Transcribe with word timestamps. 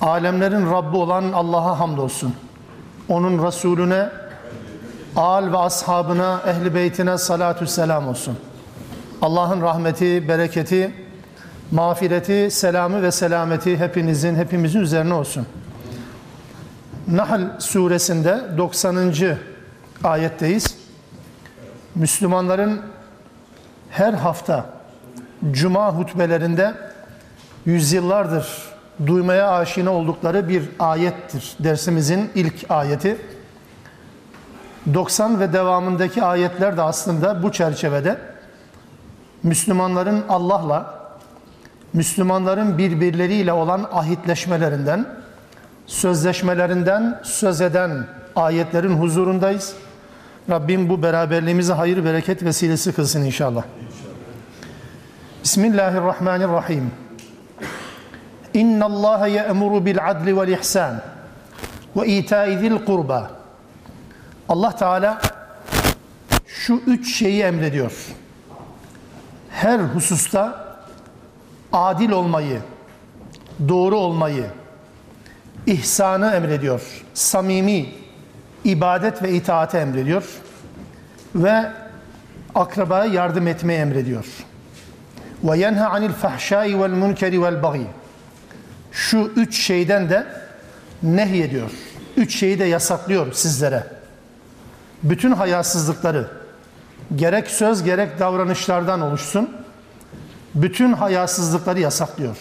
Alemlerin 0.00 0.70
Rabbi 0.70 0.96
olan 0.96 1.32
Allah'a 1.32 1.78
hamdolsun. 1.80 2.34
Onun 3.08 3.46
Resulüne, 3.46 4.08
al 5.16 5.52
ve 5.52 5.56
ashabına, 5.56 6.42
ehli 6.46 6.74
beytine 6.74 7.18
salatü 7.18 7.66
selam 7.66 8.08
olsun. 8.08 8.38
Allah'ın 9.22 9.62
rahmeti, 9.62 10.28
bereketi, 10.28 10.94
mağfireti, 11.70 12.48
selamı 12.50 13.02
ve 13.02 13.10
selameti 13.10 13.78
hepinizin, 13.78 14.34
hepimizin 14.34 14.80
üzerine 14.80 15.14
olsun. 15.14 15.46
Nahl 17.08 17.60
suresinde 17.60 18.40
90. 18.58 19.14
ayetteyiz. 20.04 20.76
Müslümanların 21.94 22.80
her 23.90 24.12
hafta 24.12 24.66
cuma 25.52 25.94
hutbelerinde 25.94 26.74
yüzyıllardır 27.66 28.69
duymaya 29.06 29.50
aşina 29.50 29.90
oldukları 29.90 30.48
bir 30.48 30.62
ayettir. 30.78 31.56
Dersimizin 31.60 32.30
ilk 32.34 32.54
ayeti. 32.68 33.16
90 34.94 35.40
ve 35.40 35.52
devamındaki 35.52 36.22
ayetler 36.22 36.76
de 36.76 36.82
aslında 36.82 37.42
bu 37.42 37.52
çerçevede 37.52 38.18
Müslümanların 39.42 40.24
Allah'la, 40.28 41.00
Müslümanların 41.92 42.78
birbirleriyle 42.78 43.52
olan 43.52 43.88
ahitleşmelerinden, 43.92 45.06
sözleşmelerinden 45.86 47.20
söz 47.22 47.60
eden 47.60 48.06
ayetlerin 48.36 48.96
huzurundayız. 48.96 49.74
Rabbim 50.50 50.88
bu 50.88 51.02
beraberliğimizi 51.02 51.72
hayır 51.72 52.04
bereket 52.04 52.42
vesilesi 52.42 52.92
kılsın 52.92 53.22
inşallah. 53.22 53.62
Bismillahirrahmanirrahim. 55.42 56.90
İnna 58.54 59.84
bil 59.86 60.10
adli 60.10 60.36
vel 60.36 60.48
ihsan 60.48 61.00
ve 61.96 62.06
ita'i 62.06 62.58
zil 62.58 62.84
kurba. 62.84 63.30
Allah 64.48 64.76
Teala 64.76 65.20
şu 66.46 66.82
üç 66.86 67.16
şeyi 67.16 67.42
emrediyor. 67.42 67.92
Her 69.50 69.78
hususta 69.78 70.74
adil 71.72 72.10
olmayı, 72.10 72.60
doğru 73.68 73.96
olmayı, 73.96 74.46
ihsanı 75.66 76.32
emrediyor. 76.34 77.04
Samimi 77.14 77.86
ibadet 78.64 79.22
ve 79.22 79.32
itaati 79.32 79.76
emrediyor. 79.76 80.24
Ve 81.34 81.70
akrabaya 82.54 83.04
yardım 83.04 83.46
etmeyi 83.46 83.80
emrediyor. 83.80 84.26
Ve 85.44 85.58
yenha 85.58 85.90
anil 85.90 86.12
fahşai 86.12 86.80
vel 86.80 86.90
munkeri 86.90 87.42
vel 87.42 87.62
bagi. 87.62 87.86
Şu 88.92 89.32
üç 89.36 89.60
şeyden 89.60 90.10
de 90.10 90.26
nehyediyor. 91.02 91.70
Üç 92.16 92.36
şeyi 92.36 92.58
de 92.58 92.64
yasaklıyor 92.64 93.32
sizlere. 93.32 93.86
Bütün 95.02 95.32
hayasızlıkları 95.32 96.30
gerek 97.16 97.48
söz 97.48 97.82
gerek 97.82 98.18
davranışlardan 98.18 99.00
oluşsun. 99.00 99.50
Bütün 100.54 100.92
hayasızlıkları 100.92 101.80
yasaklıyor. 101.80 102.36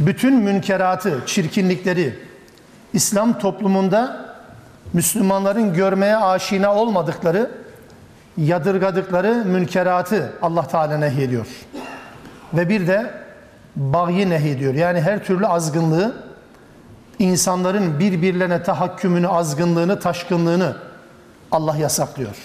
Bütün 0.00 0.34
münkeratı, 0.34 1.20
çirkinlikleri 1.26 2.18
İslam 2.92 3.38
toplumunda 3.38 4.26
Müslümanların 4.92 5.74
görmeye 5.74 6.16
aşina 6.16 6.74
olmadıkları 6.74 7.50
yadırgadıkları 8.36 9.34
münkeratı 9.34 10.32
Allah 10.42 10.68
Teala 10.68 10.98
nehyediyor. 10.98 11.46
Ve 12.54 12.68
bir 12.68 12.86
de 12.86 13.25
bagyi 13.75 14.29
nehyediyor. 14.29 14.73
Yani 14.73 15.01
her 15.01 15.23
türlü 15.23 15.47
azgınlığı, 15.47 16.15
insanların 17.19 17.99
birbirlerine 17.99 18.63
tahakkümünü, 18.63 19.27
azgınlığını, 19.27 19.99
taşkınlığını 19.99 20.75
Allah 21.51 21.75
yasaklıyor. 21.75 22.35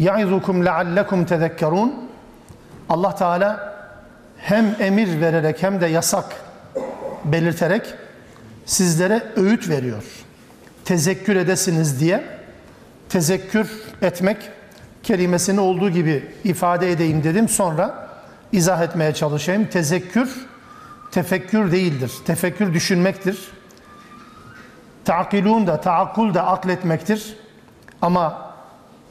يَعِذُكُمْ 0.00 0.64
لَعَلَّكُمْ 0.64 1.26
تَذَكَّرُونَ 1.26 1.90
Allah 2.88 3.14
Teala 3.14 3.74
hem 4.38 4.76
emir 4.80 5.20
vererek 5.20 5.62
hem 5.62 5.80
de 5.80 5.86
yasak 5.86 6.24
belirterek 7.24 7.94
sizlere 8.66 9.22
öğüt 9.36 9.68
veriyor. 9.68 10.02
Tezekkür 10.84 11.36
edesiniz 11.36 12.00
diye 12.00 12.24
tezekkür 13.08 13.70
etmek 14.02 14.36
kelimesini 15.02 15.60
olduğu 15.60 15.90
gibi 15.90 16.28
ifade 16.44 16.92
edeyim 16.92 17.24
dedim. 17.24 17.48
Sonra 17.48 18.03
izah 18.52 18.82
etmeye 18.82 19.14
çalışayım. 19.14 19.66
Tezekkür, 19.66 20.46
tefekkür 21.10 21.72
değildir. 21.72 22.12
Tefekkür 22.26 22.74
düşünmektir. 22.74 23.38
Ta'kilun 25.04 25.66
da, 25.66 25.80
taakkul 25.80 26.34
da 26.34 26.46
akletmektir. 26.46 27.36
Ama 28.02 28.54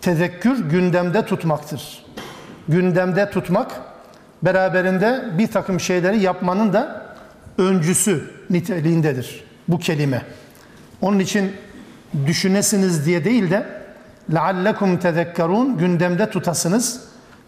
tezekkür 0.02 0.70
gündemde 0.70 1.26
tutmaktır. 1.26 2.06
Gündemde 2.68 3.30
tutmak, 3.30 3.72
beraberinde 4.44 5.26
bir 5.38 5.48
takım 5.48 5.80
şeyleri 5.80 6.20
yapmanın 6.20 6.74
da 6.74 7.06
öncüsü 7.58 8.32
niteliğindedir 8.50 9.44
bu 9.68 9.80
kelime. 9.80 10.22
Onun 11.02 11.20
için 11.20 11.54
düşünesiniz 12.26 13.06
diye 13.06 13.26
değil 13.26 13.52
de 13.52 13.80
لَعَلَّكُمْ 14.32 15.00
تَذَكَّرُونَ 15.00 15.78
gündemde 15.78 16.30
tutasınız, 16.30 17.04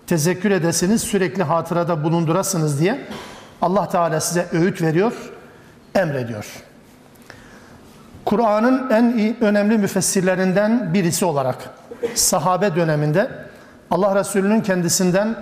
tezekkür 0.07 0.51
edesiniz, 0.51 1.03
sürekli 1.03 1.43
hatırada 1.43 2.05
bulundurasınız 2.05 2.81
diye 2.81 3.07
Allah 3.63 3.89
Teala 3.89 4.21
size 4.21 4.47
öğüt 4.53 4.83
veriyor, 4.83 5.13
emrediyor. 5.95 6.47
Kur'an'ın 8.25 8.91
en 8.91 9.37
önemli 9.41 9.79
müfessirlerinden 9.79 10.95
birisi 10.95 11.25
olarak 11.25 11.57
sahabe 12.15 12.77
döneminde 12.77 13.31
Allah 13.91 14.15
Resulü'nün 14.15 14.61
kendisinden 14.61 15.37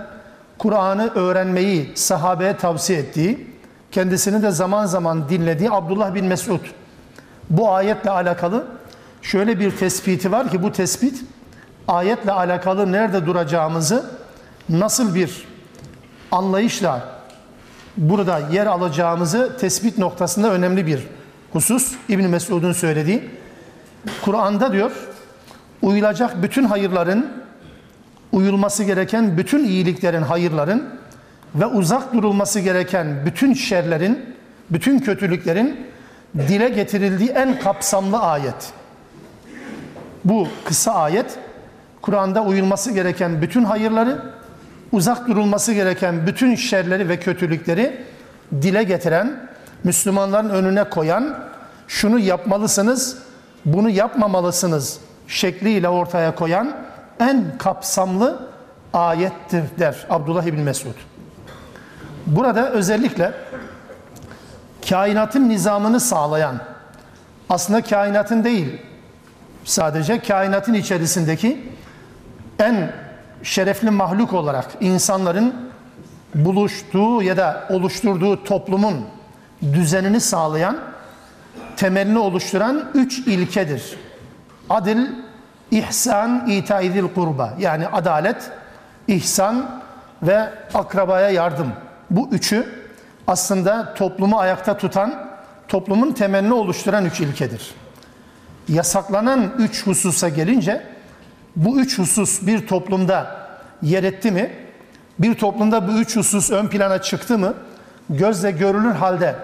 Kur'an'ı 0.57 1.11
öğrenmeyi 1.15 1.91
sahabeye 1.95 2.57
tavsiye 2.57 2.99
ettiği, 2.99 3.47
kendisini 3.91 4.43
de 4.43 4.51
zaman 4.51 4.85
zaman 4.85 5.29
dinlediği 5.29 5.71
Abdullah 5.71 6.13
bin 6.13 6.25
Mesud 6.25 6.59
bu 7.49 7.73
ayetle 7.73 8.09
alakalı 8.09 8.65
şöyle 9.21 9.59
bir 9.59 9.77
tespiti 9.77 10.31
var 10.31 10.49
ki 10.51 10.63
bu 10.63 10.71
tespit 10.71 11.23
ayetle 11.87 12.31
alakalı 12.31 12.91
nerede 12.91 13.25
duracağımızı 13.25 14.05
nasıl 14.69 15.15
bir 15.15 15.47
anlayışla 16.31 17.15
burada 17.97 18.39
yer 18.39 18.65
alacağımızı 18.65 19.57
tespit 19.59 19.97
noktasında 19.97 20.51
önemli 20.51 20.87
bir 20.87 21.07
husus. 21.53 21.95
İbn 22.09 22.23
Mesud'un 22.23 22.71
söylediği. 22.71 23.29
Kur'an'da 24.21 24.73
diyor 24.73 24.91
uyulacak 25.81 26.43
bütün 26.43 26.63
hayırların 26.63 27.27
uyulması 28.31 28.83
gereken 28.83 29.37
bütün 29.37 29.63
iyiliklerin, 29.63 30.21
hayırların 30.21 30.89
ve 31.55 31.65
uzak 31.65 32.13
durulması 32.13 32.59
gereken 32.59 33.25
bütün 33.25 33.53
şerlerin, 33.53 34.35
bütün 34.69 34.99
kötülüklerin 34.99 35.87
dile 36.35 36.69
getirildiği 36.69 37.29
en 37.29 37.59
kapsamlı 37.59 38.19
ayet. 38.19 38.73
Bu 40.25 40.47
kısa 40.65 40.93
ayet 40.93 41.37
Kur'an'da 42.01 42.43
uyulması 42.43 42.91
gereken 42.91 43.41
bütün 43.41 43.63
hayırları, 43.63 44.34
uzak 44.95 45.27
durulması 45.27 45.73
gereken 45.73 46.27
bütün 46.27 46.55
şerleri 46.55 47.09
ve 47.09 47.19
kötülükleri 47.19 48.01
dile 48.61 48.83
getiren, 48.83 49.49
Müslümanların 49.83 50.49
önüne 50.49 50.83
koyan, 50.83 51.37
şunu 51.87 52.19
yapmalısınız, 52.19 53.17
bunu 53.65 53.89
yapmamalısınız 53.89 54.99
şekliyle 55.27 55.89
ortaya 55.89 56.35
koyan 56.35 56.75
en 57.19 57.57
kapsamlı 57.57 58.49
ayettir 58.93 59.63
der 59.79 59.95
Abdullah 60.09 60.43
İbni 60.43 60.63
Mesud. 60.63 60.95
Burada 62.25 62.69
özellikle 62.69 63.33
kainatın 64.89 65.49
nizamını 65.49 65.99
sağlayan, 65.99 66.55
aslında 67.49 67.81
kainatın 67.81 68.43
değil, 68.43 68.81
sadece 69.63 70.19
kainatın 70.19 70.73
içerisindeki 70.73 71.71
en 72.59 73.04
şerefli 73.45 73.89
mahluk 73.89 74.33
olarak 74.33 74.65
insanların 74.81 75.55
buluştuğu 76.35 77.23
ya 77.23 77.37
da 77.37 77.67
oluşturduğu 77.69 78.43
toplumun 78.43 79.05
düzenini 79.73 80.21
sağlayan, 80.21 80.77
temelini 81.77 82.19
oluşturan 82.19 82.91
üç 82.93 83.19
ilkedir. 83.19 83.97
Adil, 84.69 85.07
ihsan, 85.71 86.47
itaidil 86.47 87.13
kurba. 87.13 87.53
Yani 87.59 87.87
adalet, 87.87 88.51
ihsan 89.07 89.81
ve 90.23 90.49
akrabaya 90.73 91.29
yardım. 91.29 91.73
Bu 92.09 92.29
üçü 92.31 92.65
aslında 93.27 93.93
toplumu 93.93 94.39
ayakta 94.39 94.77
tutan, 94.77 95.27
toplumun 95.67 96.11
temelini 96.11 96.53
oluşturan 96.53 97.05
üç 97.05 97.21
ilkedir. 97.21 97.73
Yasaklanan 98.67 99.51
üç 99.57 99.87
hususa 99.87 100.29
gelince, 100.29 100.94
bu 101.55 101.79
üç 101.79 101.99
husus 101.99 102.47
bir 102.47 102.67
toplumda 102.67 103.47
yer 103.81 104.03
etti 104.03 104.31
mi, 104.31 104.51
bir 105.19 105.35
toplumda 105.35 105.87
bu 105.87 105.91
üç 105.91 106.15
husus 106.15 106.51
ön 106.51 106.67
plana 106.67 107.01
çıktı 107.01 107.37
mı, 107.37 107.53
gözle 108.09 108.51
görülür 108.51 108.91
halde 108.91 109.35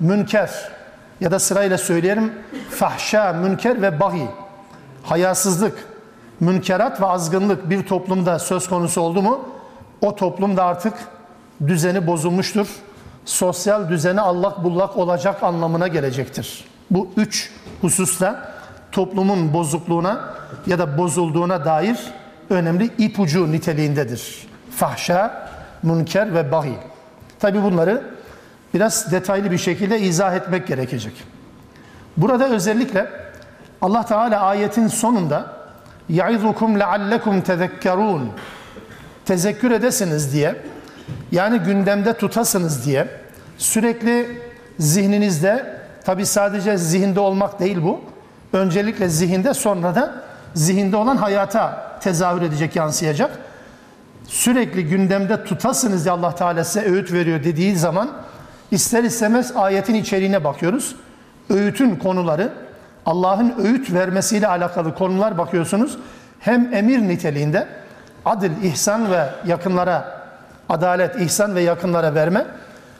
münker 0.00 0.50
ya 1.20 1.30
da 1.30 1.38
sırayla 1.38 1.78
söyleyelim 1.78 2.32
fahşa, 2.70 3.32
münker 3.32 3.82
ve 3.82 4.00
bahi, 4.00 4.28
hayasızlık, 5.02 5.86
münkerat 6.40 7.00
ve 7.00 7.06
azgınlık 7.06 7.70
bir 7.70 7.86
toplumda 7.86 8.38
söz 8.38 8.68
konusu 8.68 9.00
oldu 9.00 9.22
mu, 9.22 9.48
o 10.00 10.16
toplumda 10.16 10.64
artık 10.64 10.94
düzeni 11.66 12.06
bozulmuştur. 12.06 12.66
Sosyal 13.24 13.88
düzeni 13.88 14.20
allak 14.20 14.64
bullak 14.64 14.96
olacak 14.96 15.42
anlamına 15.42 15.88
gelecektir. 15.88 16.64
Bu 16.90 17.08
üç 17.16 17.50
hususta 17.80 18.52
toplumun 18.92 19.54
bozukluğuna 19.54 20.34
ya 20.67 20.79
da 20.79 20.97
bozulduğuna 20.97 21.65
dair 21.65 21.97
önemli 22.49 22.89
ipucu 22.97 23.51
niteliğindedir. 23.51 24.47
Fahşa, 24.75 25.49
münker 25.83 26.33
ve 26.33 26.51
bahi. 26.51 26.77
Tabi 27.39 27.63
bunları 27.63 28.01
biraz 28.73 29.11
detaylı 29.11 29.51
bir 29.51 29.57
şekilde 29.57 29.99
izah 29.99 30.35
etmek 30.35 30.67
gerekecek. 30.67 31.13
Burada 32.17 32.49
özellikle 32.49 33.07
Allah 33.81 34.05
Teala 34.05 34.41
ayetin 34.41 34.87
sonunda 34.87 35.63
يَعِذُكُمْ 36.09 36.83
لَعَلَّكُمْ 36.83 37.43
تَذَكَّرُونَ 37.43 38.25
Tezekkür 39.25 39.71
edesiniz 39.71 40.33
diye 40.33 40.55
yani 41.31 41.59
gündemde 41.59 42.13
tutasınız 42.13 42.85
diye 42.85 43.07
sürekli 43.57 44.41
zihninizde 44.79 45.79
tabi 46.05 46.25
sadece 46.25 46.77
zihinde 46.77 47.19
olmak 47.19 47.59
değil 47.59 47.81
bu 47.83 48.01
öncelikle 48.53 49.09
zihinde 49.09 49.53
sonra 49.53 49.95
da 49.95 50.13
zihinde 50.54 50.96
olan 50.96 51.16
hayata 51.16 51.98
tezahür 52.00 52.42
edecek 52.42 52.76
yansıyacak. 52.76 53.38
Sürekli 54.26 54.84
gündemde 54.84 55.44
tutasınız 55.44 56.04
diye 56.04 56.12
Allah 56.12 56.34
Teala 56.34 56.64
size 56.64 56.86
öğüt 56.86 57.12
veriyor 57.12 57.44
dediği 57.44 57.76
zaman 57.76 58.10
ister 58.70 59.04
istemez 59.04 59.52
ayetin 59.56 59.94
içeriğine 59.94 60.44
bakıyoruz. 60.44 60.96
Öğütün 61.50 61.96
konuları 61.96 62.52
Allah'ın 63.06 63.54
öğüt 63.58 63.92
vermesiyle 63.92 64.48
alakalı 64.48 64.94
konular 64.94 65.38
bakıyorsunuz. 65.38 65.98
Hem 66.40 66.74
emir 66.74 66.98
niteliğinde 66.98 67.68
adil, 68.24 68.62
ihsan 68.62 69.10
ve 69.10 69.28
yakınlara 69.46 70.18
adalet, 70.68 71.20
ihsan 71.20 71.54
ve 71.54 71.62
yakınlara 71.62 72.14
verme 72.14 72.46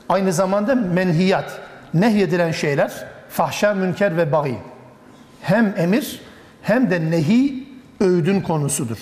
aynı 0.09 0.33
zamanda 0.33 0.75
menhiyat, 0.75 1.61
nehyedilen 1.95 2.53
şeyler 2.53 2.93
fahşa, 3.29 3.75
münker 3.75 4.17
ve 4.17 4.33
bagi 4.33 4.59
hem 5.43 5.75
emir 5.77 6.21
hem 6.69 6.91
de 6.91 7.11
nehi 7.11 7.69
öğüdün 8.01 8.41
konusudur. 8.41 8.99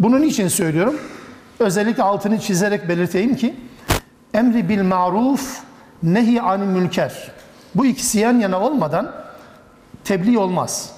Bunun 0.00 0.22
için 0.22 0.48
söylüyorum. 0.48 1.00
Özellikle 1.58 2.02
altını 2.02 2.40
çizerek 2.40 2.88
belirteyim 2.88 3.36
ki 3.36 3.56
emri 4.34 4.68
bil 4.68 4.82
maruf 4.82 5.60
nehi 6.02 6.42
anil 6.42 6.66
münker. 6.66 7.30
Bu 7.74 7.86
ikisi 7.86 8.18
yan 8.18 8.38
yana 8.38 8.60
olmadan 8.60 9.14
tebliğ 10.04 10.38
olmaz. 10.38 10.92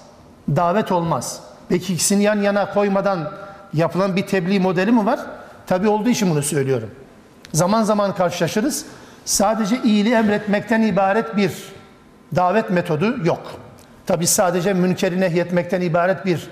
Davet 0.56 0.92
olmaz. 0.92 1.40
Peki 1.68 1.94
ikisini 1.94 2.22
yan 2.22 2.42
yana 2.42 2.74
koymadan 2.74 3.32
yapılan 3.74 4.16
bir 4.16 4.26
tebliğ 4.26 4.60
modeli 4.60 4.92
mi 4.92 5.06
var? 5.06 5.20
Tabi 5.66 5.88
olduğu 5.88 6.08
için 6.08 6.30
bunu 6.30 6.42
söylüyorum. 6.42 6.90
Zaman 7.52 7.82
zaman 7.82 8.14
karşılaşırız. 8.14 8.84
Sadece 9.24 9.82
iyiliği 9.82 10.14
emretmekten 10.14 10.82
ibaret 10.82 11.36
bir 11.36 11.52
davet 12.36 12.70
metodu 12.70 13.26
yok. 13.26 13.42
Tabi 14.10 14.26
sadece 14.26 14.72
münkeri 14.72 15.20
nehyetmekten 15.20 15.80
ibaret 15.80 16.26
bir 16.26 16.48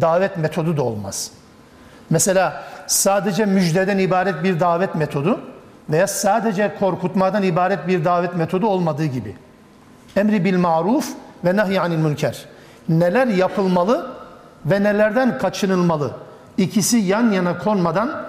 davet 0.00 0.36
metodu 0.36 0.76
da 0.76 0.82
olmaz. 0.82 1.30
Mesela 2.10 2.62
sadece 2.86 3.44
müjdeden 3.44 3.98
ibaret 3.98 4.44
bir 4.44 4.60
davet 4.60 4.94
metodu 4.94 5.40
veya 5.90 6.06
sadece 6.06 6.74
korkutmadan 6.80 7.42
ibaret 7.42 7.88
bir 7.88 8.04
davet 8.04 8.36
metodu 8.36 8.66
olmadığı 8.66 9.04
gibi. 9.04 9.36
Emri 10.16 10.44
bil 10.44 10.58
maruf 10.58 11.08
ve 11.44 11.56
nahy 11.56 11.78
anil 11.78 11.96
münker. 11.96 12.44
Neler 12.88 13.26
yapılmalı 13.26 14.10
ve 14.66 14.82
nelerden 14.82 15.38
kaçınılmalı? 15.38 16.10
İkisi 16.58 16.96
yan 16.96 17.30
yana 17.30 17.58
konmadan 17.58 18.24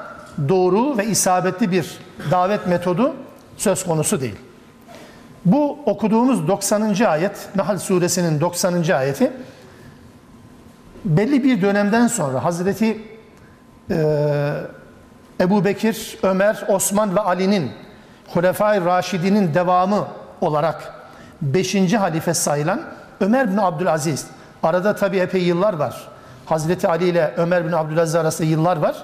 doğru 0.49 0.97
ve 0.97 1.05
isabetli 1.05 1.71
bir 1.71 1.97
davet 2.31 2.67
metodu 2.67 3.13
söz 3.57 3.85
konusu 3.85 4.21
değil. 4.21 4.35
Bu 5.45 5.79
okuduğumuz 5.85 6.47
90. 6.47 7.05
ayet, 7.05 7.49
Nahl 7.55 7.77
suresinin 7.77 8.41
90. 8.41 8.91
ayeti 8.91 9.31
belli 11.05 11.43
bir 11.43 11.61
dönemden 11.61 12.07
sonra 12.07 12.43
Hazreti 12.43 13.01
e, 13.91 14.53
Ebu 15.39 15.65
Bekir, 15.65 16.17
Ömer, 16.23 16.63
Osman 16.67 17.15
ve 17.15 17.19
Ali'nin 17.19 17.71
Hulefai 18.27 18.85
Raşidi'nin 18.85 19.53
devamı 19.53 20.07
olarak 20.41 20.93
5. 21.41 21.93
halife 21.93 22.33
sayılan 22.33 22.81
Ömer 23.19 23.51
bin 23.51 23.57
Abdülaziz. 23.57 24.27
Arada 24.63 24.95
tabi 24.95 25.17
epey 25.17 25.43
yıllar 25.43 25.73
var. 25.73 26.07
Hazreti 26.45 26.87
Ali 26.87 27.05
ile 27.05 27.33
Ömer 27.37 27.65
bin 27.65 27.71
Abdülaziz 27.71 28.15
arasında 28.15 28.47
yıllar 28.47 28.77
var. 28.77 28.95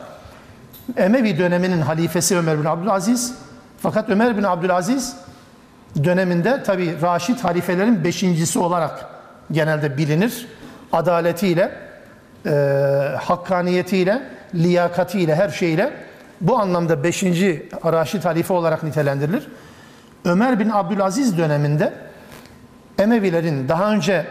Emevi 0.98 1.38
döneminin 1.38 1.82
halifesi 1.82 2.38
Ömer 2.38 2.60
bin 2.60 2.66
Abdülaziz. 2.66 3.34
Fakat 3.82 4.10
Ömer 4.10 4.38
bin 4.38 4.44
Abdülaziz 4.44 5.16
döneminde 6.04 6.64
tabi 6.64 7.02
Raşid 7.02 7.40
halifelerin 7.40 8.04
beşincisi 8.04 8.60
olarak 8.60 9.06
genelde 9.52 9.98
bilinir. 9.98 10.48
Adaletiyle, 10.92 11.72
e, 12.46 12.50
hakkaniyetiyle, 13.22 14.22
liyakatiyle, 14.56 15.36
her 15.36 15.50
şeyle 15.50 15.94
bu 16.42 16.60
anlamda 16.60 17.04
beşinci 17.04 17.70
Raşid 17.86 18.24
halife 18.24 18.54
olarak 18.54 18.84
nitelendirilir. 18.84 19.48
Ömer 20.26 20.60
bin 20.60 20.70
Abdülaziz 20.70 21.38
döneminde 21.38 21.94
Emevilerin 23.00 23.69
daha 23.69 23.94
önce 23.94 24.26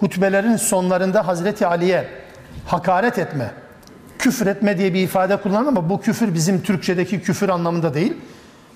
hutbelerin 0.00 0.56
sonlarında 0.56 1.26
Hazreti 1.26 1.66
Ali'ye 1.66 2.08
hakaret 2.66 3.18
etme, 3.18 3.50
küfür 4.18 4.46
etme 4.46 4.78
diye 4.78 4.94
bir 4.94 5.02
ifade 5.02 5.36
kullanır 5.36 5.68
ama 5.68 5.90
bu 5.90 6.00
küfür 6.00 6.34
bizim 6.34 6.62
Türkçedeki 6.62 7.20
küfür 7.22 7.48
anlamında 7.48 7.94
değil. 7.94 8.16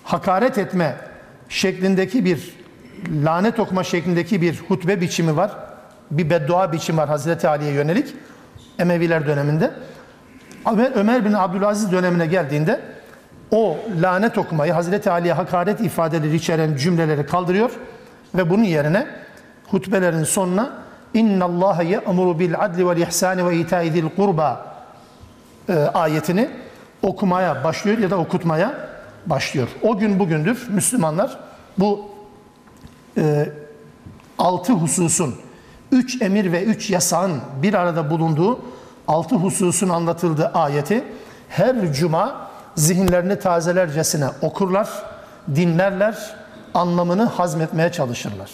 Hakaret 0.04 0.58
etme 0.58 0.96
şeklindeki 1.48 2.24
bir 2.24 2.54
lanet 3.24 3.58
okuma 3.58 3.84
şeklindeki 3.84 4.42
bir 4.42 4.62
hutbe 4.68 5.00
biçimi 5.00 5.36
var. 5.36 5.50
Bir 6.10 6.30
beddua 6.30 6.72
biçimi 6.72 6.98
var 6.98 7.08
Hazreti 7.08 7.48
Ali'ye 7.48 7.72
yönelik 7.72 8.14
Emeviler 8.78 9.26
döneminde. 9.26 9.70
Ömer, 10.94 11.24
bin 11.24 11.32
Abdülaziz 11.32 11.92
dönemine 11.92 12.26
geldiğinde 12.26 12.80
o 13.50 13.76
lanet 14.02 14.38
okumayı 14.38 14.72
Hazreti 14.72 15.10
Ali'ye 15.10 15.32
hakaret 15.32 15.80
ifadeleri 15.80 16.36
içeren 16.36 16.76
cümleleri 16.76 17.26
kaldırıyor 17.26 17.70
ve 18.34 18.50
bunun 18.50 18.64
yerine 18.64 19.06
hutbelerin 19.66 20.24
sonuna 20.24 20.84
İnna 21.14 21.44
Allah 21.44 21.82
ye'muru 21.82 22.38
bil 22.38 22.54
adli 22.58 22.88
vel 22.88 22.96
ihsani 22.96 23.46
ve 23.46 23.56
ita'i 23.56 23.92
zil 23.92 24.08
kurba 24.16 24.74
e, 25.68 25.74
ayetini 25.74 26.50
okumaya 27.02 27.64
başlıyor 27.64 27.98
ya 27.98 28.10
da 28.10 28.16
okutmaya 28.16 28.74
başlıyor. 29.26 29.68
O 29.82 29.98
gün 29.98 30.18
bugündür 30.18 30.68
Müslümanlar 30.70 31.38
bu 31.78 32.10
e, 33.16 33.48
altı 34.38 34.72
hususun, 34.72 35.34
üç 35.92 36.22
emir 36.22 36.52
ve 36.52 36.64
üç 36.64 36.90
yasağın 36.90 37.40
bir 37.62 37.74
arada 37.74 38.10
bulunduğu 38.10 38.60
altı 39.08 39.34
hususun 39.34 39.88
anlatıldığı 39.88 40.46
ayeti 40.46 41.04
her 41.48 41.92
cuma 41.92 42.50
zihinlerini 42.74 43.38
tazelercesine 43.38 44.26
okurlar, 44.42 44.88
dinlerler, 45.54 46.36
anlamını 46.74 47.24
hazmetmeye 47.24 47.92
çalışırlar. 47.92 48.50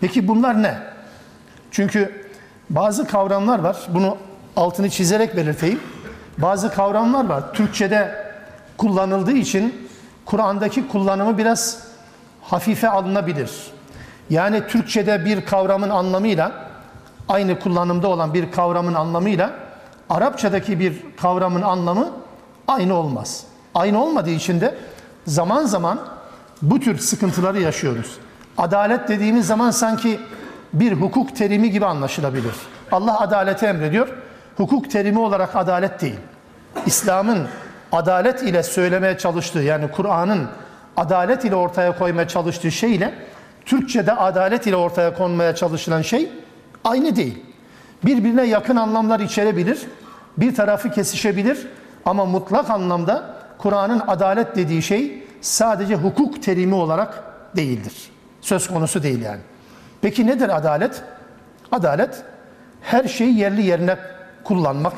Peki 0.00 0.28
bunlar 0.28 0.62
ne? 0.62 0.78
Çünkü 1.70 2.26
bazı 2.70 3.06
kavramlar 3.06 3.58
var, 3.58 3.76
bunu 3.88 4.16
altını 4.56 4.90
çizerek 4.90 5.36
belirteyim. 5.36 5.80
Bazı 6.38 6.72
kavramlar 6.72 7.24
var. 7.24 7.52
Türkçe'de 7.52 8.25
kullanıldığı 8.76 9.32
için 9.32 9.88
Kur'an'daki 10.24 10.88
kullanımı 10.88 11.38
biraz 11.38 11.78
hafife 12.42 12.88
alınabilir. 12.88 13.50
Yani 14.30 14.66
Türkçe'de 14.66 15.24
bir 15.24 15.46
kavramın 15.46 15.90
anlamıyla 15.90 16.52
aynı 17.28 17.60
kullanımda 17.60 18.08
olan 18.08 18.34
bir 18.34 18.52
kavramın 18.52 18.94
anlamıyla 18.94 19.66
Arapçadaki 20.10 20.80
bir 20.80 21.02
kavramın 21.16 21.62
anlamı 21.62 22.10
aynı 22.68 22.94
olmaz. 22.94 23.44
Aynı 23.74 24.04
olmadığı 24.04 24.30
için 24.30 24.60
de 24.60 24.74
zaman 25.26 25.66
zaman 25.66 25.98
bu 26.62 26.80
tür 26.80 26.98
sıkıntıları 26.98 27.60
yaşıyoruz. 27.60 28.18
Adalet 28.58 29.08
dediğimiz 29.08 29.46
zaman 29.46 29.70
sanki 29.70 30.20
bir 30.72 30.92
hukuk 30.92 31.36
terimi 31.36 31.70
gibi 31.70 31.86
anlaşılabilir. 31.86 32.54
Allah 32.92 33.20
adaleti 33.20 33.66
emrediyor. 33.66 34.08
Hukuk 34.56 34.90
terimi 34.90 35.18
olarak 35.18 35.56
adalet 35.56 36.00
değil. 36.00 36.18
İslam'ın 36.86 37.48
adalet 37.96 38.42
ile 38.42 38.62
söylemeye 38.62 39.18
çalıştığı 39.18 39.58
yani 39.58 39.90
Kur'an'ın 39.90 40.48
adalet 40.96 41.44
ile 41.44 41.54
ortaya 41.54 41.98
koymaya 41.98 42.28
çalıştığı 42.28 42.70
şey 42.70 42.94
ile 42.94 43.14
Türkçe'de 43.64 44.12
adalet 44.12 44.66
ile 44.66 44.76
ortaya 44.76 45.14
konmaya 45.14 45.54
çalışılan 45.54 46.02
şey 46.02 46.28
aynı 46.84 47.16
değil. 47.16 47.38
Birbirine 48.04 48.42
yakın 48.42 48.76
anlamlar 48.76 49.20
içerebilir. 49.20 49.78
Bir 50.36 50.54
tarafı 50.54 50.90
kesişebilir 50.90 51.66
ama 52.04 52.24
mutlak 52.24 52.70
anlamda 52.70 53.36
Kur'an'ın 53.58 54.02
adalet 54.06 54.56
dediği 54.56 54.82
şey 54.82 55.22
sadece 55.40 55.94
hukuk 55.94 56.42
terimi 56.42 56.74
olarak 56.74 57.24
değildir. 57.56 57.94
Söz 58.40 58.68
konusu 58.68 59.02
değil 59.02 59.22
yani. 59.22 59.40
Peki 60.02 60.26
nedir 60.26 60.56
adalet? 60.56 61.02
Adalet 61.72 62.22
her 62.82 63.08
şeyi 63.08 63.38
yerli 63.38 63.62
yerine 63.62 63.96
kullanmak, 64.44 64.92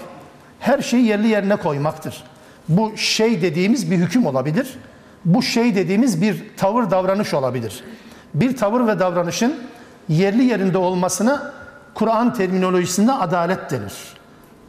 her 0.61 0.83
şeyi 0.83 1.07
yerli 1.07 1.29
yerine 1.29 1.57
koymaktır. 1.57 2.25
Bu 2.69 2.97
şey 2.97 3.43
dediğimiz 3.43 3.91
bir 3.91 3.97
hüküm 3.97 4.27
olabilir. 4.27 4.79
Bu 5.25 5.43
şey 5.43 5.75
dediğimiz 5.75 6.23
bir 6.23 6.45
tavır 6.57 6.91
davranış 6.91 7.35
olabilir. 7.35 7.85
Bir 8.35 8.57
tavır 8.57 8.87
ve 8.87 8.99
davranışın 8.99 9.55
yerli 10.09 10.45
yerinde 10.45 10.79
olmasına 10.79 11.53
Kur'an 11.95 12.35
terminolojisinde 12.35 13.13
adalet 13.13 13.71
denir. 13.71 13.93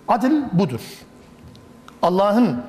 Adil 0.07 0.41
budur. 0.53 0.81
Allah'ın 2.01 2.61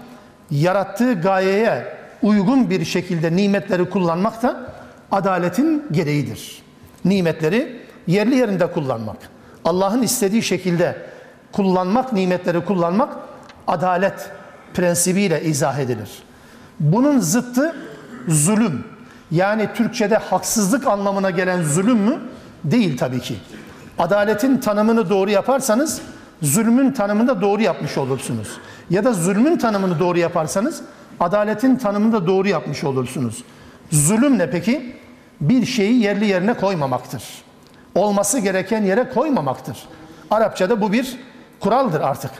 yarattığı 0.50 1.14
gayeye 1.14 1.96
uygun 2.22 2.70
bir 2.70 2.84
şekilde 2.84 3.36
nimetleri 3.36 3.90
kullanmak 3.90 4.42
da 4.42 4.72
adaletin 5.12 5.86
gereğidir. 5.92 6.62
Nimetleri 7.04 7.80
yerli 8.06 8.36
yerinde 8.36 8.72
kullanmak. 8.72 9.16
Allah'ın 9.64 10.02
istediği 10.02 10.42
şekilde 10.42 10.96
kullanmak, 11.52 12.12
nimetleri 12.12 12.64
kullanmak 12.64 13.16
adalet 13.66 14.30
prensibiyle 14.74 15.42
izah 15.44 15.78
edilir. 15.78 16.10
Bunun 16.80 17.20
zıttı 17.20 17.76
zulüm. 18.28 18.84
Yani 19.30 19.68
Türkçe'de 19.74 20.16
haksızlık 20.16 20.86
anlamına 20.86 21.30
gelen 21.30 21.62
zulüm 21.62 21.98
mü? 21.98 22.18
Değil 22.64 22.98
tabii 22.98 23.20
ki. 23.20 23.36
Adaletin 23.98 24.58
tanımını 24.58 25.10
doğru 25.10 25.30
yaparsanız 25.30 26.00
zulmün 26.42 26.92
tanımını 26.92 27.28
da 27.28 27.40
doğru 27.40 27.62
yapmış 27.62 27.98
olursunuz. 27.98 28.48
Ya 28.90 29.04
da 29.04 29.12
zulmün 29.12 29.58
tanımını 29.58 29.98
doğru 29.98 30.18
yaparsanız 30.18 30.82
adaletin 31.20 31.76
tanımını 31.76 32.12
da 32.12 32.26
doğru 32.26 32.48
yapmış 32.48 32.84
olursunuz. 32.84 33.44
Zulüm 33.92 34.38
ne 34.38 34.50
peki? 34.50 34.96
Bir 35.40 35.66
şeyi 35.66 36.02
yerli 36.02 36.26
yerine 36.26 36.54
koymamaktır. 36.54 37.22
Olması 37.94 38.38
gereken 38.38 38.82
yere 38.82 39.08
koymamaktır. 39.08 39.78
Arapçada 40.30 40.80
bu 40.80 40.92
bir 40.92 41.16
kuraldır 41.60 42.00
artık 42.00 42.30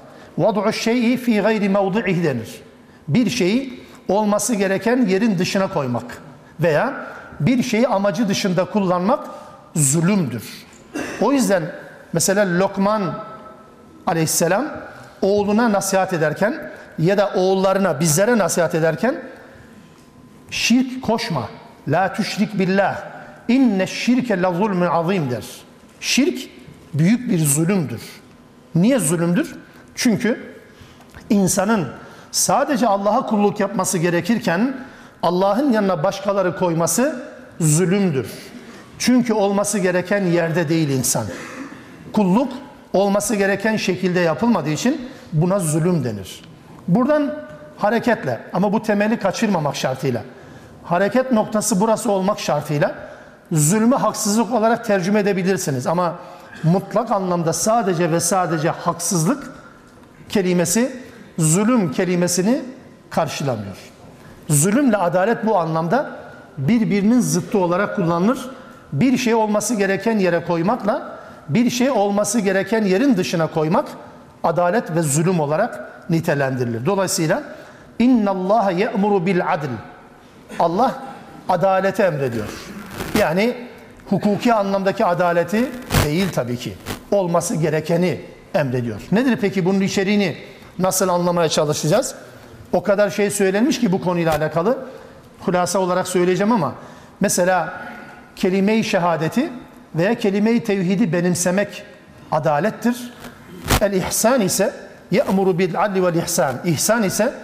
vad'u 0.41 0.73
şey'i 0.73 1.17
fi 1.17 1.41
gayri 1.41 1.69
mevdi'ih 1.69 2.25
denir. 2.25 2.63
Bir 3.09 3.31
şeyi 3.31 3.81
olması 4.09 4.55
gereken 4.55 5.07
yerin 5.07 5.39
dışına 5.39 5.69
koymak 5.69 6.19
veya 6.61 7.07
bir 7.41 7.63
şeyi 7.63 7.89
amacı 7.89 8.29
dışında 8.29 8.65
kullanmak 8.65 9.27
zulümdür. 9.77 10.45
O 11.21 11.33
yüzden 11.33 11.63
mesela 12.13 12.59
Lokman 12.59 13.03
aleyhisselam 14.07 14.67
oğluna 15.23 15.73
nasihat 15.73 16.13
ederken 16.13 16.71
ya 16.99 17.19
da 17.19 17.31
oğullarına 17.35 18.01
bizlere 18.01 18.39
nasihat 18.39 18.75
ederken 18.75 19.23
şirk 20.51 21.03
koşma. 21.03 21.49
La 21.89 22.13
tüşrik 22.13 22.59
billah. 22.59 23.03
İnne 23.49 23.87
şirke 23.87 24.43
la 24.43 24.53
zulmün 24.53 24.87
azim 24.87 25.31
der. 25.31 25.45
Şirk 26.01 26.51
büyük 26.95 27.31
bir 27.31 27.39
zulümdür. 27.39 28.03
Niye 28.75 28.99
zulümdür? 28.99 29.55
Çünkü 30.01 30.55
insanın 31.31 31.89
sadece 32.31 32.87
Allah'a 32.87 33.27
kulluk 33.27 33.61
yapması 33.61 33.99
gerekirken 33.99 34.77
Allah'ın 35.23 35.73
yanına 35.73 36.03
başkaları 36.03 36.59
koyması 36.59 37.23
zulümdür. 37.61 38.31
Çünkü 38.99 39.33
olması 39.33 39.79
gereken 39.79 40.25
yerde 40.25 40.69
değil 40.69 40.89
insan. 40.89 41.27
Kulluk 42.13 42.53
olması 42.93 43.35
gereken 43.35 43.77
şekilde 43.77 44.21
yapılmadığı 44.21 44.71
için 44.71 45.09
buna 45.33 45.59
zulüm 45.59 46.05
denir. 46.05 46.45
Buradan 46.89 47.35
hareketle 47.79 48.41
ama 48.53 48.73
bu 48.73 48.83
temeli 48.83 49.19
kaçırmamak 49.19 49.77
şartıyla. 49.77 50.23
Hareket 50.85 51.33
noktası 51.33 51.81
burası 51.81 52.13
olmak 52.13 52.41
şartıyla 52.41 52.95
zulmü 53.53 53.97
haksızlık 53.97 54.53
olarak 54.53 54.85
tercüme 54.85 55.21
edebilirsiniz 55.21 55.87
ama 55.87 56.19
mutlak 56.63 57.11
anlamda 57.11 57.53
sadece 57.53 58.13
ve 58.13 58.21
sadece 58.21 58.69
haksızlık 58.71 59.60
kelimesi 60.31 60.97
zulüm 61.39 61.93
kelimesini 61.93 62.63
karşılamıyor. 63.11 63.77
Zulümle 64.49 64.97
adalet 64.97 65.47
bu 65.47 65.59
anlamda 65.59 66.11
birbirinin 66.59 67.21
zıttı 67.21 67.59
olarak 67.59 67.97
kullanılır. 67.97 68.51
Bir 68.93 69.17
şey 69.17 69.35
olması 69.35 69.75
gereken 69.75 70.19
yere 70.19 70.45
koymakla 70.45 71.19
bir 71.49 71.71
şey 71.71 71.91
olması 71.91 72.41
gereken 72.41 72.85
yerin 72.85 73.17
dışına 73.17 73.47
koymak 73.47 73.89
adalet 74.45 74.97
ve 74.97 75.03
zulüm 75.03 75.41
olarak 75.41 75.91
nitelendirilir. 76.11 76.87
Dolayısıyla 76.87 77.43
inna 77.99 78.31
Allah 78.31 78.71
ye'muru 78.71 79.27
bil 79.27 79.53
adl. 79.53 79.67
Allah 80.59 81.03
adaleti 81.49 82.03
emrediyor. 82.03 82.49
Yani 83.19 83.55
hukuki 84.11 84.55
anlamdaki 84.55 85.05
adaleti 85.05 85.71
değil 86.05 86.29
tabii 86.33 86.57
ki. 86.57 86.75
Olması 87.11 87.57
gerekeni 87.57 88.21
emrediyor. 88.55 89.01
Nedir 89.13 89.39
peki 89.41 89.65
bunun 89.65 89.81
içeriğini 89.81 90.37
nasıl 90.79 91.09
anlamaya 91.09 91.49
çalışacağız? 91.49 92.15
O 92.73 92.83
kadar 92.83 93.11
şey 93.11 93.31
söylenmiş 93.31 93.81
ki 93.81 93.93
bu 93.93 94.01
konuyla 94.01 94.37
alakalı. 94.37 94.79
Hulasa 95.41 95.79
olarak 95.79 96.09
söyleyeceğim 96.09 96.53
ama 96.53 96.75
mesela 97.21 97.83
kelime-i 98.37 98.85
şehadeti 98.85 99.53
veya 99.95 100.15
kelime-i 100.15 100.65
tevhidi 100.65 101.13
benimsemek 101.13 101.83
adalettir. 102.33 103.13
El 103.81 103.93
ihsan 103.93 104.41
ise 104.41 104.75
ye'muru 105.11 105.59
bil 105.59 105.85
adli 105.85 106.05
vel 106.05 106.15
ihsan. 106.15 106.55
İhsan 106.65 107.03
ise 107.03 107.35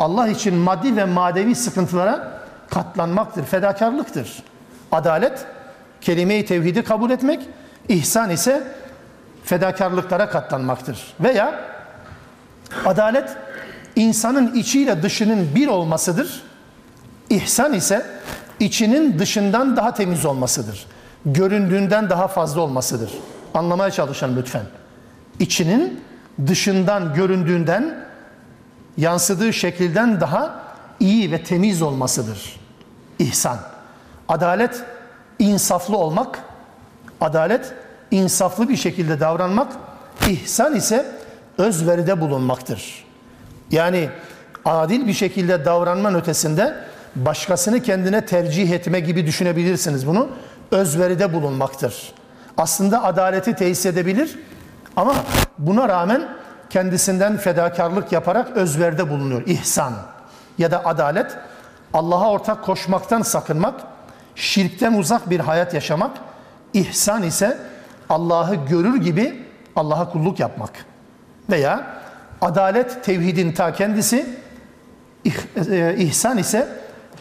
Allah 0.00 0.28
için 0.28 0.54
maddi 0.54 0.96
ve 0.96 1.04
manevi 1.04 1.54
sıkıntılara 1.54 2.40
katlanmaktır, 2.70 3.44
fedakarlıktır. 3.44 4.42
Adalet 4.92 5.44
kelime-i 6.00 6.44
tevhidi 6.44 6.84
kabul 6.84 7.10
etmek, 7.10 7.40
ihsan 7.88 8.30
ise 8.30 8.62
fedakarlıklara 9.44 10.30
katlanmaktır. 10.30 11.14
Veya 11.20 11.60
adalet 12.84 13.36
insanın 13.96 14.54
içiyle 14.54 15.02
dışının 15.02 15.54
bir 15.54 15.68
olmasıdır. 15.68 16.42
İhsan 17.30 17.72
ise 17.72 18.06
içinin 18.60 19.18
dışından 19.18 19.76
daha 19.76 19.94
temiz 19.94 20.24
olmasıdır. 20.24 20.86
Göründüğünden 21.26 22.10
daha 22.10 22.28
fazla 22.28 22.60
olmasıdır. 22.60 23.10
Anlamaya 23.54 23.90
çalışın 23.90 24.36
lütfen. 24.36 24.64
İçinin 25.38 26.04
dışından 26.46 27.14
göründüğünden 27.14 28.04
yansıdığı 28.96 29.52
şekilden 29.52 30.20
daha 30.20 30.60
iyi 31.00 31.32
ve 31.32 31.44
temiz 31.44 31.82
olmasıdır. 31.82 32.60
İhsan. 33.18 33.58
Adalet 34.28 34.82
insaflı 35.38 35.96
olmak, 35.96 36.38
adalet 37.20 37.74
insaflı 38.14 38.68
bir 38.68 38.76
şekilde 38.76 39.20
davranmak, 39.20 39.72
ihsan 40.28 40.76
ise 40.76 41.06
özveride 41.58 42.20
bulunmaktır. 42.20 43.04
Yani 43.70 44.08
adil 44.64 45.06
bir 45.06 45.12
şekilde 45.12 45.64
davranmanın 45.64 46.18
ötesinde 46.18 46.74
başkasını 47.16 47.82
kendine 47.82 48.26
tercih 48.26 48.70
etme 48.70 49.00
gibi 49.00 49.26
düşünebilirsiniz 49.26 50.06
bunu. 50.06 50.28
Özveride 50.70 51.32
bulunmaktır. 51.32 52.12
Aslında 52.56 53.04
adaleti 53.04 53.54
tesis 53.54 53.86
edebilir 53.86 54.38
ama 54.96 55.14
buna 55.58 55.88
rağmen 55.88 56.28
kendisinden 56.70 57.36
fedakarlık 57.36 58.12
yaparak 58.12 58.50
özverde 58.56 59.10
bulunuyor. 59.10 59.42
İhsan 59.46 59.92
ya 60.58 60.70
da 60.70 60.86
adalet 60.86 61.36
Allah'a 61.92 62.30
ortak 62.30 62.64
koşmaktan 62.64 63.22
sakınmak, 63.22 63.80
şirkten 64.34 64.92
uzak 64.92 65.30
bir 65.30 65.40
hayat 65.40 65.74
yaşamak, 65.74 66.16
ihsan 66.72 67.22
ise 67.22 67.73
Allah'ı 68.08 68.54
görür 68.54 68.96
gibi 68.96 69.42
Allah'a 69.76 70.10
kulluk 70.10 70.40
yapmak. 70.40 70.70
Veya 71.50 71.86
adalet 72.40 73.04
tevhidin 73.04 73.52
ta 73.52 73.72
kendisi, 73.72 74.26
e, 75.70 75.94
ihsan 75.98 76.38
ise 76.38 76.68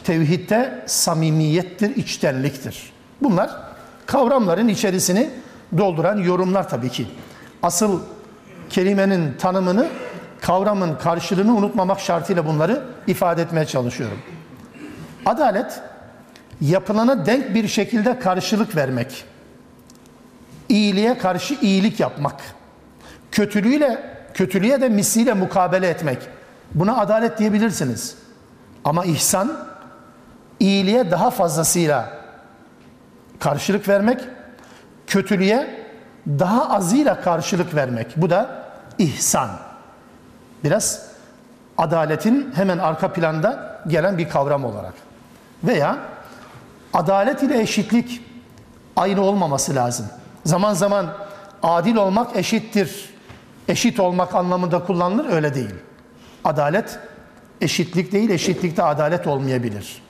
tevhidde 0.03 0.83
samimiyettir, 0.85 1.95
içtenliktir. 1.95 2.93
Bunlar 3.21 3.51
kavramların 4.05 4.67
içerisini 4.67 5.29
dolduran 5.77 6.17
yorumlar 6.17 6.69
tabii 6.69 6.89
ki. 6.89 7.07
Asıl 7.63 8.01
kelimenin 8.69 9.33
tanımını, 9.33 9.87
kavramın 10.41 10.95
karşılığını 10.95 11.55
unutmamak 11.55 11.99
şartıyla 11.99 12.45
bunları 12.45 12.83
ifade 13.07 13.41
etmeye 13.41 13.65
çalışıyorum. 13.65 14.17
Adalet 15.25 15.81
yapılana 16.61 17.25
denk 17.25 17.55
bir 17.55 17.67
şekilde 17.67 18.19
karşılık 18.19 18.75
vermek. 18.75 19.25
İyiliğe 20.73 21.17
karşı 21.17 21.53
iyilik 21.61 21.99
yapmak. 21.99 22.41
Kötülüğüyle 23.31 24.03
kötülüğe 24.33 24.81
de 24.81 24.89
misliyle 24.89 25.33
mukabele 25.33 25.89
etmek. 25.89 26.17
Buna 26.73 26.97
adalet 26.97 27.39
diyebilirsiniz. 27.39 28.15
Ama 28.85 29.05
ihsan 29.05 29.57
iyiliğe 30.59 31.11
daha 31.11 31.29
fazlasıyla 31.29 32.09
karşılık 33.39 33.87
vermek, 33.87 34.21
kötülüğe 35.07 35.85
daha 36.27 36.69
azıyla 36.69 37.21
karşılık 37.21 37.75
vermek. 37.75 38.13
Bu 38.17 38.29
da 38.29 38.65
ihsan. 38.97 39.49
Biraz 40.63 41.05
adaletin 41.77 42.51
hemen 42.55 42.77
arka 42.77 43.13
planda 43.13 43.81
gelen 43.87 44.17
bir 44.17 44.29
kavram 44.29 44.65
olarak. 44.65 44.93
Veya 45.63 45.97
adalet 46.93 47.43
ile 47.43 47.61
eşitlik 47.61 48.21
aynı 48.95 49.21
olmaması 49.21 49.75
lazım. 49.75 50.05
Zaman 50.45 50.73
zaman 50.73 51.13
adil 51.63 51.95
olmak 51.95 52.35
eşittir. 52.37 53.09
Eşit 53.67 53.99
olmak 53.99 54.35
anlamında 54.35 54.85
kullanılır 54.85 55.33
öyle 55.33 55.55
değil. 55.55 55.73
Adalet 56.43 56.99
eşitlik 57.61 58.11
değil, 58.11 58.29
eşitlikte 58.29 58.83
adalet 58.83 59.27
olmayabilir. 59.27 60.01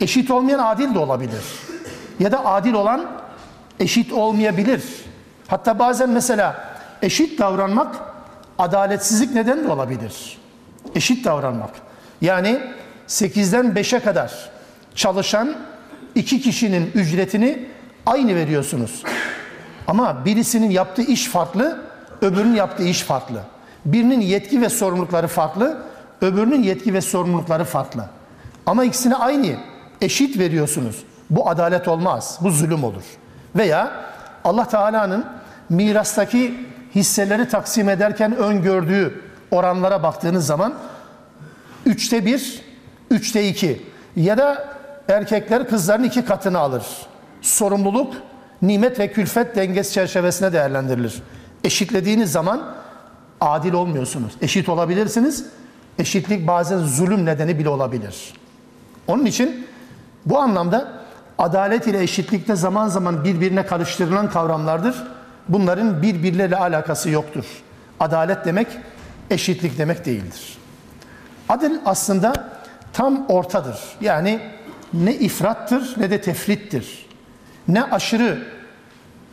Eşit 0.00 0.30
olmayan 0.30 0.58
adil 0.58 0.94
de 0.94 0.98
olabilir. 0.98 1.42
Ya 2.20 2.32
da 2.32 2.46
adil 2.46 2.72
olan 2.72 3.10
eşit 3.80 4.12
olmayabilir. 4.12 4.82
Hatta 5.48 5.78
bazen 5.78 6.10
mesela 6.10 6.64
eşit 7.02 7.38
davranmak 7.38 7.94
adaletsizlik 8.58 9.34
neden 9.34 9.64
de 9.64 9.68
olabilir. 9.68 10.38
Eşit 10.94 11.24
davranmak. 11.24 11.70
Yani 12.20 12.60
8'den 13.08 13.66
5'e 13.66 14.00
kadar 14.00 14.50
çalışan 14.94 15.56
iki 16.14 16.40
kişinin 16.40 16.90
ücretini 16.94 17.68
aynı 18.06 18.34
veriyorsunuz. 18.34 19.02
Ama 19.86 20.24
birisinin 20.24 20.70
yaptığı 20.70 21.02
iş 21.02 21.28
farklı, 21.28 21.80
öbürünün 22.20 22.54
yaptığı 22.54 22.82
iş 22.82 23.02
farklı. 23.02 23.40
Birinin 23.84 24.20
yetki 24.20 24.60
ve 24.60 24.68
sorumlulukları 24.68 25.28
farklı, 25.28 25.82
öbürünün 26.20 26.62
yetki 26.62 26.94
ve 26.94 27.00
sorumlulukları 27.00 27.64
farklı. 27.64 28.04
Ama 28.66 28.84
ikisine 28.84 29.16
aynı, 29.16 29.56
eşit 30.00 30.38
veriyorsunuz. 30.38 31.04
Bu 31.30 31.48
adalet 31.48 31.88
olmaz, 31.88 32.38
bu 32.40 32.50
zulüm 32.50 32.84
olur. 32.84 33.02
Veya 33.56 33.92
Allah 34.44 34.68
Teala'nın 34.68 35.26
mirastaki 35.68 36.66
hisseleri 36.94 37.48
taksim 37.48 37.88
ederken 37.88 38.36
öngördüğü 38.36 39.22
oranlara 39.50 40.02
baktığınız 40.02 40.46
zaman 40.46 40.74
üçte 41.86 42.26
bir, 42.26 42.62
üçte 43.10 43.48
iki 43.48 43.82
ya 44.16 44.38
da 44.38 44.68
erkekler 45.08 45.68
kızların 45.68 46.02
iki 46.02 46.24
katını 46.24 46.58
alır. 46.58 46.84
Sorumluluk, 47.40 48.14
nimet 48.62 48.98
ve 48.98 49.12
külfet 49.12 49.56
dengesi 49.56 49.92
çerçevesine 49.92 50.52
değerlendirilir. 50.52 51.22
Eşitlediğiniz 51.64 52.32
zaman 52.32 52.74
adil 53.40 53.72
olmuyorsunuz. 53.72 54.32
Eşit 54.40 54.68
olabilirsiniz. 54.68 55.46
Eşitlik 55.98 56.46
bazen 56.46 56.78
zulüm 56.78 57.26
nedeni 57.26 57.58
bile 57.58 57.68
olabilir. 57.68 58.34
Onun 59.06 59.26
için 59.26 59.66
bu 60.26 60.38
anlamda 60.38 60.92
adalet 61.38 61.86
ile 61.86 62.02
eşitlikte 62.02 62.56
zaman 62.56 62.88
zaman 62.88 63.24
birbirine 63.24 63.66
karıştırılan 63.66 64.30
kavramlardır. 64.30 64.96
Bunların 65.48 66.02
birbirleriyle 66.02 66.56
alakası 66.56 67.10
yoktur. 67.10 67.44
Adalet 68.00 68.44
demek 68.44 68.66
eşitlik 69.30 69.78
demek 69.78 70.04
değildir. 70.04 70.58
Adil 71.48 71.78
aslında 71.84 72.50
tam 72.92 73.26
ortadır. 73.26 73.78
Yani 74.00 74.40
ne 74.92 75.14
ifrattır 75.14 75.94
ne 75.96 76.10
de 76.10 76.20
tefrittir. 76.20 77.06
Ne 77.68 77.82
aşırı 77.82 78.38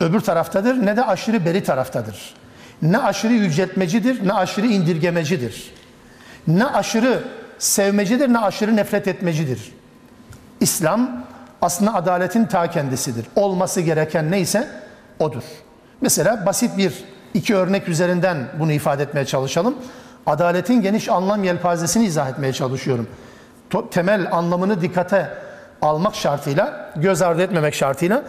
öbür 0.00 0.20
taraftadır 0.20 0.86
ne 0.86 0.96
de 0.96 1.04
aşırı 1.04 1.44
beri 1.44 1.64
taraftadır. 1.64 2.34
Ne 2.82 2.98
aşırı 2.98 3.32
yüceltmecidir 3.32 4.28
ne 4.28 4.32
aşırı 4.32 4.66
indirgemecidir. 4.66 5.74
Ne 6.46 6.66
aşırı 6.66 7.22
sevmecidir 7.58 8.32
ne 8.32 8.38
aşırı 8.38 8.76
nefret 8.76 9.08
etmecidir. 9.08 9.72
İslam 10.60 11.24
aslında 11.62 11.94
adaletin 11.94 12.44
ta 12.44 12.70
kendisidir. 12.70 13.26
Olması 13.36 13.80
gereken 13.80 14.30
neyse 14.30 14.68
odur. 15.18 15.42
Mesela 16.00 16.46
basit 16.46 16.78
bir 16.78 17.04
iki 17.34 17.56
örnek 17.56 17.88
üzerinden 17.88 18.48
bunu 18.58 18.72
ifade 18.72 19.02
etmeye 19.02 19.26
çalışalım. 19.26 19.74
Adaletin 20.26 20.82
geniş 20.82 21.08
anlam 21.08 21.44
yelpazesini 21.44 22.04
izah 22.04 22.30
etmeye 22.30 22.52
çalışıyorum. 22.52 23.08
Temel 23.90 24.32
anlamını 24.32 24.80
dikkate 24.80 25.30
almak 25.82 26.14
şartıyla, 26.14 26.92
göz 26.96 27.22
ardı 27.22 27.42
etmemek 27.42 27.74
şartıyla 27.74 28.22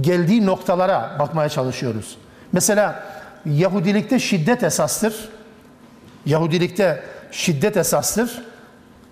geldiği 0.00 0.46
noktalara 0.46 1.16
bakmaya 1.18 1.48
çalışıyoruz. 1.48 2.16
Mesela 2.52 3.02
Yahudilikte 3.46 4.18
şiddet 4.18 4.62
esastır. 4.62 5.28
Yahudilikte 6.26 7.02
şiddet 7.30 7.76
esastır. 7.76 8.42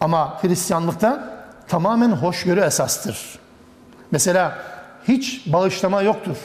Ama 0.01 0.43
Hristiyanlıkta 0.43 1.29
tamamen 1.69 2.11
hoşgörü 2.11 2.61
esastır. 2.61 3.39
Mesela 4.11 4.59
hiç 5.09 5.47
bağışlama 5.47 6.03
yoktur. 6.03 6.37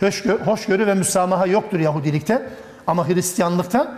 Hoşgörü, 0.00 0.44
hoşgörü 0.44 0.86
ve 0.86 0.94
müsamaha 0.94 1.46
yoktur 1.46 1.80
Yahudilikte. 1.80 2.48
Ama 2.86 3.08
Hristiyanlıkta 3.08 3.92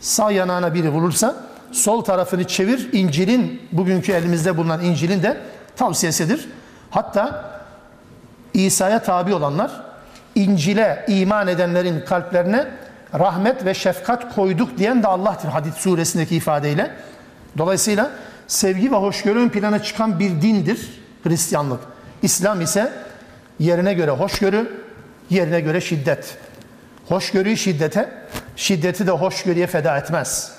sağ 0.00 0.30
yanağına 0.30 0.74
biri 0.74 0.88
vurursa 0.88 1.34
sol 1.72 2.04
tarafını 2.04 2.44
çevir. 2.44 2.92
İncil'in, 2.92 3.62
bugünkü 3.72 4.12
elimizde 4.12 4.56
bulunan 4.56 4.84
İncil'in 4.84 5.22
de 5.22 5.40
tavsiyesidir. 5.76 6.48
Hatta 6.90 7.50
İsa'ya 8.54 9.02
tabi 9.02 9.34
olanlar 9.34 9.70
İncil'e 10.34 11.04
iman 11.08 11.48
edenlerin 11.48 12.00
kalplerine 12.00 12.66
rahmet 13.18 13.64
ve 13.64 13.74
şefkat 13.74 14.34
koyduk 14.34 14.78
diyen 14.78 15.02
de 15.02 15.06
Allah'tır 15.06 15.48
Hadid 15.48 15.72
suresindeki 15.72 16.36
ifadeyle. 16.36 16.90
Dolayısıyla 17.58 18.10
sevgi 18.46 18.92
ve 18.92 18.96
hoşgörü 18.96 19.38
ön 19.38 19.48
plana 19.48 19.82
çıkan 19.82 20.18
bir 20.18 20.30
dindir 20.30 21.02
Hristiyanlık. 21.24 21.80
İslam 22.22 22.60
ise 22.60 22.92
yerine 23.58 23.94
göre 23.94 24.10
hoşgörü, 24.10 24.84
yerine 25.30 25.60
göre 25.60 25.80
şiddet. 25.80 26.36
Hoşgörüyü 27.08 27.56
şiddete, 27.56 28.12
şiddeti 28.56 29.06
de 29.06 29.10
hoşgörüye 29.10 29.66
feda 29.66 29.98
etmez. 29.98 30.52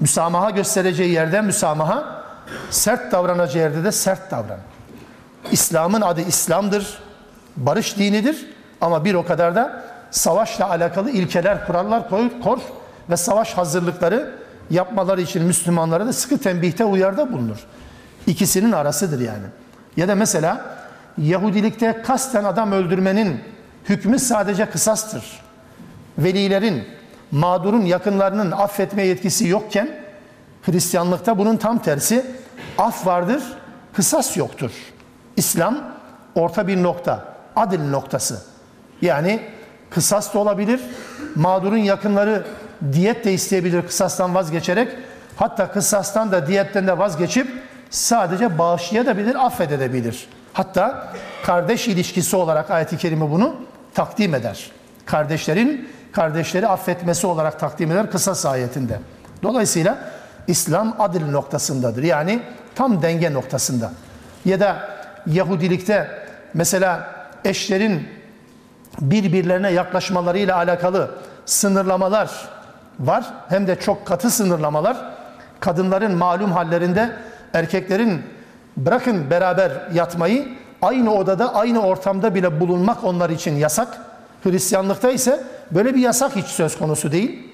Müsamaha 0.00 0.50
göstereceği 0.50 1.12
yerde 1.12 1.40
müsamaha, 1.40 2.21
sert 2.70 3.12
davranacağı 3.12 3.62
yerde 3.62 3.84
de 3.84 3.92
sert 3.92 4.30
davran. 4.30 4.58
İslam'ın 5.50 6.00
adı 6.00 6.20
İslam'dır, 6.20 6.98
barış 7.56 7.98
dinidir 7.98 8.46
ama 8.80 9.04
bir 9.04 9.14
o 9.14 9.26
kadar 9.26 9.54
da 9.54 9.82
savaşla 10.10 10.70
alakalı 10.70 11.10
ilkeler, 11.10 11.66
kurallar 11.66 12.08
kor 12.42 12.58
ve 13.10 13.16
savaş 13.16 13.54
hazırlıkları 13.54 14.34
yapmaları 14.70 15.20
için 15.20 15.42
Müslümanlara 15.42 16.06
da 16.06 16.12
sıkı 16.12 16.38
tembihte 16.38 16.84
uyarda 16.84 17.32
bulunur. 17.32 17.66
İkisinin 18.26 18.72
arasıdır 18.72 19.20
yani. 19.20 19.44
Ya 19.96 20.08
da 20.08 20.14
mesela 20.14 20.76
Yahudilikte 21.18 22.02
kasten 22.02 22.44
adam 22.44 22.72
öldürmenin 22.72 23.40
hükmü 23.88 24.18
sadece 24.18 24.66
kısastır. 24.70 25.24
Velilerin, 26.18 26.84
mağdurun 27.30 27.82
yakınlarının 27.82 28.50
affetme 28.50 29.02
yetkisi 29.02 29.48
yokken 29.48 30.02
Hristiyanlıkta 30.62 31.38
bunun 31.38 31.56
tam 31.56 31.78
tersi 31.78 32.26
af 32.78 33.06
vardır, 33.06 33.42
kısas 33.92 34.36
yoktur. 34.36 34.70
İslam 35.36 35.78
orta 36.34 36.66
bir 36.66 36.82
nokta, 36.82 37.24
adil 37.56 37.90
noktası. 37.90 38.42
Yani 39.02 39.40
kısas 39.90 40.34
da 40.34 40.38
olabilir, 40.38 40.80
mağdurun 41.34 41.76
yakınları 41.76 42.46
diyet 42.92 43.24
de 43.24 43.32
isteyebilir 43.32 43.86
kısastan 43.86 44.34
vazgeçerek. 44.34 44.88
Hatta 45.36 45.72
kısastan 45.72 46.32
da 46.32 46.46
diyetten 46.46 46.86
de 46.86 46.98
vazgeçip 46.98 47.48
sadece 47.90 48.58
bağışlayabilir, 48.58 49.46
affedebilir. 49.46 50.28
Hatta 50.52 51.12
kardeş 51.44 51.88
ilişkisi 51.88 52.36
olarak 52.36 52.70
ayet-i 52.70 52.96
kerime 52.96 53.30
bunu 53.30 53.56
takdim 53.94 54.34
eder. 54.34 54.70
Kardeşlerin 55.06 55.88
kardeşleri 56.12 56.68
affetmesi 56.68 57.26
olarak 57.26 57.60
takdim 57.60 57.90
eder 57.90 58.10
kısa 58.10 58.50
ayetinde. 58.50 59.00
Dolayısıyla 59.42 59.98
İslam 60.46 60.96
adil 60.98 61.30
noktasındadır. 61.30 62.02
Yani 62.02 62.42
tam 62.74 63.02
denge 63.02 63.32
noktasında. 63.32 63.92
Ya 64.44 64.60
da 64.60 64.88
Yahudilikte 65.26 66.10
mesela 66.54 67.10
eşlerin 67.44 68.08
birbirlerine 69.00 69.70
yaklaşmalarıyla 69.70 70.56
alakalı 70.56 71.10
sınırlamalar 71.46 72.30
var. 73.00 73.24
Hem 73.48 73.66
de 73.66 73.80
çok 73.80 74.06
katı 74.06 74.30
sınırlamalar. 74.30 74.96
Kadınların 75.60 76.16
malum 76.16 76.52
hallerinde 76.52 77.12
erkeklerin 77.52 78.22
bırakın 78.76 79.30
beraber 79.30 79.72
yatmayı 79.94 80.48
aynı 80.82 81.14
odada 81.14 81.54
aynı 81.54 81.82
ortamda 81.82 82.34
bile 82.34 82.60
bulunmak 82.60 83.04
onlar 83.04 83.30
için 83.30 83.56
yasak. 83.56 83.98
Hristiyanlıkta 84.44 85.10
ise 85.10 85.44
böyle 85.70 85.94
bir 85.94 86.00
yasak 86.00 86.36
hiç 86.36 86.46
söz 86.46 86.78
konusu 86.78 87.12
değil. 87.12 87.48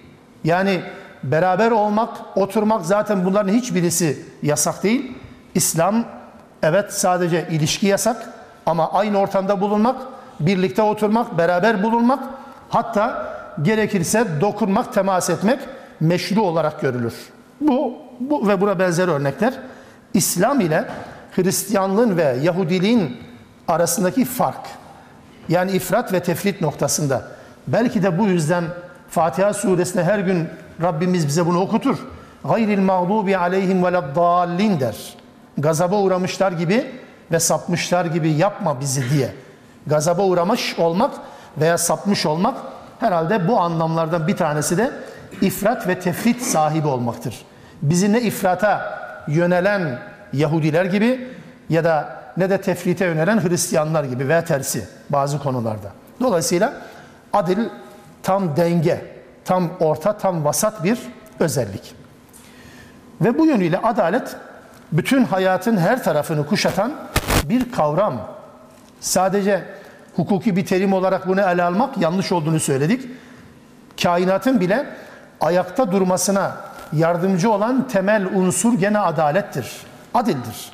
Yani 0.45 0.81
beraber 1.23 1.71
olmak, 1.71 2.09
oturmak 2.37 2.87
zaten 2.87 3.25
bunların 3.25 3.53
hiçbirisi 3.53 4.23
yasak 4.43 4.83
değil. 4.83 5.13
İslam 5.55 6.05
Evet 6.63 6.93
sadece 6.93 7.49
ilişki 7.51 7.87
yasak 7.87 8.31
ama 8.67 8.93
aynı 8.93 9.19
ortamda 9.19 9.61
bulunmak, 9.61 9.97
birlikte 10.41 10.83
oturmak, 10.83 11.39
beraber 11.39 11.83
bulunmak, 11.83 12.25
hatta 12.69 13.33
gerekirse 13.63 14.27
dokunmak, 14.41 14.95
temas 14.95 15.31
etmek 15.31 15.59
meşru 16.01 16.43
olarak 16.43 16.81
görülür. 16.81 17.15
Bu, 17.61 17.95
bu 18.21 18.49
ve 18.49 18.61
buna 18.61 18.79
benzer 18.79 19.09
örnekler 19.09 19.55
İslam 20.15 20.61
ile 20.61 20.85
Hristiyanlığın 21.37 22.17
ve 22.17 22.37
Yahudiliğin 22.43 23.17
arasındaki 23.69 24.25
fark. 24.25 24.67
Yani 25.49 25.71
ifrat 25.71 26.13
ve 26.13 26.23
tefrit 26.23 26.61
noktasında. 26.61 27.23
Belki 27.67 28.03
de 28.03 28.19
bu 28.19 28.27
yüzden 28.27 28.65
Fatiha 29.11 29.55
suresinde 29.55 30.05
her 30.05 30.19
gün 30.19 30.49
Rabbimiz 30.83 31.27
bize 31.27 31.47
bunu 31.47 31.61
okutur. 31.61 31.99
Gayril 32.45 32.81
mağdubi 32.81 33.37
aleyhim 33.37 33.85
veleddallin 33.85 34.81
der. 34.81 34.97
Gazaba 35.59 36.01
uğramışlar 36.01 36.53
gibi 36.53 36.87
ve 37.33 37.41
sapmışlar 37.41 38.05
gibi 38.05 38.31
yapma 38.31 38.81
bizi 38.81 39.11
diye. 39.11 39.35
Gazaba 39.87 40.23
uğramış 40.23 40.79
olmak 40.79 41.15
veya 41.59 41.79
sapmış 41.79 42.27
olmak 42.27 42.57
herhalde 43.01 43.49
bu 43.49 43.61
anlamlardan 43.61 44.29
bir 44.29 44.37
tanesi 44.37 44.79
de 44.79 44.91
ifrat 45.41 45.89
ve 45.89 46.01
tefrit 46.01 46.43
sahibi 46.43 46.89
olmaktır. 46.89 47.35
Bizi 47.83 48.13
ne 48.13 48.21
ifrata 48.21 49.01
yönelen 49.29 49.99
Yahudiler 50.33 50.85
gibi 50.85 51.29
ya 51.69 51.85
da 51.85 52.19
ne 52.37 52.51
de 52.51 52.61
tefrite 52.61 53.05
yönelen 53.05 53.49
Hristiyanlar 53.49 54.05
gibi 54.05 54.29
veya 54.29 54.45
tersi 54.45 54.89
bazı 55.11 55.39
konularda. 55.39 55.93
Dolayısıyla 56.21 56.73
adil 57.33 57.59
tam 58.23 58.57
denge, 58.57 59.05
tam 59.49 59.71
orta, 59.81 60.19
tam 60.19 60.45
vasat 60.45 60.85
bir 60.85 60.99
özellik. 61.41 61.95
Ve 63.21 63.39
bu 63.39 63.47
yönüyle 63.47 63.79
adalet 63.79 64.37
bütün 64.93 65.25
hayatın 65.25 65.77
her 65.77 66.05
tarafını 66.05 66.47
kuşatan 66.47 66.93
bir 67.45 67.73
kavram. 67.73 68.29
Sadece 69.01 69.65
hukuki 70.17 70.57
bir 70.57 70.67
terim 70.67 70.93
olarak 70.93 71.29
bunu 71.29 71.41
ele 71.41 71.63
almak 71.63 71.99
yanlış 71.99 72.33
olduğunu 72.33 72.61
söyledik. 72.61 73.07
Kainatın 74.03 74.61
bile 74.61 74.87
ayakta 75.41 75.93
durmasına 75.93 76.57
yardımcı 76.93 77.51
olan 77.51 77.89
temel 77.89 78.27
unsur 78.27 78.79
gene 78.79 78.99
adalettir. 78.99 79.67
Adildir. 80.15 80.73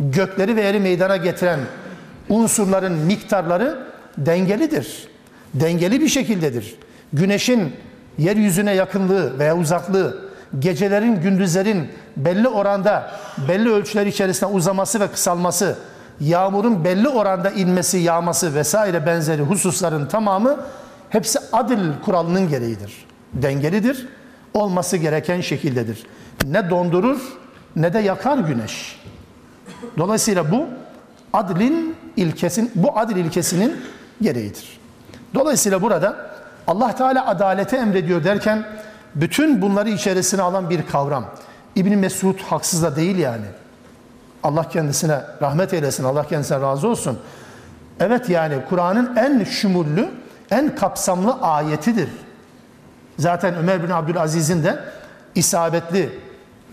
Gökleri 0.00 0.56
ve 0.56 0.62
yeri 0.62 0.80
meydana 0.80 1.16
getiren 1.16 1.60
unsurların 2.28 2.92
miktarları 2.92 3.86
dengelidir. 4.18 5.08
Dengeli 5.54 6.00
bir 6.00 6.08
şekildedir. 6.08 6.74
Güneşin 7.12 7.74
yeryüzüne 8.20 8.74
yakınlığı 8.74 9.38
veya 9.38 9.56
uzaklığı, 9.56 10.18
gecelerin 10.58 11.20
gündüzlerin 11.20 11.88
belli 12.16 12.48
oranda, 12.48 13.10
belli 13.48 13.70
ölçüler 13.70 14.06
içerisinde 14.06 14.50
uzaması 14.50 15.00
ve 15.00 15.08
kısalması, 15.08 15.76
yağmurun 16.20 16.84
belli 16.84 17.08
oranda 17.08 17.50
inmesi, 17.50 17.98
yağması 17.98 18.54
vesaire 18.54 19.06
benzeri 19.06 19.42
hususların 19.42 20.06
tamamı 20.06 20.56
hepsi 21.10 21.38
adil 21.52 21.78
kuralının 22.04 22.48
gereğidir. 22.48 23.06
Dengelidir, 23.32 24.08
olması 24.54 24.96
gereken 24.96 25.40
şekildedir. 25.40 26.06
Ne 26.46 26.70
dondurur 26.70 27.20
ne 27.76 27.92
de 27.94 27.98
yakar 27.98 28.38
güneş. 28.38 29.00
Dolayısıyla 29.98 30.50
bu 30.50 30.66
adlin 31.32 31.96
ilkesin, 32.16 32.70
bu 32.74 32.98
adil 32.98 33.16
ilkesinin 33.16 33.76
gereğidir. 34.22 34.80
Dolayısıyla 35.34 35.82
burada 35.82 36.29
Allah 36.66 36.94
Teala 36.94 37.26
adaleti 37.26 37.76
emrediyor 37.76 38.24
derken 38.24 38.64
bütün 39.14 39.62
bunları 39.62 39.88
içerisine 39.88 40.42
alan 40.42 40.70
bir 40.70 40.86
kavram. 40.86 41.24
İbn 41.76 41.98
Mesud 41.98 42.40
haksız 42.40 42.82
da 42.82 42.96
değil 42.96 43.18
yani. 43.18 43.46
Allah 44.42 44.68
kendisine 44.68 45.20
rahmet 45.42 45.74
eylesin, 45.74 46.04
Allah 46.04 46.26
kendisine 46.26 46.60
razı 46.60 46.88
olsun. 46.88 47.18
Evet 48.00 48.28
yani 48.28 48.54
Kur'an'ın 48.68 49.16
en 49.16 49.44
şumullü, 49.44 50.10
en 50.50 50.74
kapsamlı 50.74 51.32
ayetidir. 51.32 52.08
Zaten 53.18 53.54
Ömer 53.54 53.82
bin 53.82 53.90
Abdülaziz'in 53.90 54.64
de 54.64 54.78
isabetli 55.34 56.18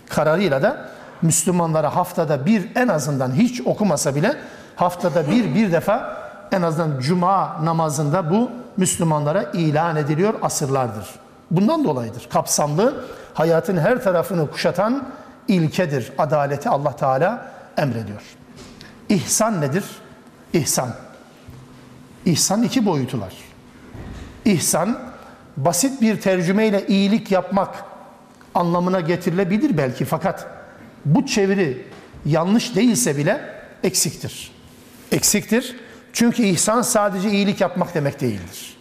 kararıyla 0.08 0.62
da 0.62 0.88
Müslümanlara 1.22 1.96
haftada 1.96 2.46
bir 2.46 2.76
en 2.76 2.88
azından 2.88 3.32
hiç 3.32 3.60
okumasa 3.66 4.14
bile 4.14 4.36
haftada 4.76 5.30
bir 5.30 5.54
bir 5.54 5.72
defa 5.72 6.16
en 6.52 6.62
azından 6.62 7.00
cuma 7.00 7.64
namazında 7.64 8.30
bu 8.30 8.50
Müslümanlara 8.78 9.42
ilan 9.42 9.96
ediliyor 9.96 10.34
asırlardır. 10.42 11.06
Bundan 11.50 11.84
dolayıdır. 11.84 12.28
Kapsamlı, 12.30 13.04
hayatın 13.34 13.76
her 13.76 14.02
tarafını 14.02 14.50
kuşatan 14.50 15.08
ilkedir. 15.48 16.12
Adaleti 16.18 16.68
Allah 16.68 16.96
Teala 16.96 17.52
emrediyor. 17.76 18.22
İhsan 19.08 19.60
nedir? 19.60 19.84
İhsan. 20.52 20.88
İhsan 22.26 22.62
iki 22.62 22.86
boyutular. 22.86 23.32
İhsan 24.44 24.98
basit 25.56 26.00
bir 26.02 26.20
tercümeyle 26.20 26.86
iyilik 26.86 27.30
yapmak 27.30 27.84
anlamına 28.54 29.00
getirilebilir 29.00 29.78
belki 29.78 30.04
fakat 30.04 30.46
bu 31.04 31.26
çeviri 31.26 31.86
yanlış 32.26 32.76
değilse 32.76 33.16
bile 33.16 33.40
eksiktir. 33.82 34.52
Eksiktir. 35.12 35.76
Çünkü 36.12 36.42
ihsan 36.42 36.82
sadece 36.82 37.30
iyilik 37.30 37.60
yapmak 37.60 37.94
demek 37.94 38.20
değildir. 38.20 38.76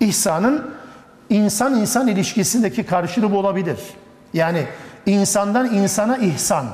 İhsanın 0.00 0.74
insan 1.30 1.74
insan 1.80 2.08
ilişkisindeki 2.08 2.86
karşılığı 2.86 3.36
olabilir. 3.36 3.78
Yani 4.34 4.66
insandan 5.06 5.74
insana 5.74 6.16
ihsan. 6.16 6.66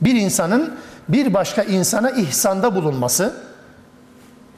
Bir 0.00 0.14
insanın 0.14 0.74
bir 1.08 1.34
başka 1.34 1.62
insana 1.62 2.10
ihsanda 2.10 2.74
bulunması 2.74 3.34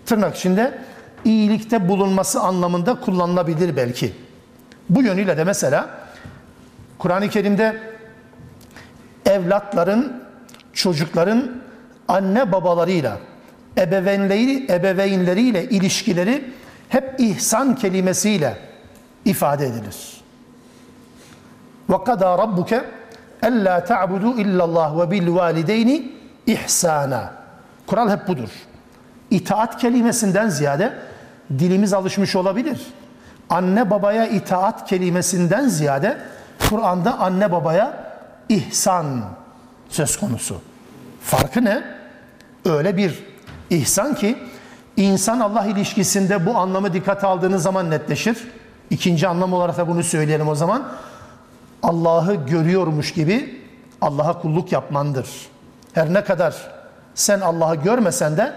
tırnak 0.07 0.37
içinde 0.37 0.79
iyilikte 1.25 1.88
bulunması 1.88 2.40
anlamında 2.40 3.01
kullanılabilir 3.01 3.77
belki. 3.77 4.12
Bu 4.88 5.03
yönüyle 5.03 5.37
de 5.37 5.45
mesela 5.45 5.90
Kur'an-ı 6.99 7.29
Kerim'de 7.29 7.81
evlatların, 9.27 10.23
çocukların 10.73 11.51
anne 12.09 12.53
babalarıyla, 12.53 13.19
ebeveynleri, 13.78 14.72
ebeveynleriyle 14.72 15.64
ilişkileri 15.64 16.50
hep 16.88 17.14
ihsan 17.18 17.74
kelimesiyle 17.74 18.56
ifade 19.24 19.66
edilir. 19.66 20.20
Rabbuke 21.90 22.85
ellâ 23.42 23.85
ta'budu 23.85 24.40
illallah 24.40 24.98
ve 24.98 25.11
bil 25.11 25.35
valideyni 25.35 26.12
ihsana. 26.46 27.33
Kural 27.87 28.11
hep 28.11 28.28
budur. 28.28 28.48
İtaat 29.30 29.80
kelimesinden 29.80 30.48
ziyade 30.48 30.92
dilimiz 31.59 31.92
alışmış 31.92 32.37
olabilir. 32.37 32.87
Anne 33.50 33.90
babaya 33.90 34.26
itaat 34.26 34.88
kelimesinden 34.88 35.68
ziyade 35.68 36.18
Kur'an'da 36.68 37.18
anne 37.18 37.52
babaya 37.52 38.12
ihsan 38.48 39.24
söz 39.88 40.16
konusu. 40.16 40.61
Farkı 41.20 41.64
ne? 41.64 41.83
Öyle 42.64 42.96
bir 42.96 43.30
ihsan 43.70 44.14
ki 44.14 44.38
insan 44.96 45.40
Allah 45.40 45.66
ilişkisinde 45.66 46.46
bu 46.46 46.56
anlamı 46.56 46.92
dikkate 46.92 47.26
aldığınız 47.26 47.62
zaman 47.62 47.90
netleşir. 47.90 48.38
İkinci 48.90 49.28
anlam 49.28 49.52
olarak 49.52 49.76
da 49.76 49.88
bunu 49.88 50.02
söyleyelim 50.02 50.48
o 50.48 50.54
zaman. 50.54 50.88
Allah'ı 51.83 52.35
görüyormuş 52.35 53.12
gibi 53.12 53.61
Allah'a 54.00 54.40
kulluk 54.42 54.72
yapmandır. 54.72 55.28
Her 55.92 56.12
ne 56.14 56.24
kadar 56.24 56.54
sen 57.14 57.40
Allah'ı 57.40 57.74
görmesen 57.74 58.37
de 58.37 58.54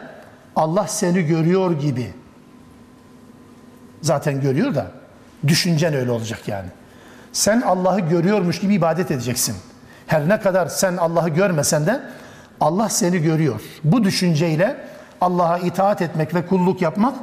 Allah 0.56 0.88
seni 0.88 1.24
görüyor 1.24 1.80
gibi. 1.80 2.14
Zaten 4.02 4.42
görüyor 4.42 4.76
da 4.76 4.88
düşüncen 5.48 5.94
öyle 5.94 6.12
olacak 6.12 6.48
yani. 6.48 6.68
Sen 7.34 7.62
Allah'ı 7.62 8.00
görüyormuş 8.00 8.60
gibi 8.60 8.74
ibadet 8.74 9.12
edeceksin. 9.12 9.56
Her 10.08 10.30
ne 10.30 10.40
kadar 10.40 10.68
sen 10.68 10.98
Allah'ı 10.98 11.30
görmesen 11.30 11.86
de 11.86 12.02
Allah 12.60 12.90
seni 12.90 13.22
görüyor. 13.22 13.62
Bu 13.84 14.04
düşünceyle 14.04 14.78
Allah'a 15.24 15.58
itaat 15.58 16.02
etmek 16.02 16.36
ve 16.36 16.46
kulluk 16.46 16.82
yapmak 16.82 17.16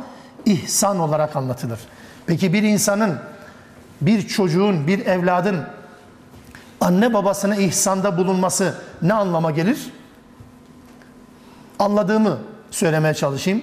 ihsan 0.44 0.98
olarak 0.98 1.36
anlatılır. 1.36 1.78
Peki 2.26 2.52
bir 2.52 2.62
insanın, 2.62 3.18
bir 4.00 4.28
çocuğun, 4.28 4.86
bir 4.86 5.06
evladın 5.06 5.64
anne 6.80 7.14
babasına 7.14 7.56
ihsanda 7.56 8.18
bulunması 8.18 8.74
ne 9.02 9.12
anlama 9.12 9.50
gelir? 9.50 9.90
Anladığımı 11.78 12.38
söylemeye 12.70 13.14
çalışayım. 13.14 13.62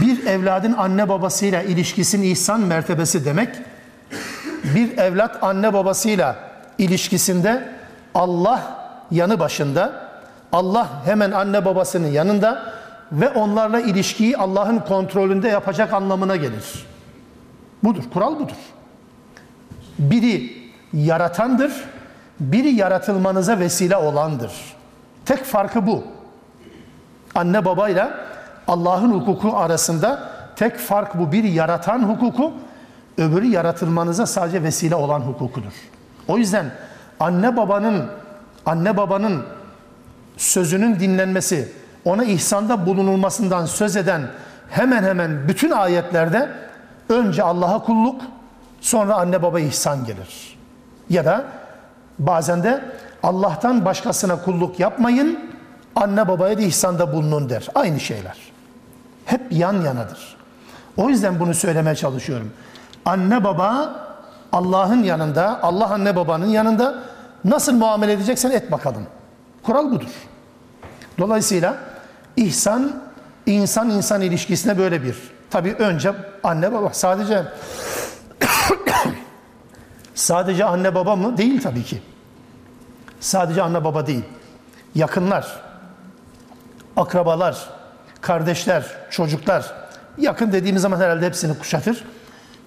Bir 0.00 0.26
evladın 0.26 0.72
anne 0.72 1.08
babasıyla 1.08 1.62
ilişkisinin 1.62 2.26
ihsan 2.26 2.60
mertebesi 2.60 3.24
demek, 3.24 3.48
bir 4.64 4.98
evlat 4.98 5.42
anne 5.42 5.72
babasıyla 5.72 6.36
ilişkisinde 6.78 7.72
Allah 8.14 8.86
yanı 9.10 9.40
başında, 9.40 10.05
Allah 10.56 10.88
hemen 11.04 11.30
anne 11.30 11.64
babasının 11.64 12.06
yanında 12.06 12.62
ve 13.12 13.28
onlarla 13.28 13.80
ilişkiyi 13.80 14.36
Allah'ın 14.36 14.78
kontrolünde 14.78 15.48
yapacak 15.48 15.92
anlamına 15.92 16.36
gelir. 16.36 16.86
Budur, 17.84 18.02
kural 18.12 18.38
budur. 18.38 18.56
Biri 19.98 20.52
yaratandır, 20.92 21.72
biri 22.40 22.68
yaratılmanıza 22.68 23.58
vesile 23.58 23.96
olandır. 23.96 24.52
Tek 25.24 25.44
farkı 25.44 25.86
bu. 25.86 26.04
Anne 27.34 27.64
babayla 27.64 28.10
Allah'ın 28.68 29.10
hukuku 29.10 29.56
arasında 29.56 30.28
tek 30.56 30.78
fark 30.78 31.18
bu. 31.18 31.32
Bir 31.32 31.44
yaratan 31.44 32.02
hukuku, 32.02 32.52
öbürü 33.18 33.46
yaratılmanıza 33.46 34.26
sadece 34.26 34.62
vesile 34.62 34.94
olan 34.94 35.20
hukukudur. 35.20 35.72
O 36.28 36.38
yüzden 36.38 36.70
anne 37.20 37.56
babanın 37.56 38.06
anne 38.66 38.96
babanın 38.96 39.42
sözünün 40.36 41.00
dinlenmesi, 41.00 41.72
ona 42.04 42.24
ihsanda 42.24 42.86
bulunulmasından 42.86 43.66
söz 43.66 43.96
eden 43.96 44.22
hemen 44.70 45.04
hemen 45.04 45.48
bütün 45.48 45.70
ayetlerde 45.70 46.50
önce 47.08 47.42
Allah'a 47.42 47.82
kulluk, 47.82 48.20
sonra 48.80 49.14
anne 49.14 49.42
baba 49.42 49.60
ihsan 49.60 50.04
gelir. 50.04 50.58
Ya 51.10 51.24
da 51.24 51.44
bazen 52.18 52.62
de 52.62 52.84
Allah'tan 53.22 53.84
başkasına 53.84 54.42
kulluk 54.42 54.80
yapmayın, 54.80 55.38
anne 55.96 56.28
babaya 56.28 56.58
da 56.58 56.62
ihsanda 56.62 57.12
bulunun 57.12 57.50
der. 57.50 57.66
Aynı 57.74 58.00
şeyler. 58.00 58.36
Hep 59.24 59.40
yan 59.50 59.82
yanadır. 59.82 60.36
O 60.96 61.08
yüzden 61.08 61.40
bunu 61.40 61.54
söylemeye 61.54 61.96
çalışıyorum. 61.96 62.52
Anne 63.04 63.44
baba 63.44 63.96
Allah'ın 64.52 65.02
yanında, 65.02 65.62
Allah 65.62 65.90
anne 65.90 66.16
babanın 66.16 66.46
yanında 66.46 66.94
nasıl 67.44 67.72
muamele 67.72 68.12
edeceksen 68.12 68.50
et 68.50 68.72
bakalım. 68.72 69.06
Kural 69.66 69.90
budur. 69.90 70.10
Dolayısıyla 71.18 71.76
ihsan 72.36 73.02
insan 73.46 73.90
insan 73.90 74.20
ilişkisine 74.20 74.78
böyle 74.78 75.02
bir. 75.02 75.16
Tabii 75.50 75.72
önce 75.72 76.12
anne 76.44 76.72
baba 76.72 76.90
sadece 76.92 77.44
sadece 80.14 80.64
anne 80.64 80.94
baba 80.94 81.16
mı? 81.16 81.38
Değil 81.38 81.62
tabii 81.62 81.82
ki. 81.82 82.02
Sadece 83.20 83.62
anne 83.62 83.84
baba 83.84 84.06
değil. 84.06 84.24
Yakınlar, 84.94 85.62
akrabalar, 86.96 87.68
kardeşler, 88.20 88.84
çocuklar, 89.10 89.74
yakın 90.18 90.52
dediğimiz 90.52 90.82
zaman 90.82 91.00
herhalde 91.00 91.26
hepsini 91.26 91.58
kuşatır. 91.58 92.04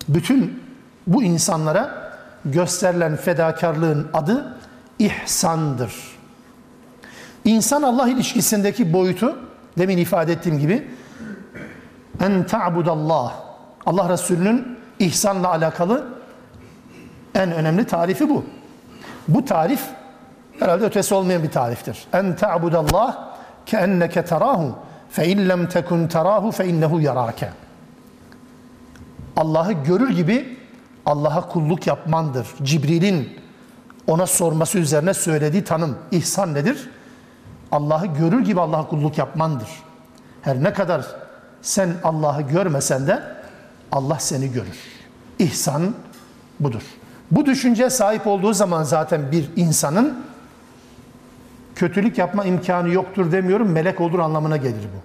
Bütün 0.08 0.64
bu 1.08 1.24
insanlara 1.24 2.12
gösterilen 2.46 3.16
fedakarlığın 3.16 4.08
adı 4.14 4.58
ihsandır. 5.00 6.19
İnsan 7.50 7.82
Allah 7.82 8.10
ilişkisindeki 8.10 8.94
boyutu 8.94 9.40
demin 9.78 9.98
ifade 9.98 10.34
ettiğim 10.34 10.60
gibi 10.60 10.88
en 12.22 12.44
ta'budallah 12.48 13.34
Allah 13.86 14.10
Resulü'nün 14.10 14.78
ihsanla 15.00 15.50
alakalı 15.50 16.08
en 17.36 17.52
önemli 17.52 17.86
tarifi 17.86 18.30
bu. 18.30 18.46
Bu 19.28 19.46
tarif 19.46 19.82
herhalde 20.60 20.86
ötesi 20.86 21.14
olmayan 21.14 21.44
bir 21.44 21.52
tariftir. 21.52 22.08
En 22.14 22.36
ta'budallah 22.36 23.18
keenneke 23.66 24.26
terahu 24.26 24.76
fe 25.12 25.28
in 25.28 25.50
lem 25.50 25.70
tekun 25.70 26.08
terahu 26.08 26.52
fe 26.52 26.68
innehu 26.68 27.00
yarake. 27.00 27.50
Allah'ı 29.36 29.72
görür 29.72 30.10
gibi 30.10 30.58
Allah'a 31.06 31.48
kulluk 31.48 31.88
yapmandır. 31.88 32.48
Cibril'in 32.64 33.40
ona 34.08 34.26
sorması 34.28 34.78
üzerine 34.80 35.14
söylediği 35.14 35.64
tanım, 35.64 35.98
ihsan 36.12 36.54
nedir? 36.54 36.90
Allah'ı 37.72 38.06
görür 38.06 38.46
gibi 38.46 38.62
Allah'a 38.62 38.88
kulluk 38.88 39.18
yapmandır. 39.18 39.70
Her 40.42 40.64
ne 40.64 40.74
kadar 40.74 41.06
sen 41.62 41.94
Allah'ı 42.04 42.42
görmesen 42.42 43.08
de 43.08 43.24
Allah 43.92 44.20
seni 44.20 44.52
görür. 44.52 44.78
İhsan 45.40 45.96
budur. 46.60 46.82
Bu 47.32 47.46
düşünce 47.46 47.90
sahip 47.90 48.28
olduğu 48.28 48.54
zaman 48.54 48.84
zaten 48.84 49.32
bir 49.32 49.50
insanın 49.56 50.24
kötülük 51.76 52.18
yapma 52.18 52.46
imkanı 52.46 52.90
yoktur 52.90 53.32
demiyorum, 53.32 53.72
melek 53.72 54.02
olur 54.02 54.20
anlamına 54.20 54.58
gelir 54.58 54.84
bu. 54.84 55.02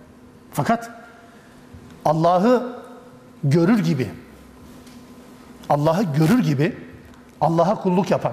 Fakat 0.52 0.90
Allah'ı 2.04 2.76
görür 3.44 3.78
gibi, 3.78 4.10
Allah'ı 5.68 6.02
görür 6.02 6.38
gibi 6.42 6.76
Allah'a 7.40 7.74
kulluk 7.74 8.10
yapan 8.10 8.32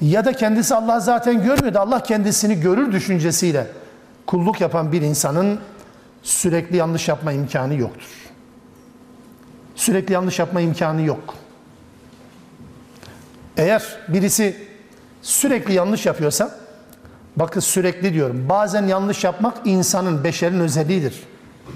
ya 0.00 0.24
da 0.24 0.32
kendisi 0.32 0.74
Allah 0.74 1.00
zaten 1.00 1.42
görmüyor 1.42 1.74
da 1.74 1.80
Allah 1.80 2.02
kendisini 2.02 2.60
görür 2.60 2.92
düşüncesiyle 2.92 3.66
kulluk 4.26 4.60
yapan 4.60 4.92
bir 4.92 5.02
insanın 5.02 5.60
sürekli 6.22 6.76
yanlış 6.76 7.08
yapma 7.08 7.32
imkanı 7.32 7.74
yoktur. 7.74 8.08
Sürekli 9.74 10.12
yanlış 10.12 10.38
yapma 10.38 10.60
imkanı 10.60 11.02
yok. 11.02 11.34
Eğer 13.56 13.82
birisi 14.08 14.56
sürekli 15.22 15.74
yanlış 15.74 16.06
yapıyorsa, 16.06 16.58
bakın 17.36 17.60
sürekli 17.60 18.14
diyorum, 18.14 18.48
bazen 18.48 18.86
yanlış 18.86 19.24
yapmak 19.24 19.56
insanın, 19.64 20.24
beşerin 20.24 20.60
özelliğidir. 20.60 21.22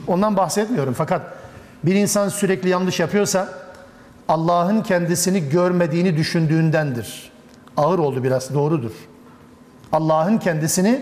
Ondan 0.07 0.37
bahsetmiyorum 0.37 0.95
fakat 0.95 1.23
bir 1.85 1.95
insan 1.95 2.29
sürekli 2.29 2.69
yanlış 2.69 3.01
yapıyorsa 3.01 3.49
Allah'ın 4.29 4.83
kendisini 4.83 5.49
görmediğini 5.49 6.17
düşündüğündendir. 6.17 7.32
Ağır 7.77 7.99
oldu 7.99 8.25
biraz, 8.25 8.55
doğrudur. 8.55 8.93
Allah'ın 9.93 10.39
kendisini 10.39 11.01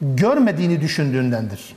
görmediğini 0.00 0.80
düşündüğündendir. 0.80 1.76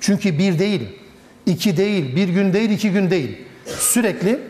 Çünkü 0.00 0.38
bir 0.38 0.58
değil, 0.58 0.98
iki 1.46 1.76
değil, 1.76 2.16
bir 2.16 2.28
gün 2.28 2.52
değil, 2.52 2.70
iki 2.70 2.92
gün 2.92 3.10
değil. 3.10 3.38
Sürekli, 3.66 4.40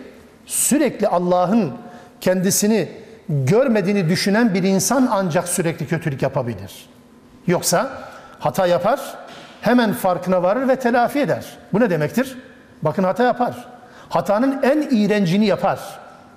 sürekli 0.46 1.08
Allah'ın 1.08 1.72
kendisini 2.20 2.88
görmediğini 3.28 4.08
düşünen 4.08 4.54
bir 4.54 4.62
insan 4.62 5.08
ancak 5.10 5.48
sürekli 5.48 5.86
kötülük 5.86 6.22
yapabilir. 6.22 6.88
Yoksa 7.46 7.90
hata 8.38 8.66
yapar, 8.66 9.00
hemen 9.60 9.92
farkına 9.92 10.42
varır 10.42 10.68
ve 10.68 10.76
telafi 10.76 11.18
eder. 11.18 11.44
Bu 11.72 11.80
ne 11.80 11.90
demektir? 11.90 12.38
Bakın 12.82 13.04
hata 13.04 13.24
yapar. 13.24 13.68
Hatanın 14.08 14.62
en 14.62 14.88
iğrencini 14.90 15.46
yapar. 15.46 15.80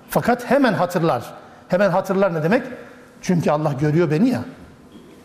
Fakat 0.08 0.50
hemen 0.50 0.72
hatırlar. 0.72 1.22
Hemen 1.68 1.90
hatırlar 1.90 2.34
ne 2.34 2.42
demek? 2.42 2.62
Çünkü 3.24 3.50
Allah 3.50 3.72
görüyor 3.72 4.10
beni 4.10 4.28
ya. 4.28 4.44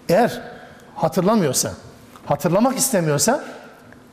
Eğer 0.09 0.41
hatırlamıyorsa, 0.95 1.71
hatırlamak 2.25 2.77
istemiyorsa 2.77 3.43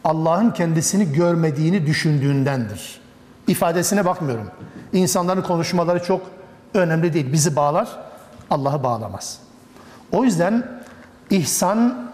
Allah'ın 0.04 0.50
kendisini 0.50 1.12
görmediğini 1.12 1.86
düşündüğündendir. 1.86 3.00
İfadesine 3.46 4.04
bakmıyorum. 4.04 4.50
İnsanların 4.92 5.42
konuşmaları 5.42 6.02
çok 6.02 6.22
önemli 6.74 7.12
değil. 7.12 7.32
Bizi 7.32 7.56
bağlar, 7.56 7.88
Allah'ı 8.50 8.82
bağlamaz. 8.82 9.38
O 10.12 10.24
yüzden 10.24 10.66
ihsan 11.30 12.10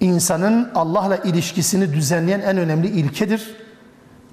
insanın 0.00 0.70
Allah'la 0.74 1.16
ilişkisini 1.16 1.92
düzenleyen 1.92 2.40
en 2.40 2.56
önemli 2.56 2.88
ilkedir. 2.88 3.56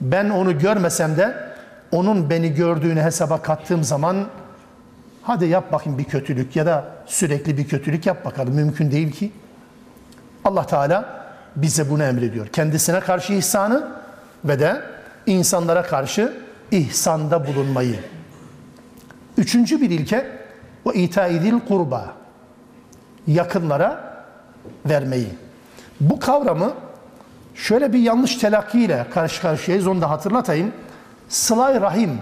Ben 0.01 0.29
onu 0.29 0.59
görmesem 0.59 1.17
de 1.17 1.53
onun 1.91 2.29
beni 2.29 2.53
gördüğünü 2.53 3.01
hesaba 3.01 3.41
kattığım 3.41 3.83
zaman 3.83 4.27
hadi 5.27 5.45
yap 5.45 5.71
bakayım 5.71 5.99
bir 5.99 6.03
kötülük 6.03 6.55
ya 6.55 6.65
da 6.65 6.85
sürekli 7.05 7.57
bir 7.57 7.67
kötülük 7.67 8.05
yap 8.05 8.25
bakalım. 8.25 8.53
Mümkün 8.53 8.91
değil 8.91 9.11
ki. 9.11 9.31
Allah 10.45 10.65
Teala 10.65 11.27
bize 11.55 11.89
bunu 11.89 12.03
emrediyor. 12.03 12.47
Kendisine 12.47 12.99
karşı 12.99 13.33
ihsanı 13.33 13.87
ve 14.45 14.59
de 14.59 14.81
insanlara 15.25 15.83
karşı 15.83 16.33
ihsanda 16.71 17.47
bulunmayı. 17.47 17.99
Üçüncü 19.37 19.81
bir 19.81 19.89
ilke 19.89 20.27
o 20.85 20.93
itaidil 20.93 21.59
kurba. 21.67 22.13
Yakınlara 23.27 24.23
vermeyi. 24.85 25.29
Bu 26.01 26.19
kavramı 26.19 26.73
şöyle 27.55 27.93
bir 27.93 27.99
yanlış 27.99 28.35
telakki 28.35 28.79
ile 28.79 29.05
karşı 29.13 29.41
karşıyayız 29.41 29.87
onu 29.87 30.01
da 30.01 30.09
hatırlatayım. 30.09 30.71
Sılay 31.29 31.81
rahim 31.81 32.21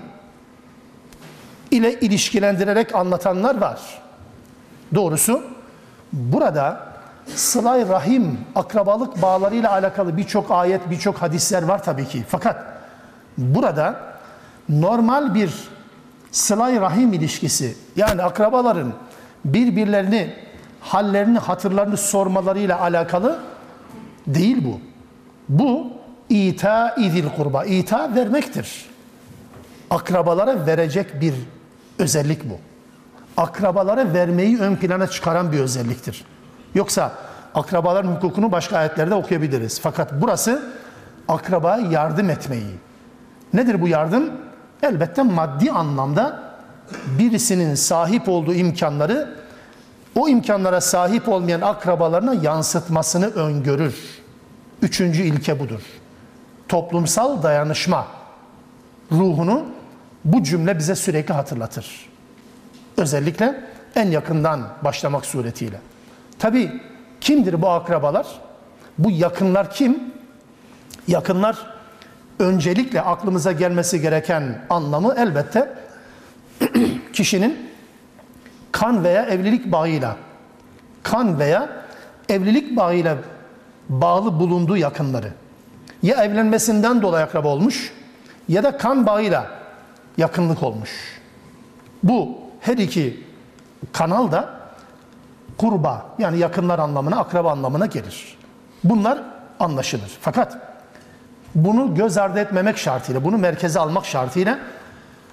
ile 1.78 2.00
ilişkilendirerek 2.00 2.96
anlatanlar 2.96 3.62
var. 3.62 3.80
Doğrusu 4.96 5.44
burada 6.14 6.88
sılay 7.36 7.90
rahim, 7.90 8.40
akrabalık 8.56 9.22
bağlarıyla 9.22 9.72
alakalı 9.72 10.18
birçok 10.18 10.52
ayet, 10.52 10.90
birçok 10.90 11.16
hadisler 11.18 11.64
var 11.64 11.84
tabii 11.84 12.08
ki. 12.08 12.24
Fakat 12.28 12.64
burada 13.38 14.00
normal 14.70 15.36
bir 15.36 15.54
sılay 16.32 16.82
rahim 16.82 17.14
ilişkisi, 17.14 17.78
yani 17.96 18.24
akrabaların 18.24 18.94
birbirlerini, 19.46 20.34
hallerini, 20.82 21.40
hatırlarını 21.40 21.98
sormalarıyla 21.98 22.82
alakalı 22.82 23.40
değil 24.28 24.66
bu. 24.66 24.80
Bu 25.50 25.88
ita 26.30 26.96
idil 26.96 27.30
kurba, 27.38 27.66
ita 27.66 28.16
vermektir. 28.16 28.86
Akrabalara 29.90 30.66
verecek 30.66 31.22
bir 31.22 31.34
özellik 32.00 32.50
bu. 32.50 32.58
Akrabalara 33.38 34.14
vermeyi 34.14 34.60
ön 34.60 34.76
plana 34.76 35.08
çıkaran 35.08 35.52
bir 35.52 35.60
özelliktir. 35.60 36.26
Yoksa 36.76 37.12
akrabaların 37.56 38.16
hukukunu 38.16 38.52
başka 38.52 38.78
ayetlerde 38.78 39.16
okuyabiliriz. 39.16 39.80
Fakat 39.80 40.12
burası 40.22 40.64
akrabaya 41.28 41.92
yardım 41.92 42.30
etmeyi. 42.30 42.76
Nedir 43.54 43.82
bu 43.82 43.88
yardım? 43.88 44.32
Elbette 44.84 45.24
maddi 45.24 45.72
anlamda 45.72 46.44
birisinin 47.20 47.76
sahip 47.76 48.30
olduğu 48.30 48.54
imkanları 48.54 49.36
o 50.16 50.30
imkanlara 50.30 50.82
sahip 50.82 51.30
olmayan 51.30 51.62
akrabalarına 51.62 52.34
yansıtmasını 52.34 53.26
öngörür. 53.26 53.96
Üçüncü 54.82 55.24
ilke 55.24 55.60
budur. 55.60 55.82
Toplumsal 56.68 57.44
dayanışma 57.44 58.08
ruhunu 59.12 59.66
bu 60.26 60.44
cümle 60.44 60.78
bize 60.78 60.96
sürekli 60.96 61.34
hatırlatır. 61.34 62.10
Özellikle 62.98 63.64
en 63.96 64.12
yakından 64.12 64.68
başlamak 64.84 65.26
suretiyle. 65.26 65.80
Tabi 66.40 66.82
kimdir 67.22 67.62
bu 67.62 67.70
akrabalar? 67.70 68.28
Bu 68.98 69.12
yakınlar 69.12 69.72
kim? 69.72 70.14
Yakınlar 71.08 71.58
öncelikle 72.40 73.02
aklımıza 73.02 73.52
gelmesi 73.52 74.02
gereken 74.02 74.62
anlamı 74.70 75.16
elbette 75.18 75.74
kişinin 77.14 77.70
kan 78.72 79.04
veya 79.04 79.26
evlilik 79.26 79.72
bağıyla 79.72 80.16
kan 81.04 81.40
veya 81.40 81.70
evlilik 82.30 82.76
bağıyla 82.76 83.18
bağlı 83.90 84.40
bulunduğu 84.40 84.78
yakınları 84.78 85.32
ya 86.04 86.24
evlenmesinden 86.24 87.02
dolayı 87.02 87.26
akraba 87.26 87.48
olmuş 87.48 87.94
ya 88.48 88.64
da 88.64 88.78
kan 88.78 89.06
bağıyla 89.06 89.65
yakınlık 90.18 90.64
olmuş. 90.64 91.22
Bu 92.04 92.38
her 92.62 92.78
iki 92.78 93.24
kanal 93.94 94.32
da 94.32 94.50
kurba 95.58 96.06
yani 96.20 96.38
yakınlar 96.38 96.80
anlamına, 96.80 97.20
akraba 97.20 97.52
anlamına 97.52 97.86
gelir. 97.86 98.38
Bunlar 98.84 99.24
anlaşılır. 99.60 100.18
Fakat 100.22 100.58
bunu 101.56 101.96
göz 101.96 102.18
ardı 102.18 102.40
etmemek 102.40 102.78
şartıyla, 102.78 103.24
bunu 103.24 103.38
merkeze 103.38 103.80
almak 103.80 104.06
şartıyla 104.06 104.60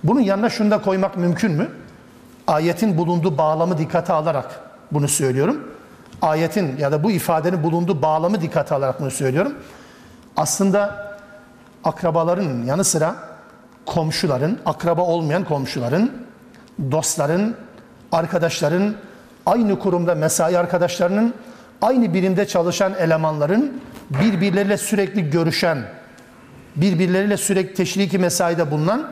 bunun 0.05 0.21
yanına 0.21 0.51
şunu 0.51 0.71
da 0.71 0.83
koymak 0.83 1.17
mümkün 1.17 1.53
mü? 1.53 1.69
Ayetin 2.47 2.99
bulunduğu 2.99 3.39
bağlamı 3.39 3.79
dikkate 3.79 4.13
alarak 4.13 4.61
bunu 4.93 5.09
söylüyorum. 5.09 5.69
Ayetin 6.23 6.77
ya 6.77 6.93
da 6.93 7.05
bu 7.05 7.11
ifadenin 7.11 7.63
bulunduğu 7.63 8.03
bağlamı 8.03 8.41
dikkate 8.41 8.75
alarak 8.75 9.01
bunu 9.01 9.11
söylüyorum. 9.11 9.55
Aslında 10.37 11.13
akrabaların 11.85 12.63
yanı 12.65 12.85
sıra 12.85 13.32
komşuların, 13.87 14.59
akraba 14.67 15.03
olmayan 15.03 15.45
komşuların, 15.45 16.13
dostların, 16.91 17.57
arkadaşların, 18.13 18.95
aynı 19.47 19.79
kurumda 19.79 20.15
mesai 20.15 20.59
arkadaşlarının, 20.59 21.35
aynı 21.83 22.15
birimde 22.15 22.47
çalışan 22.47 22.95
elemanların 22.95 23.81
birbirleriyle 24.11 24.77
sürekli 24.77 25.31
görüşen, 25.31 25.79
birbirleriyle 26.77 27.37
sürekli 27.37 27.75
teşriki 27.75 28.19
mesaide 28.19 28.71
bulunan 28.71 29.11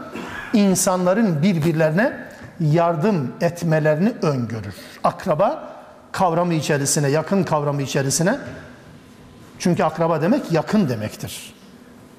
insanların 0.53 1.43
birbirlerine 1.43 2.13
yardım 2.61 3.33
etmelerini 3.41 4.13
öngörür. 4.23 4.75
Akraba 5.05 5.73
kavramı 6.13 6.55
içerisine, 6.55 7.09
yakın 7.09 7.43
kavramı 7.43 7.83
içerisine 7.83 8.39
çünkü 9.59 9.83
akraba 9.83 10.23
demek 10.23 10.53
yakın 10.53 10.89
demektir. 10.89 11.55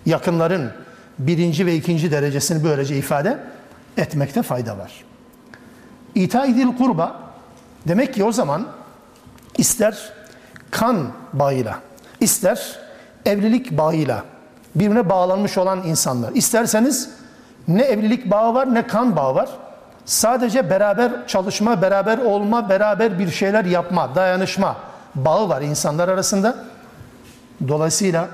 Yakınların 0.06 0.72
birinci 1.28 1.66
ve 1.66 1.76
ikinci 1.76 2.12
derecesini 2.12 2.64
böylece 2.64 2.98
ifade 2.98 3.38
etmekte 3.98 4.42
fayda 4.42 4.78
var. 4.78 5.04
İtaidil 6.16 6.78
kurba 6.78 7.20
demek 7.88 8.14
ki 8.14 8.24
o 8.24 8.32
zaman 8.32 8.68
ister 9.58 10.14
kan 10.72 11.08
bağıyla, 11.34 11.80
ister 12.20 12.80
evlilik 13.26 13.78
bağıyla 13.78 14.24
birbirine 14.76 15.10
bağlanmış 15.10 15.58
olan 15.58 15.84
insanlar. 15.84 16.32
İsterseniz 16.32 17.10
ne 17.68 17.82
evlilik 17.82 18.32
bağı 18.32 18.54
var 18.54 18.74
ne 18.74 18.88
kan 18.88 19.16
bağı 19.16 19.36
var. 19.36 19.50
Sadece 20.06 20.70
beraber 20.70 21.28
çalışma, 21.28 21.82
beraber 21.82 22.18
olma, 22.18 22.70
beraber 22.70 23.20
bir 23.20 23.32
şeyler 23.32 23.66
yapma, 23.66 24.16
dayanışma 24.16 24.76
bağı 25.16 25.50
var 25.50 25.62
insanlar 25.62 26.08
arasında. 26.08 26.56
Dolayısıyla 27.68 28.28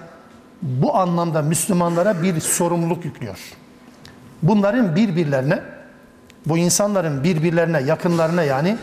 bu 0.62 0.96
anlamda 0.96 1.42
Müslümanlara 1.42 2.24
bir 2.24 2.40
sorumluluk 2.40 3.06
yüklüyor. 3.06 3.40
Bunların 4.44 4.96
birbirlerine, 4.96 5.60
bu 6.46 6.58
insanların 6.58 7.24
birbirlerine, 7.24 7.82
yakınlarına 7.82 8.44
yani 8.44 8.78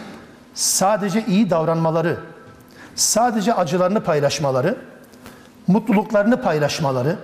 sadece 0.55 1.25
iyi 1.27 1.51
davranmaları, 1.51 2.21
sadece 2.95 3.55
acılarını 3.55 4.01
paylaşmaları, 4.01 4.77
mutluluklarını 5.67 6.43
paylaşmaları, 6.43 7.17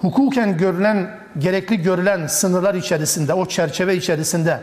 hukuken 0.00 0.56
görülen, 0.56 1.10
gerekli 1.38 1.82
görülen 1.82 2.26
sınırlar 2.26 2.74
içerisinde, 2.74 3.34
o 3.34 3.46
çerçeve 3.46 3.96
içerisinde 3.96 4.60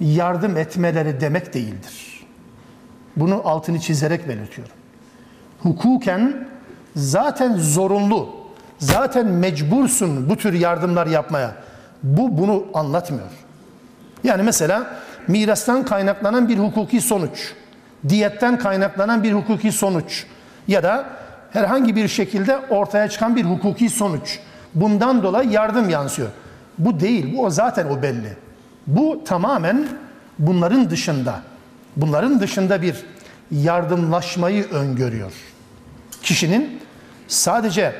yardım 0.00 0.56
etmeleri 0.56 1.20
demek 1.20 1.54
değildir. 1.54 2.24
Bunu 3.16 3.42
altını 3.44 3.80
çizerek 3.80 4.28
belirtiyorum. 4.28 4.74
Hukuken 5.62 6.48
zaten 6.96 7.56
zorunlu, 7.56 8.28
zaten 8.78 9.26
mecbursun 9.26 10.30
bu 10.30 10.36
tür 10.36 10.52
yardımlar 10.52 11.06
yapmaya. 11.06 11.54
Bu 12.02 12.38
bunu 12.38 12.64
anlatmıyor. 12.74 13.28
Yani 14.24 14.42
mesela 14.42 14.96
mirastan 15.28 15.84
kaynaklanan 15.84 16.48
bir 16.48 16.58
hukuki 16.58 17.00
sonuç, 17.00 17.52
diyetten 18.08 18.58
kaynaklanan 18.58 19.22
bir 19.22 19.32
hukuki 19.32 19.72
sonuç 19.72 20.26
ya 20.68 20.82
da 20.82 21.04
herhangi 21.50 21.96
bir 21.96 22.08
şekilde 22.08 22.58
ortaya 22.58 23.08
çıkan 23.08 23.36
bir 23.36 23.44
hukuki 23.44 23.88
sonuç. 23.90 24.38
Bundan 24.74 25.22
dolayı 25.22 25.50
yardım 25.50 25.90
yansıyor. 25.90 26.28
Bu 26.78 27.00
değil, 27.00 27.36
bu 27.36 27.44
o 27.44 27.50
zaten 27.50 27.86
o 27.86 28.02
belli. 28.02 28.36
Bu 28.86 29.24
tamamen 29.24 29.88
bunların 30.38 30.90
dışında, 30.90 31.40
bunların 31.96 32.40
dışında 32.40 32.82
bir 32.82 32.96
yardımlaşmayı 33.50 34.70
öngörüyor. 34.70 35.32
Kişinin 36.22 36.80
sadece 37.28 37.94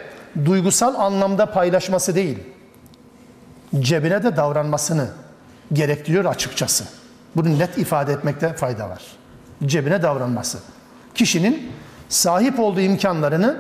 duygusal 0.44 0.94
anlamda 0.94 1.46
paylaşması 1.46 2.14
değil, 2.14 2.38
cebine 3.80 4.22
de 4.22 4.36
davranmasını 4.36 5.08
gerektiriyor 5.72 6.24
açıkçası. 6.24 6.84
Bunu 7.36 7.58
net 7.58 7.78
ifade 7.78 8.12
etmekte 8.12 8.52
fayda 8.52 8.90
var. 8.90 9.02
Cebine 9.66 10.02
davranması. 10.02 10.58
Kişinin 11.14 11.72
sahip 12.08 12.60
olduğu 12.60 12.80
imkanlarını 12.80 13.56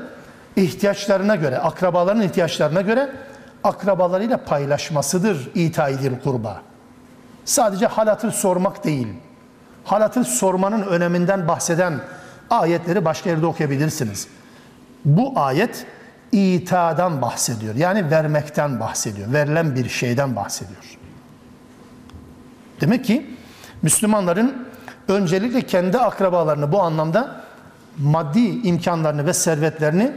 ihtiyaçlarına 0.56 1.34
göre, 1.36 1.58
akrabaların 1.58 2.22
ihtiyaçlarına 2.22 2.80
göre 2.80 3.12
akrabalarıyla 3.64 4.36
paylaşmasıdır 4.36 5.50
itaidir 5.54 6.12
kurba. 6.24 6.62
Sadece 7.44 7.86
halatır 7.86 8.32
sormak 8.32 8.84
değil. 8.84 9.08
Halatır 9.84 10.24
sormanın 10.24 10.82
öneminden 10.82 11.48
bahseden 11.48 12.00
ayetleri 12.50 13.04
başka 13.04 13.30
yerde 13.30 13.46
okuyabilirsiniz. 13.46 14.28
Bu 15.04 15.32
ayet 15.36 15.86
itadan 16.32 17.22
bahsediyor. 17.22 17.74
Yani 17.74 18.10
vermekten 18.10 18.80
bahsediyor. 18.80 19.32
Verilen 19.32 19.74
bir 19.74 19.88
şeyden 19.88 20.36
bahsediyor. 20.36 20.98
Demek 22.80 23.04
ki 23.04 23.36
Müslümanların 23.82 24.68
öncelikle 25.08 25.62
kendi 25.62 25.98
akrabalarını 25.98 26.72
bu 26.72 26.82
anlamda 26.82 27.40
maddi 27.98 28.68
imkanlarını 28.68 29.26
ve 29.26 29.32
servetlerini 29.32 30.12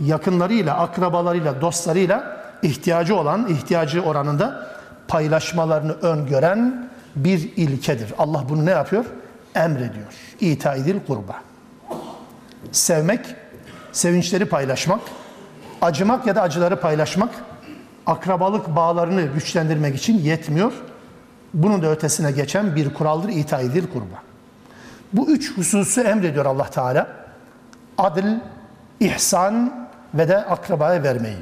yakınlarıyla, 0.00 0.78
akrabalarıyla, 0.78 1.60
dostlarıyla 1.60 2.40
ihtiyacı 2.62 3.16
olan, 3.16 3.46
ihtiyacı 3.46 4.02
oranında 4.02 4.66
paylaşmalarını 5.08 5.92
öngören 5.92 6.90
bir 7.16 7.56
ilkedir. 7.56 8.14
Allah 8.18 8.44
bunu 8.48 8.66
ne 8.66 8.70
yapıyor? 8.70 9.04
Emrediyor. 9.54 10.12
İtaidil 10.40 10.96
kurba. 11.06 11.34
Sevmek, 12.72 13.20
sevinçleri 13.92 14.44
paylaşmak, 14.44 15.00
acımak 15.82 16.26
ya 16.26 16.36
da 16.36 16.42
acıları 16.42 16.80
paylaşmak, 16.80 17.30
akrabalık 18.06 18.76
bağlarını 18.76 19.22
güçlendirmek 19.22 19.96
için 19.96 20.18
yetmiyor. 20.18 20.72
Bunun 21.54 21.82
da 21.82 21.90
ötesine 21.90 22.32
geçen 22.32 22.76
bir 22.76 22.94
kuraldır 22.94 23.28
itaidir 23.28 23.84
kurba. 23.92 24.22
Bu 25.12 25.30
üç 25.30 25.56
hususu 25.56 26.00
emrediyor 26.00 26.46
Allah 26.46 26.70
Teala. 26.70 27.06
Adil, 27.98 28.34
ihsan 29.00 29.86
ve 30.14 30.28
de 30.28 30.36
akrabaya 30.36 31.02
vermeyi. 31.02 31.36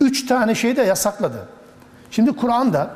Üç 0.00 0.26
tane 0.26 0.54
şeyi 0.54 0.76
de 0.76 0.82
yasakladı. 0.82 1.48
Şimdi 2.10 2.32
Kur'an'da 2.32 2.90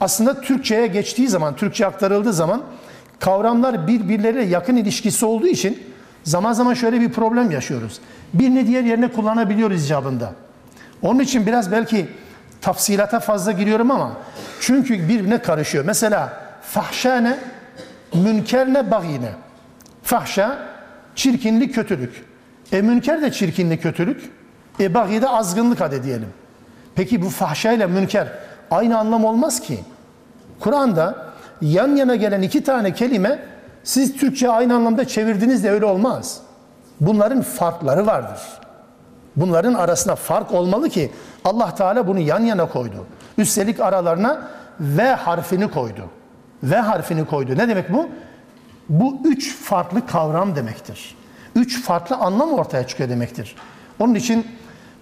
aslında 0.00 0.40
Türkçe'ye 0.40 0.86
geçtiği 0.86 1.28
zaman, 1.28 1.56
Türkçe 1.56 1.86
aktarıldığı 1.86 2.32
zaman 2.32 2.62
kavramlar 3.18 3.86
birbirleriyle 3.86 4.44
yakın 4.44 4.76
ilişkisi 4.76 5.26
olduğu 5.26 5.46
için 5.46 5.93
zaman 6.24 6.52
zaman 6.52 6.74
şöyle 6.74 7.00
bir 7.00 7.12
problem 7.12 7.50
yaşıyoruz. 7.50 8.00
Birini 8.34 8.66
diğer 8.66 8.84
yerine 8.84 9.08
kullanabiliyoruz 9.08 9.84
icabında. 9.84 10.32
Onun 11.02 11.20
için 11.20 11.46
biraz 11.46 11.72
belki 11.72 12.08
tafsilata 12.60 13.20
fazla 13.20 13.52
giriyorum 13.52 13.90
ama 13.90 14.12
çünkü 14.60 15.08
birbirine 15.08 15.42
karışıyor. 15.42 15.84
Mesela 15.84 16.32
fahşa 16.62 17.16
ne? 17.16 17.38
Münker 18.14 18.74
ne? 18.74 18.84
Fahşa 20.02 20.58
çirkinlik, 21.14 21.74
kötülük. 21.74 22.24
E 22.72 22.82
münker 22.82 23.22
de 23.22 23.32
çirkinlik, 23.32 23.82
kötülük. 23.82 24.30
E 24.80 24.94
bagi 24.94 25.22
de 25.22 25.28
azgınlık 25.28 25.80
hadi 25.80 26.02
diyelim. 26.02 26.28
Peki 26.94 27.22
bu 27.22 27.30
fahşa 27.30 27.72
ile 27.72 27.86
münker 27.86 28.28
aynı 28.70 28.98
anlam 28.98 29.24
olmaz 29.24 29.60
ki. 29.60 29.78
Kur'an'da 30.60 31.26
yan 31.60 31.96
yana 31.96 32.16
gelen 32.16 32.42
iki 32.42 32.64
tane 32.64 32.94
kelime 32.94 33.38
siz 33.84 34.16
Türkçe 34.16 34.50
aynı 34.50 34.74
anlamda 34.74 35.04
çevirdiniz 35.04 35.64
de 35.64 35.70
öyle 35.70 35.84
olmaz. 35.84 36.40
Bunların 37.00 37.42
farkları 37.42 38.06
vardır. 38.06 38.40
Bunların 39.36 39.74
arasında 39.74 40.16
fark 40.16 40.52
olmalı 40.52 40.88
ki 40.88 41.12
Allah 41.44 41.74
Teala 41.74 42.06
bunu 42.06 42.18
yan 42.18 42.40
yana 42.40 42.68
koydu. 42.68 43.06
Üstelik 43.38 43.80
aralarına 43.80 44.48
V 44.80 45.14
harfini 45.14 45.70
koydu. 45.70 46.10
V 46.62 46.76
harfini 46.76 47.26
koydu. 47.26 47.58
Ne 47.58 47.68
demek 47.68 47.92
bu? 47.92 48.08
Bu 48.88 49.18
üç 49.24 49.56
farklı 49.56 50.06
kavram 50.06 50.56
demektir. 50.56 51.16
Üç 51.56 51.82
farklı 51.82 52.16
anlam 52.16 52.52
ortaya 52.52 52.86
çıkıyor 52.86 53.08
demektir. 53.08 53.56
Onun 53.98 54.14
için 54.14 54.46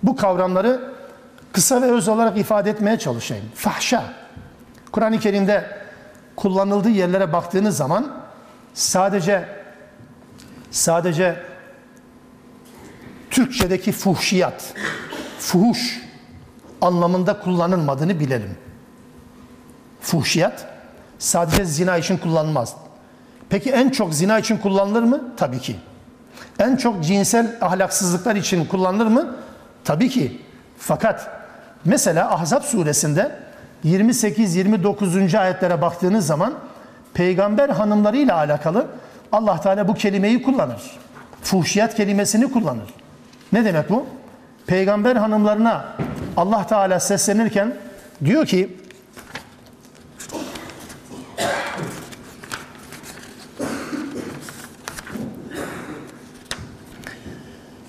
bu 0.03 0.17
kavramları 0.17 0.93
kısa 1.53 1.83
ve 1.83 1.87
öz 1.87 2.09
olarak 2.09 2.39
ifade 2.39 2.71
etmeye 2.71 2.99
çalışayım. 2.99 3.45
Fahşa. 3.55 4.05
Kur'an-ı 4.93 5.19
Kerim'de 5.19 5.67
kullanıldığı 6.37 6.89
yerlere 6.89 7.33
baktığınız 7.33 7.77
zaman 7.77 8.22
sadece 8.75 9.49
sadece 10.71 11.37
Türkçedeki 13.31 13.93
fuhşiyat, 13.93 14.75
fuhuş 15.39 16.01
anlamında 16.81 17.41
kullanılmadığını 17.41 18.21
bilelim. 18.21 18.57
Fuhşiyat 20.01 20.67
sadece 21.19 21.65
zina 21.65 21.97
için 21.97 22.19
kullanılmaz. 22.19 22.77
Peki 23.49 23.71
en 23.71 23.91
çok 23.91 24.15
zina 24.15 24.39
için 24.39 24.59
kullanılır 24.59 25.03
mı? 25.03 25.33
Tabii 25.37 25.59
ki. 25.59 25.77
En 26.59 26.77
çok 26.77 27.05
cinsel 27.05 27.59
ahlaksızlıklar 27.61 28.37
için 28.37 28.67
kullanılır 28.67 29.07
mı? 29.07 29.37
Tabii 29.85 30.09
ki. 30.09 30.41
Fakat 30.79 31.31
mesela 31.85 32.31
Ahzab 32.31 32.63
suresinde 32.63 33.39
28-29. 33.85 35.39
ayetlere 35.39 35.83
baktığınız 35.83 36.27
zaman 36.27 36.55
peygamber 37.15 37.69
hanımlarıyla 37.69 38.37
alakalı 38.37 38.87
Allah 39.33 39.61
Teala 39.61 39.89
bu 39.89 39.95
kelimeyi 39.95 40.43
kullanır. 40.43 40.83
Fuhşiyat 41.43 41.95
kelimesini 41.95 42.53
kullanır. 42.53 42.91
Ne 43.53 43.65
demek 43.65 43.91
bu? 43.91 44.07
Peygamber 44.67 45.17
hanımlarına 45.17 45.85
Allah 46.37 46.67
Teala 46.67 47.01
seslenirken 47.01 47.77
diyor 48.25 48.47
ki 48.47 48.77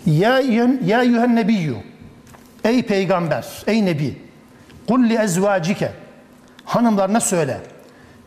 Ya, 0.06 0.40
ya 0.86 1.04
eyyühen 1.04 1.36
nebiyyü 1.36 1.76
Ey 2.64 2.86
peygamber, 2.86 3.64
ey 3.68 3.86
nebi 3.86 4.22
Kul 4.88 5.04
li 5.04 5.16
ezvacike 5.16 5.92
Hanımlarına 6.66 7.20
söyle 7.20 7.62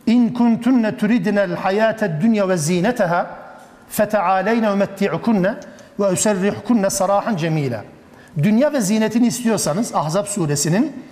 İn 0.07 0.33
kuntunne 0.33 0.97
turidinel 0.97 1.55
hayated 1.55 2.21
dünya 2.21 2.49
ve 2.49 2.57
zineteha 2.57 3.37
fetealeyne 3.89 4.71
umetti'ukunne 4.71 5.55
ve 5.99 6.07
userrihkunne 6.07 6.89
sarahan 6.89 7.35
cemila 7.35 7.83
Dünya 8.37 8.73
ve 8.73 8.81
zinetini 8.81 9.27
istiyorsanız 9.27 9.95
Ahzab 9.95 10.25
suresinin 10.25 11.03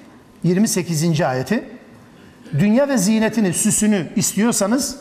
28. 0.43 1.21
ayeti 1.21 1.63
Dünya 2.59 2.89
ve 2.89 2.97
zinetini, 2.97 3.53
süsünü 3.53 4.07
istiyorsanız 4.15 4.97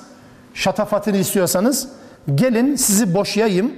şatafatını 0.54 1.16
istiyorsanız 1.16 1.88
gelin 2.34 2.76
sizi 2.76 3.14
boşayayım 3.14 3.72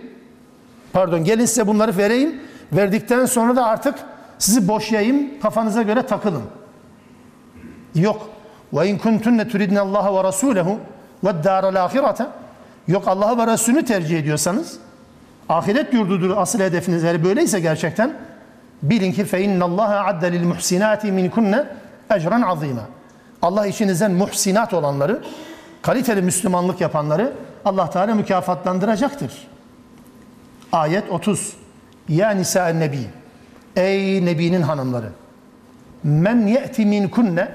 Pardon 0.92 1.24
gelin 1.24 1.44
size 1.44 1.66
bunları 1.66 1.96
vereyim. 1.96 2.40
Verdikten 2.72 3.26
sonra 3.26 3.56
da 3.56 3.66
artık 3.66 3.94
sizi 4.38 4.68
boşayayım. 4.68 5.40
Kafanıza 5.40 5.82
göre 5.82 6.06
takılın. 6.06 6.42
Yok. 7.94 8.30
Ve 8.72 8.88
in 8.88 8.98
kuntunne 8.98 9.48
turidne 9.48 9.80
Allah 9.80 10.14
ve 10.14 10.24
Rasuluhu 10.24 10.78
ve 11.24 11.44
daral 11.44 11.84
ahirete. 11.84 12.26
Yok 12.88 13.08
Allah'ı 13.08 13.38
ve 13.38 13.52
Resulünü 13.52 13.84
tercih 13.84 14.18
ediyorsanız 14.18 14.78
ahiret 15.48 15.94
yurdudur 15.94 16.36
asıl 16.36 16.60
hedefiniz. 16.60 17.04
Eğer 17.04 17.24
böyleyse 17.24 17.60
gerçekten 17.60 18.12
bilin 18.82 19.12
ki 19.12 19.24
fe 19.24 19.42
innallaha 19.42 20.06
adde 20.06 20.32
lil 20.32 20.44
muhsinati 20.44 21.12
minkunne 21.12 21.66
ecran 22.10 22.42
azima. 22.42 22.82
Allah 23.42 23.66
içinizden 23.66 24.12
muhsinat 24.12 24.74
olanları, 24.74 25.22
kaliteli 25.82 26.22
Müslümanlık 26.22 26.80
yapanları 26.80 27.32
Allah 27.64 27.90
Teala 27.90 28.14
mükafatlandıracaktır. 28.14 29.32
Ayet 30.72 31.10
30. 31.10 31.52
Ya 32.08 32.30
nisa 32.30 32.68
nebi. 32.68 33.00
Ey 33.76 34.24
nebinin 34.24 34.62
hanımları. 34.62 35.12
Men 36.04 36.46
ye'ti 36.46 36.86
minkunne 36.86 37.48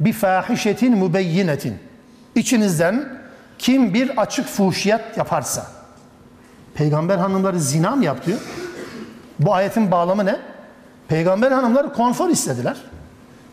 bi 0.00 0.12
fahişetin 0.12 0.98
mübeyyinetin. 0.98 1.78
İçinizden 2.34 3.08
kim 3.58 3.94
bir 3.94 4.18
açık 4.20 4.46
fuhşiyat 4.46 5.16
yaparsa. 5.16 5.66
Peygamber 6.74 7.18
hanımları 7.18 7.60
zina 7.60 7.96
mı 7.96 8.04
yaptı? 8.04 8.38
Bu 9.38 9.54
ayetin 9.54 9.90
bağlamı 9.90 10.26
ne? 10.26 10.36
Peygamber 11.08 11.50
hanımları 11.50 11.92
konfor 11.92 12.28
istediler. 12.28 12.76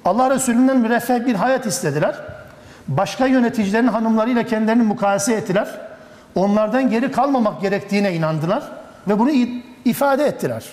Allah 0.05 0.29
Resulü'nden 0.29 0.77
müreffeh 0.77 1.25
bir 1.25 1.35
hayat 1.35 1.65
istediler. 1.65 2.15
Başka 2.87 3.25
yöneticilerin 3.25 3.87
hanımlarıyla 3.87 4.43
kendilerini 4.43 4.83
mukayese 4.83 5.33
ettiler. 5.33 5.67
Onlardan 6.35 6.89
geri 6.89 7.11
kalmamak 7.11 7.61
gerektiğine 7.61 8.13
inandılar 8.13 8.63
ve 9.07 9.19
bunu 9.19 9.31
ifade 9.85 10.25
ettiler. 10.25 10.65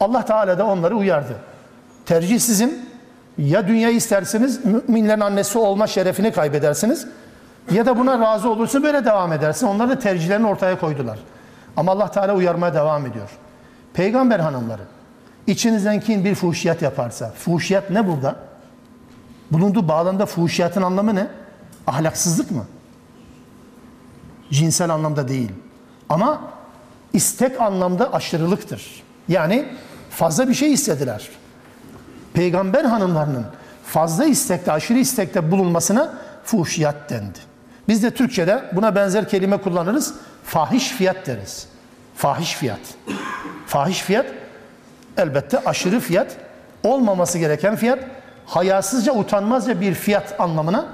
Allah 0.00 0.24
Teala 0.24 0.58
da 0.58 0.66
onları 0.66 0.96
uyardı. 0.96 1.36
Tercih 2.06 2.40
sizin. 2.40 2.89
Ya 3.40 3.68
dünyayı 3.68 3.96
istersiniz, 3.96 4.64
müminlerin 4.64 5.20
annesi 5.20 5.58
olma 5.58 5.86
şerefini 5.86 6.32
kaybedersiniz. 6.32 7.06
Ya 7.70 7.86
da 7.86 7.98
buna 7.98 8.18
razı 8.18 8.50
olursa 8.50 8.82
böyle 8.82 9.04
devam 9.04 9.32
edersin. 9.32 9.66
Onlar 9.66 9.88
da 9.88 9.98
tercihlerini 9.98 10.46
ortaya 10.46 10.80
koydular. 10.80 11.18
Ama 11.76 11.92
Allah 11.92 12.10
Teala 12.10 12.34
uyarmaya 12.34 12.74
devam 12.74 13.06
ediyor. 13.06 13.28
Peygamber 13.94 14.38
hanımları, 14.38 14.82
içinizden 15.46 16.00
kim 16.00 16.24
bir 16.24 16.34
fuhşiyat 16.34 16.82
yaparsa, 16.82 17.30
fuhşiyat 17.30 17.90
ne 17.90 18.08
burada? 18.08 18.36
Bulunduğu 19.50 19.88
bağlamda 19.88 20.26
fuhşiyatın 20.26 20.82
anlamı 20.82 21.14
ne? 21.14 21.26
Ahlaksızlık 21.86 22.50
mı? 22.50 22.64
Cinsel 24.50 24.90
anlamda 24.90 25.28
değil. 25.28 25.52
Ama 26.08 26.40
istek 27.12 27.60
anlamda 27.60 28.12
aşırılıktır. 28.12 29.02
Yani 29.28 29.68
fazla 30.10 30.48
bir 30.48 30.54
şey 30.54 30.72
istediler. 30.72 31.28
Peygamber 32.34 32.84
hanımlarının 32.84 33.46
fazla 33.86 34.24
istekte, 34.24 34.72
aşırı 34.72 34.98
istekte 34.98 35.50
bulunmasına 35.50 36.12
fuhşiyat 36.44 37.10
dendi. 37.10 37.38
Biz 37.88 38.02
de 38.02 38.10
Türkçe'de 38.10 38.64
buna 38.72 38.94
benzer 38.94 39.28
kelime 39.28 39.56
kullanırız. 39.56 40.14
Fahiş 40.44 40.88
fiyat 40.88 41.26
deriz. 41.26 41.66
Fahiş 42.14 42.54
fiyat. 42.54 42.80
Fahiş 43.66 44.00
fiyat 44.02 44.26
elbette 45.16 45.58
aşırı 45.64 46.00
fiyat, 46.00 46.36
olmaması 46.82 47.38
gereken 47.38 47.76
fiyat, 47.76 47.98
hayasızca, 48.46 49.12
utanmazca 49.14 49.80
bir 49.80 49.94
fiyat 49.94 50.40
anlamına 50.40 50.86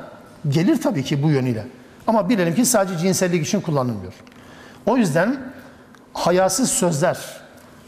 gelir 0.48 0.82
tabii 0.82 1.04
ki 1.04 1.22
bu 1.22 1.30
yönüyle. 1.30 1.66
Ama 2.06 2.28
bilelim 2.28 2.54
ki 2.54 2.66
sadece 2.66 2.98
cinsellik 2.98 3.46
için 3.46 3.60
kullanılmıyor. 3.60 4.12
O 4.86 4.96
yüzden 4.96 5.36
hayasız 6.12 6.70
sözler, 6.70 7.18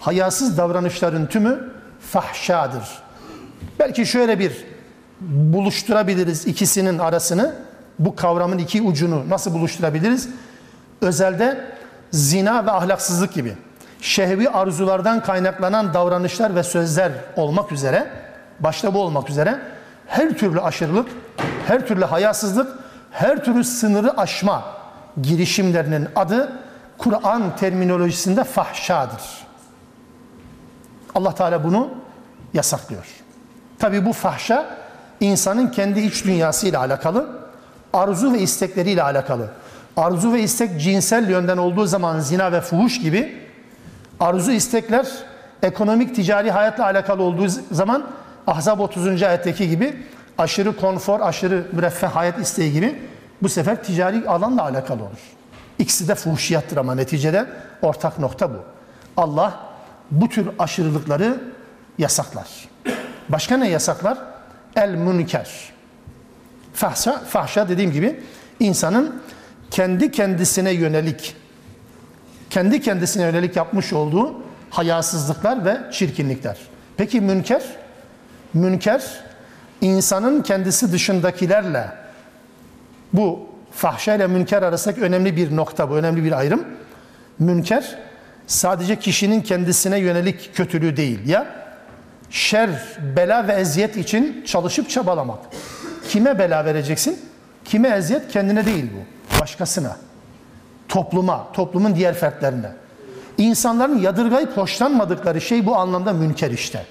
hayasız 0.01 0.59
davranışların 0.59 1.27
tümü 1.27 1.71
fahşadır. 2.01 3.03
Belki 3.79 4.07
şöyle 4.07 4.39
bir 4.39 4.65
buluşturabiliriz 5.21 6.47
ikisinin 6.47 6.99
arasını. 6.99 7.55
Bu 7.99 8.17
kavramın 8.17 8.59
iki 8.59 8.83
ucunu 8.83 9.31
nasıl 9.31 9.55
buluşturabiliriz? 9.55 10.29
Özelde 11.01 11.65
zina 12.11 12.67
ve 12.67 12.71
ahlaksızlık 12.71 13.35
gibi 13.35 13.55
şehvi 14.01 14.51
arzulardan 14.51 15.23
kaynaklanan 15.23 15.95
davranışlar 15.95 16.55
ve 16.55 16.63
sözler 16.63 17.13
olmak 17.37 17.73
üzere, 17.73 18.11
başta 18.61 18.95
bu 18.95 19.03
olmak 19.03 19.31
üzere 19.31 19.59
her 20.07 20.39
türlü 20.39 20.61
aşırılık, 20.61 21.09
her 21.67 21.87
türlü 21.87 22.05
hayasızlık, 22.05 22.79
her 23.11 23.45
türlü 23.45 23.65
sınırı 23.65 24.21
aşma 24.21 24.65
girişimlerinin 25.23 26.09
adı 26.17 26.53
Kur'an 26.99 27.57
terminolojisinde 27.57 28.45
fahşadır. 28.45 29.23
Allah 31.15 31.35
Teala 31.35 31.65
bunu 31.65 31.89
yasaklıyor. 32.55 33.07
Tabi 33.79 34.05
bu 34.07 34.13
fahşa 34.13 34.67
insanın 35.21 35.69
kendi 35.69 36.01
iç 36.01 36.25
dünyasıyla 36.25 36.81
alakalı, 36.81 37.29
arzu 37.93 38.33
ve 38.33 38.39
istekleriyle 38.39 39.03
alakalı. 39.03 39.51
Arzu 39.97 40.33
ve 40.33 40.41
istek 40.41 40.81
cinsel 40.81 41.31
yönden 41.31 41.57
olduğu 41.57 41.87
zaman 41.87 42.21
zina 42.21 42.53
ve 42.53 42.61
fuhuş 42.61 43.01
gibi, 43.01 43.37
arzu 44.21 44.51
istekler 44.51 45.07
ekonomik 45.63 46.15
ticari 46.15 46.51
hayatla 46.51 46.85
alakalı 46.85 47.23
olduğu 47.23 47.47
zaman 47.73 48.07
Ahzab 48.47 48.81
30. 48.81 49.23
ayetteki 49.23 49.69
gibi 49.69 49.97
aşırı 50.39 50.77
konfor, 50.77 51.21
aşırı 51.21 51.67
müreffeh 51.73 52.09
hayat 52.09 52.39
isteği 52.39 52.73
gibi 52.73 53.03
bu 53.43 53.49
sefer 53.49 53.85
ticari 53.85 54.29
alanla 54.29 54.63
alakalı 54.63 55.03
olur. 55.03 55.19
İkisi 55.79 56.09
de 56.09 56.15
fuhşiyattır 56.15 56.77
ama 56.77 56.95
neticede 56.95 57.47
ortak 57.83 58.19
nokta 58.19 58.51
bu. 58.51 58.57
Allah 59.17 59.61
bu 60.11 60.29
tür 60.29 60.49
aşırılıkları 60.59 61.41
yasaklar. 61.99 62.68
Başka 63.29 63.57
ne 63.57 63.69
yasaklar? 63.69 64.19
El 64.77 64.95
münker. 64.95 65.49
Fahşa, 66.75 67.19
fahşa 67.19 67.69
dediğim 67.69 67.93
gibi 67.93 68.21
insanın 68.61 69.23
kendi 69.71 70.11
kendisine 70.11 70.71
yönelik 70.71 71.37
kendi 72.51 72.81
kendisine 72.81 73.23
yönelik 73.23 73.57
yapmış 73.57 73.93
olduğu 73.93 74.35
hayasızlıklar 74.71 75.65
ve 75.65 75.79
çirkinlikler. 75.93 76.57
Peki 76.97 77.21
münker? 77.21 77.63
Münker 78.55 79.03
insanın 79.81 80.43
kendisi 80.43 80.93
dışındakilerle 80.93 81.89
bu 83.13 83.49
fahşa 83.73 84.15
ile 84.15 84.27
münker 84.27 84.63
arasındaki 84.63 85.01
önemli 85.01 85.37
bir 85.37 85.57
nokta 85.57 85.91
bu, 85.91 85.97
önemli 85.97 86.25
bir 86.25 86.33
ayrım. 86.33 86.65
Münker 87.39 87.99
sadece 88.47 88.99
kişinin 88.99 89.41
kendisine 89.41 89.99
yönelik 89.99 90.55
kötülüğü 90.55 90.97
değil 90.97 91.29
ya 91.29 91.47
şer, 92.31 92.71
bela 93.17 93.49
ve 93.49 93.53
eziyet 93.53 93.97
için 93.97 94.45
çalışıp 94.47 94.91
çabalamak. 94.91 95.39
Kime 96.09 96.39
bela 96.39 96.65
vereceksin? 96.65 97.19
Kime 97.65 97.89
eziyet? 97.89 98.29
Kendine 98.33 98.67
değil 98.67 98.91
bu. 98.95 99.41
Başkasına. 99.41 99.97
Topluma, 100.89 101.53
toplumun 101.53 101.95
diğer 101.95 102.15
fertlerine. 102.15 102.71
İnsanların 103.39 103.99
yadırgayıp 103.99 104.57
hoşlanmadıkları 104.57 105.41
şey 105.41 105.67
bu 105.67 105.77
anlamda 105.77 106.13
münker 106.13 106.51
işte. 106.51 106.87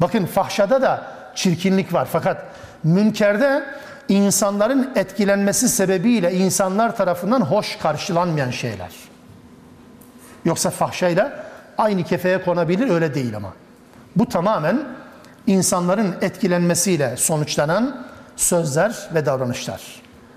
Bakın 0.00 0.26
fahşada 0.26 0.82
da 0.82 1.02
çirkinlik 1.34 1.92
var 1.92 2.08
fakat 2.12 2.44
münkerde 2.84 3.64
insanların 4.08 4.90
etkilenmesi 4.96 5.68
sebebiyle 5.68 6.34
insanlar 6.34 6.96
tarafından 6.96 7.40
hoş 7.40 7.76
karşılanmayan 7.76 8.50
şeyler. 8.50 8.90
Yoksa 10.44 10.70
fahşayla 10.70 11.44
aynı 11.78 12.04
kefeye 12.04 12.42
konabilir 12.42 12.90
öyle 12.90 13.14
değil 13.14 13.36
ama. 13.36 13.52
Bu 14.16 14.28
tamamen 14.28 14.84
insanların 15.46 16.14
etkilenmesiyle 16.20 17.16
sonuçlanan 17.16 18.04
sözler 18.36 19.08
ve 19.14 19.26
davranışlar. 19.26 19.82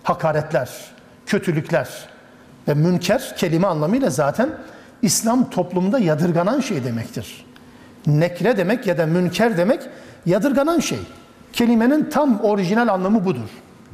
Hakaretler, 0.03 0.69
kötülükler 1.25 1.89
ve 2.67 2.73
münker 2.73 3.35
kelime 3.37 3.67
anlamıyla 3.67 4.09
zaten 4.09 4.49
İslam 5.01 5.49
toplumunda 5.49 5.99
yadırganan 5.99 6.59
şey 6.59 6.83
demektir. 6.83 7.45
Nekre 8.07 8.57
demek 8.57 8.87
ya 8.87 8.97
da 8.97 9.05
münker 9.05 9.57
demek 9.57 9.81
yadırganan 10.25 10.79
şey. 10.79 10.99
Kelimenin 11.53 12.09
tam 12.09 12.39
orijinal 12.39 12.87
anlamı 12.87 13.25
budur. 13.25 13.49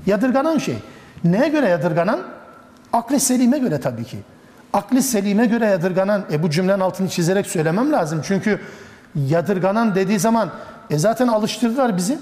Yadırganan 0.05 0.57
şey. 0.57 0.77
Neye 1.23 1.49
göre 1.49 1.67
yadırganan? 1.69 2.19
Akli 2.93 3.19
selime 3.19 3.59
göre 3.59 3.79
tabii 3.79 4.03
ki. 4.03 4.17
Akli 4.73 5.03
selime 5.03 5.45
göre 5.45 5.65
yadırganan, 5.65 6.25
e 6.31 6.43
bu 6.43 6.49
cümlenin 6.49 6.79
altını 6.79 7.09
çizerek 7.09 7.47
söylemem 7.47 7.91
lazım. 7.91 8.21
Çünkü 8.23 8.59
yadırganan 9.27 9.95
dediği 9.95 10.19
zaman 10.19 10.49
e 10.89 10.97
zaten 10.97 11.27
alıştırdılar 11.27 11.97
bizi. 11.97 12.17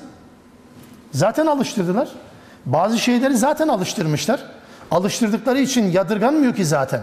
Zaten 1.11 1.45
alıştırdılar. 1.45 2.07
Bazı 2.65 2.99
şeyleri 2.99 3.37
zaten 3.37 3.67
alıştırmışlar. 3.67 4.43
Alıştırdıkları 4.91 5.59
için 5.59 5.91
yadırganmıyor 5.91 6.55
ki 6.55 6.65
zaten. 6.65 7.01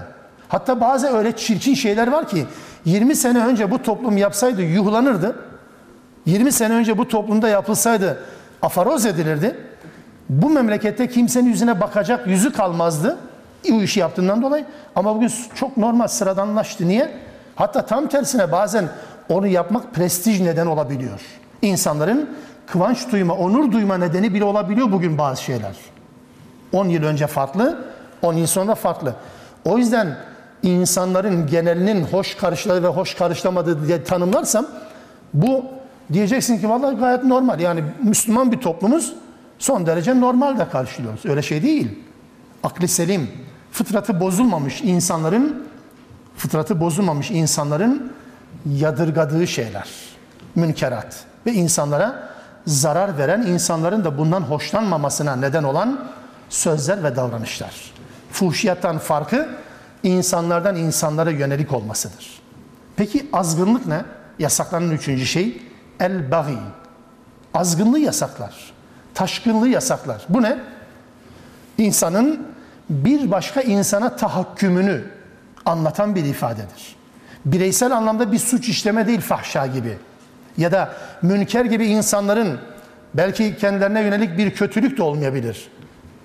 Hatta 0.49 0.81
bazı 0.81 1.09
öyle 1.09 1.37
çirkin 1.37 1.75
şeyler 1.75 2.09
var 2.09 2.29
ki 2.29 2.47
20 2.85 3.17
sene 3.17 3.47
önce 3.47 3.71
bu 3.71 3.83
toplum 3.83 4.17
yapsaydı 4.17 4.63
yuhlanırdı. 4.63 5.37
20 6.27 6.53
sene 6.53 6.75
önce 6.75 6.99
bu 6.99 7.09
toplumda 7.09 7.49
yapılsaydı 7.49 8.19
afaroz 8.63 9.07
edilirdi. 9.07 9.57
Bu 10.29 10.51
memlekette 10.51 11.09
kimsenin 11.09 11.49
yüzüne 11.49 11.81
bakacak 11.81 12.27
yüzü 12.27 12.53
kalmazdı. 12.53 13.19
Bu 13.71 13.83
işi 13.83 14.01
yaptığından 14.01 14.43
dolayı. 14.43 14.65
Ama 14.97 15.17
bugün 15.17 15.33
çok 15.55 15.77
normal 15.77 16.09
sıradanlaştı. 16.09 16.89
Niye? 16.89 17.11
Hatta 17.55 17.87
tam 17.87 18.09
tersine 18.09 18.53
bazen 18.53 18.89
onu 19.33 19.47
yapmak 19.47 19.95
prestij 19.95 20.41
neden 20.41 20.67
olabiliyor. 20.67 21.21
İnsanların 21.63 22.31
kıvanç 22.67 23.13
duyma, 23.13 23.35
onur 23.35 23.73
duyma 23.73 23.99
nedeni 23.99 24.35
bile 24.35 24.45
olabiliyor 24.45 24.93
bugün 24.93 25.19
bazı 25.19 25.43
şeyler. 25.43 25.77
10 26.73 26.89
yıl 26.89 27.03
önce 27.03 27.27
farklı, 27.27 27.85
10 28.23 28.35
yıl 28.35 28.47
sonra 28.47 28.75
farklı. 28.75 29.15
O 29.65 29.79
yüzden 29.79 30.17
insanların 30.63 31.47
genelinin 31.47 32.05
hoş 32.05 32.35
karşıladığı 32.35 32.83
ve 32.83 32.89
hoş 32.89 33.15
karşılamadığı 33.15 33.87
diye 33.87 34.05
tanımlarsam 34.05 34.67
bu 35.35 35.65
diyeceksin 36.13 36.59
ki 36.59 36.69
vallahi 36.69 36.97
gayet 36.97 37.25
normal. 37.25 37.61
Yani 37.61 37.85
Müslüman 38.03 38.53
bir 38.53 38.61
toplumuz 38.61 39.13
son 39.59 39.87
derece 39.87 40.21
normal 40.21 40.59
de 40.59 40.69
karşılıyoruz. 40.69 41.27
Öyle 41.27 41.43
şey 41.43 41.63
değil. 41.63 41.99
Akli 42.63 42.89
selim, 42.89 43.31
fıtratı 43.71 44.21
bozulmamış 44.21 44.81
insanların 44.83 45.67
fıtratı 46.37 46.81
bozulmamış 46.81 47.31
insanların 47.31 48.13
yadırgadığı 48.71 49.47
şeyler, 49.47 49.89
münkerat 50.55 51.25
ve 51.47 51.53
insanlara 51.53 52.29
zarar 52.67 53.19
veren, 53.19 53.43
insanların 53.43 54.05
da 54.05 54.19
bundan 54.19 54.41
hoşlanmamasına 54.41 55.37
neden 55.37 55.63
olan 55.63 56.09
sözler 56.49 57.05
ve 57.05 57.17
davranışlar. 57.17 57.93
Fuhşiyattan 58.33 58.99
farkı 58.99 59.49
insanlardan 60.03 60.77
insanlara 60.77 61.31
yönelik 61.31 61.73
olmasıdır. 61.73 62.41
Peki 62.97 63.27
azgınlık 63.33 63.87
ne? 63.87 64.05
Yasaklanan 64.39 64.91
üçüncü 64.91 65.27
şey 65.27 65.63
el 66.01 66.31
bagi. 66.31 66.59
Azgınlığı 67.55 67.99
yasaklar. 67.99 68.73
Taşkınlığı 69.15 69.69
yasaklar. 69.69 70.23
Bu 70.29 70.43
ne? 70.43 70.59
İnsanın 71.79 72.47
bir 72.91 73.31
başka 73.31 73.61
insana 73.61 74.17
tahakkümünü 74.17 75.05
anlatan 75.65 76.15
bir 76.15 76.25
ifadedir. 76.25 76.97
Bireysel 77.45 77.97
anlamda 77.97 78.33
bir 78.33 78.39
suç 78.39 78.69
işleme 78.69 79.07
değil 79.07 79.21
fahşa 79.21 79.67
gibi. 79.67 79.99
Ya 80.59 80.73
da 80.73 80.93
münker 81.23 81.65
gibi 81.65 81.87
insanların 81.87 82.59
belki 83.15 83.57
kendilerine 83.57 84.01
yönelik 84.01 84.39
bir 84.39 84.51
kötülük 84.51 84.99
de 84.99 85.03
olmayabilir. 85.03 85.69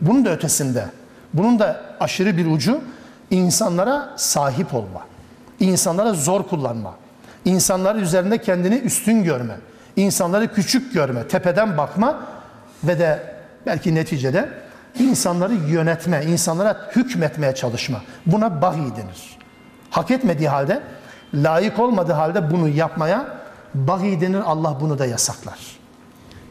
Bunun 0.02 0.26
da 0.26 0.30
ötesinde. 0.30 0.86
Bunun 1.34 1.60
da 1.60 1.82
aşırı 2.00 2.38
bir 2.38 2.46
ucu 2.46 2.82
insanlara 3.32 4.14
sahip 4.16 4.74
olma. 4.74 5.06
insanlara 5.60 6.14
zor 6.14 6.44
kullanma. 6.44 6.96
insanların 7.46 8.02
üzerinde 8.02 8.38
kendini 8.38 8.76
üstün 8.76 9.24
görme. 9.24 9.56
insanları 9.96 10.54
küçük 10.54 10.94
görme, 10.94 11.28
tepeden 11.28 11.78
bakma 11.78 12.20
ve 12.84 13.00
de 13.00 13.36
belki 13.66 13.96
neticede 13.96 14.50
insanları 15.00 15.54
yönetme, 15.54 16.24
insanlara 16.26 16.78
hükmetmeye 16.96 17.56
çalışma. 17.56 18.02
Buna 18.26 18.62
bahi 18.62 18.80
denir. 18.80 19.38
Hak 19.90 20.12
etmediği 20.12 20.50
halde, 20.50 20.82
layık 21.34 21.80
olmadığı 21.80 22.14
halde 22.14 22.52
bunu 22.52 22.68
yapmaya 22.70 23.28
bahi 23.74 24.22
denir. 24.22 24.42
Allah 24.46 24.78
bunu 24.82 25.00
da 25.00 25.06
yasaklar. 25.06 25.60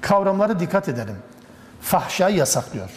Kavramlara 0.01 0.61
dikkat 0.61 0.89
edelim. 0.89 1.17
Fahşayı 1.81 2.37
yasaklıyor. 2.37 2.91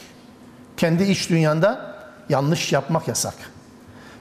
Kendi 0.78 1.04
iç 1.04 1.30
dünyanda 1.30 1.96
yanlış 2.30 2.74
yapmak 2.74 3.08
yasak. 3.08 3.34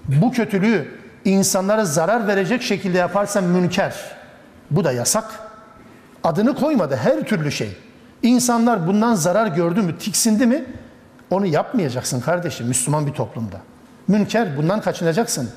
Bu 0.09 0.32
kötülüğü 0.32 0.98
insanlara 1.24 1.84
zarar 1.84 2.26
verecek 2.26 2.62
şekilde 2.62 2.98
yaparsan 2.98 3.44
münker. 3.44 3.94
Bu 4.70 4.84
da 4.84 4.92
yasak. 4.92 5.24
Adını 6.24 6.54
koymadı 6.54 6.96
her 6.96 7.20
türlü 7.20 7.52
şey. 7.52 7.76
İnsanlar 8.22 8.86
bundan 8.86 9.14
zarar 9.14 9.46
gördü 9.46 9.82
mü, 9.82 9.98
tiksindi 9.98 10.46
mi 10.46 10.64
onu 11.30 11.46
yapmayacaksın 11.46 12.20
kardeşim 12.20 12.66
Müslüman 12.66 13.06
bir 13.06 13.12
toplumda. 13.12 13.56
Münker 14.09 14.56
bundan 14.56 14.80
kaçınacaksın. 14.80 15.50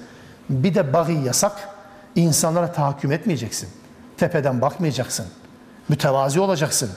Bir 0.50 0.76
de 0.76 0.94
bağı 0.94 1.12
yasak. 1.12 1.70
İnsanlara 2.16 2.72
tahakküm 2.72 3.12
etmeyeceksin. 3.12 3.70
Tepeden 4.18 4.62
bakmayacaksın. 4.62 5.26
Mütevazi 5.90 6.40
olacaksın. 6.40 6.90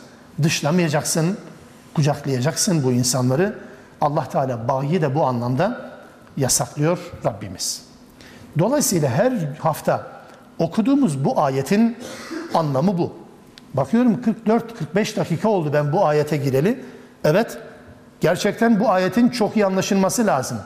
Dışlamayacaksın. 0.42 1.38
Kucaklayacaksın 1.94 2.84
bu 2.84 2.92
insanları. 2.92 3.58
Allah 4.00 4.28
Teala 4.28 4.68
bağı 4.68 4.82
da 4.82 5.14
bu 5.14 5.24
anlamda 5.24 5.90
yasaklıyor 6.36 6.98
Rabbimiz. 7.24 7.82
Dolayısıyla 8.58 9.08
her 9.08 9.32
hafta 9.58 10.06
okuduğumuz 10.58 11.24
bu 11.24 11.42
ayetin 11.42 11.98
anlamı 12.54 12.98
bu. 12.98 13.12
Bakıyorum 13.74 14.20
44-45 14.94 15.16
dakika 15.16 15.48
oldu 15.48 15.70
ben 15.72 15.92
bu 15.92 16.06
ayete 16.06 16.36
gireli. 16.36 16.84
Evet, 17.24 17.58
gerçekten 18.20 18.80
bu 18.80 18.90
ayetin 18.90 19.28
çok 19.28 19.56
iyi 19.56 19.66
anlaşılması 19.66 20.26
lazım. 20.26 20.58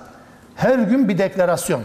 Her 0.54 0.78
gün 0.78 1.08
bir 1.08 1.18
deklarasyon, 1.18 1.82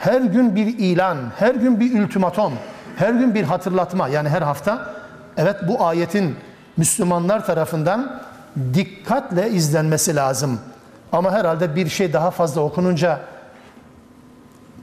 her 0.00 0.20
gün 0.20 0.56
bir 0.56 0.78
ilan, 0.78 1.18
her 1.38 1.54
gün 1.54 1.80
bir 1.80 2.02
ultimatom, 2.02 2.52
her 2.96 3.12
gün 3.12 3.34
bir 3.34 3.44
hatırlatma. 3.44 4.08
Yani 4.08 4.28
her 4.28 4.42
hafta 4.42 4.94
evet 5.36 5.56
bu 5.68 5.84
ayetin 5.84 6.36
Müslümanlar 6.76 7.46
tarafından 7.46 8.22
dikkatle 8.74 9.50
izlenmesi 9.50 10.16
lazım. 10.16 10.60
Ama 11.12 11.32
herhalde 11.32 11.76
bir 11.76 11.88
şey 11.88 12.12
daha 12.12 12.30
fazla 12.30 12.60
okununca 12.60 13.20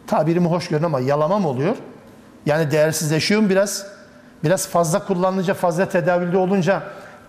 tabirimi 0.08 0.48
hoş 0.48 0.68
görün 0.68 0.84
ama 0.84 1.00
yalamam 1.00 1.46
oluyor. 1.46 1.76
Yani 2.46 2.72
değersizleşiyor 2.72 3.50
biraz. 3.50 3.86
Biraz 4.44 4.68
fazla 4.68 5.06
kullanılınca, 5.06 5.54
fazla 5.54 5.90
tedavülde 5.90 6.38
olunca 6.38 6.84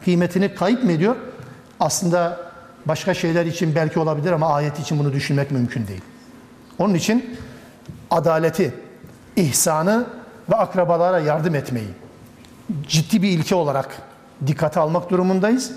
kıymetini 0.04 0.54
kayıp 0.54 0.84
mı 0.84 0.92
ediyor? 0.92 1.16
Aslında 1.80 2.36
başka 2.86 3.14
şeyler 3.14 3.46
için 3.46 3.74
belki 3.74 4.00
olabilir 4.00 4.32
ama 4.32 4.54
ayet 4.54 4.78
için 4.78 4.98
bunu 4.98 5.12
düşünmek 5.12 5.50
mümkün 5.50 5.86
değil. 5.86 6.02
Onun 6.78 6.94
için 6.94 7.38
adaleti, 8.10 8.74
ihsanı 9.36 10.06
ve 10.50 10.56
akrabalara 10.56 11.18
yardım 11.18 11.54
etmeyi 11.54 11.88
ciddi 12.88 13.22
bir 13.22 13.28
ilke 13.28 13.54
olarak 13.54 13.98
dikkate 14.46 14.80
almak 14.80 15.10
durumundayız. 15.10 15.72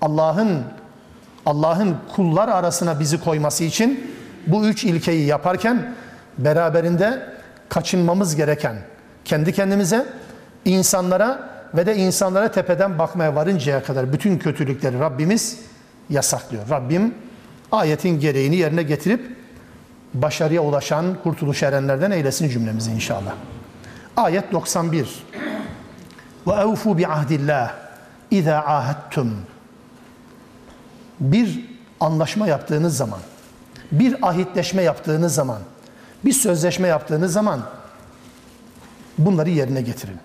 Allah'ın 0.00 0.62
Allah'ın 1.46 1.96
kullar 2.16 2.48
arasına 2.48 3.00
bizi 3.00 3.20
koyması 3.20 3.64
için 3.64 4.14
bu 4.46 4.66
üç 4.66 4.84
ilkeyi 4.84 5.26
yaparken 5.26 5.94
beraberinde 6.38 7.28
kaçınmamız 7.68 8.36
gereken 8.36 8.76
kendi 9.24 9.52
kendimize, 9.52 10.06
insanlara 10.64 11.50
ve 11.74 11.86
de 11.86 11.96
insanlara 11.96 12.50
tepeden 12.50 12.98
bakmaya 12.98 13.34
varıncaya 13.34 13.82
kadar 13.82 14.12
bütün 14.12 14.38
kötülükleri 14.38 15.00
Rabbimiz 15.00 15.58
yasaklıyor. 16.10 16.70
Rabbim 16.70 17.14
ayetin 17.72 18.20
gereğini 18.20 18.56
yerine 18.56 18.82
getirip 18.82 19.36
başarıya 20.14 20.60
ulaşan, 20.60 21.16
kurtuluş 21.22 21.62
erenlerden 21.62 22.10
eylesin 22.10 22.48
cümlemizi 22.48 22.90
inşallah. 22.90 23.34
Ayet 24.16 24.52
91. 24.52 25.24
Ve 26.46 26.52
evfu 26.52 26.98
bi 26.98 27.06
ahdillah 27.06 27.72
iza 28.30 28.56
ahadtum. 28.56 29.36
Bir 31.20 31.64
anlaşma 32.00 32.46
yaptığınız 32.46 32.96
zaman, 32.96 33.20
bir 33.92 34.28
ahitleşme 34.28 34.82
yaptığınız 34.82 35.34
zaman, 35.34 35.58
bir 36.24 36.32
sözleşme 36.32 36.88
yaptığınız 36.88 37.32
zaman 37.32 37.60
bunları 39.18 39.50
yerine 39.50 39.82
getirin. 39.82 40.18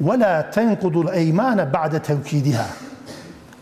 Ve 0.00 0.18
la 0.18 0.50
tenkudul 0.50 1.08
eymane 1.14 1.72
ba'de 1.72 2.02
tevkidiha. 2.02 2.66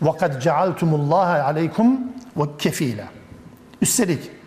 Ve 0.01 0.17
kad 0.17 0.41
cealtumullaha 0.41 1.43
aleykum 1.43 1.99
ve 2.37 2.43
kefila. 2.57 3.05
Üstelik 3.81 4.40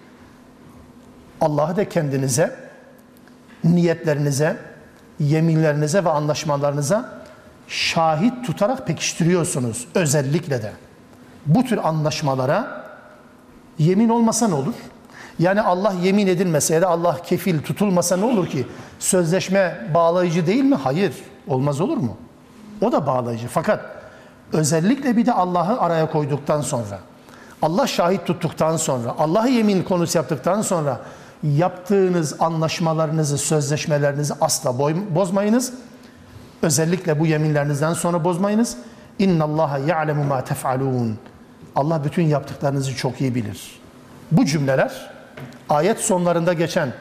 Allah'ı 1.41 1.77
da 1.77 1.89
kendinize, 1.89 2.57
niyetlerinize, 3.65 4.57
yeminlerinize 5.21 6.05
ve 6.05 6.11
anlaşmalarınıza 6.11 7.23
şahit 7.69 8.47
tutarak 8.47 8.87
pekiştiriyorsunuz 8.87 9.89
özellikle 9.95 10.63
de. 10.63 10.73
Bu 11.47 11.65
tür 11.65 11.89
anlaşmalara 11.89 12.85
yemin 13.79 14.09
olmasa 14.09 14.49
ne 14.49 14.55
olur? 14.55 14.75
Yani 15.39 15.61
Allah 15.61 15.93
yemin 16.03 16.27
edilmese 16.27 16.75
ya 16.75 16.83
da 16.83 16.89
Allah 16.89 17.17
kefil 17.23 17.63
tutulmasa 17.63 18.17
ne 18.17 18.25
olur 18.25 18.47
ki? 18.47 18.67
Sözleşme 18.99 19.91
bağlayıcı 19.95 20.47
değil 20.47 20.65
mi? 20.65 20.75
Hayır. 20.75 21.15
Olmaz 21.47 21.81
olur 21.81 21.97
mu? 21.97 22.17
O 22.83 22.93
da 22.93 23.07
bağlayıcı. 23.07 23.49
Fakat 23.49 23.85
özellikle 24.53 25.17
bir 25.17 25.27
de 25.27 25.33
Allah'ı 25.33 25.81
araya 25.81 26.11
koyduktan 26.11 26.61
sonra, 26.61 26.99
Allah 27.63 27.87
şahit 27.87 28.27
tuttuktan 28.27 28.77
sonra, 28.77 29.15
Allah'ı 29.19 29.49
yemin 29.49 29.83
konusu 29.83 30.19
yaptıktan 30.19 30.63
sonra 30.63 31.01
yaptığınız 31.45 32.41
anlaşmalarınızı, 32.41 33.39
sözleşmelerinizi 33.39 34.35
asla 34.41 34.79
bozmayınız. 35.15 35.73
Özellikle 36.63 37.21
bu 37.21 37.27
yeminlerinizden 37.27 37.93
sonra 37.93 38.25
bozmayınız. 38.25 38.77
İnna 39.19 39.45
Allaha 39.45 39.79
ya'lemu 39.79 40.25
ma 40.25 40.45
tef'alun. 40.45 41.19
Allah 41.77 42.05
bütün 42.05 42.23
yaptıklarınızı 42.23 42.97
çok 42.97 43.21
iyi 43.21 43.35
bilir. 43.35 43.81
Bu 44.33 44.45
cümleler 44.45 45.11
ayet 45.69 46.01
sonlarında 46.01 46.53
geçen 46.53 46.93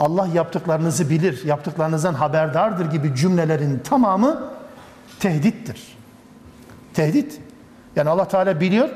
Allah 0.00 0.28
yaptıklarınızı 0.34 1.10
bilir, 1.10 1.44
yaptıklarınızdan 1.44 2.14
haberdardır 2.14 2.90
gibi 2.90 3.14
cümlelerin 3.14 3.78
tamamı 3.78 4.42
tehdittir. 5.20 5.96
Tehdit. 6.94 7.40
Yani 7.96 8.10
Allah 8.10 8.28
Teala 8.28 8.60
biliyor. 8.60 8.88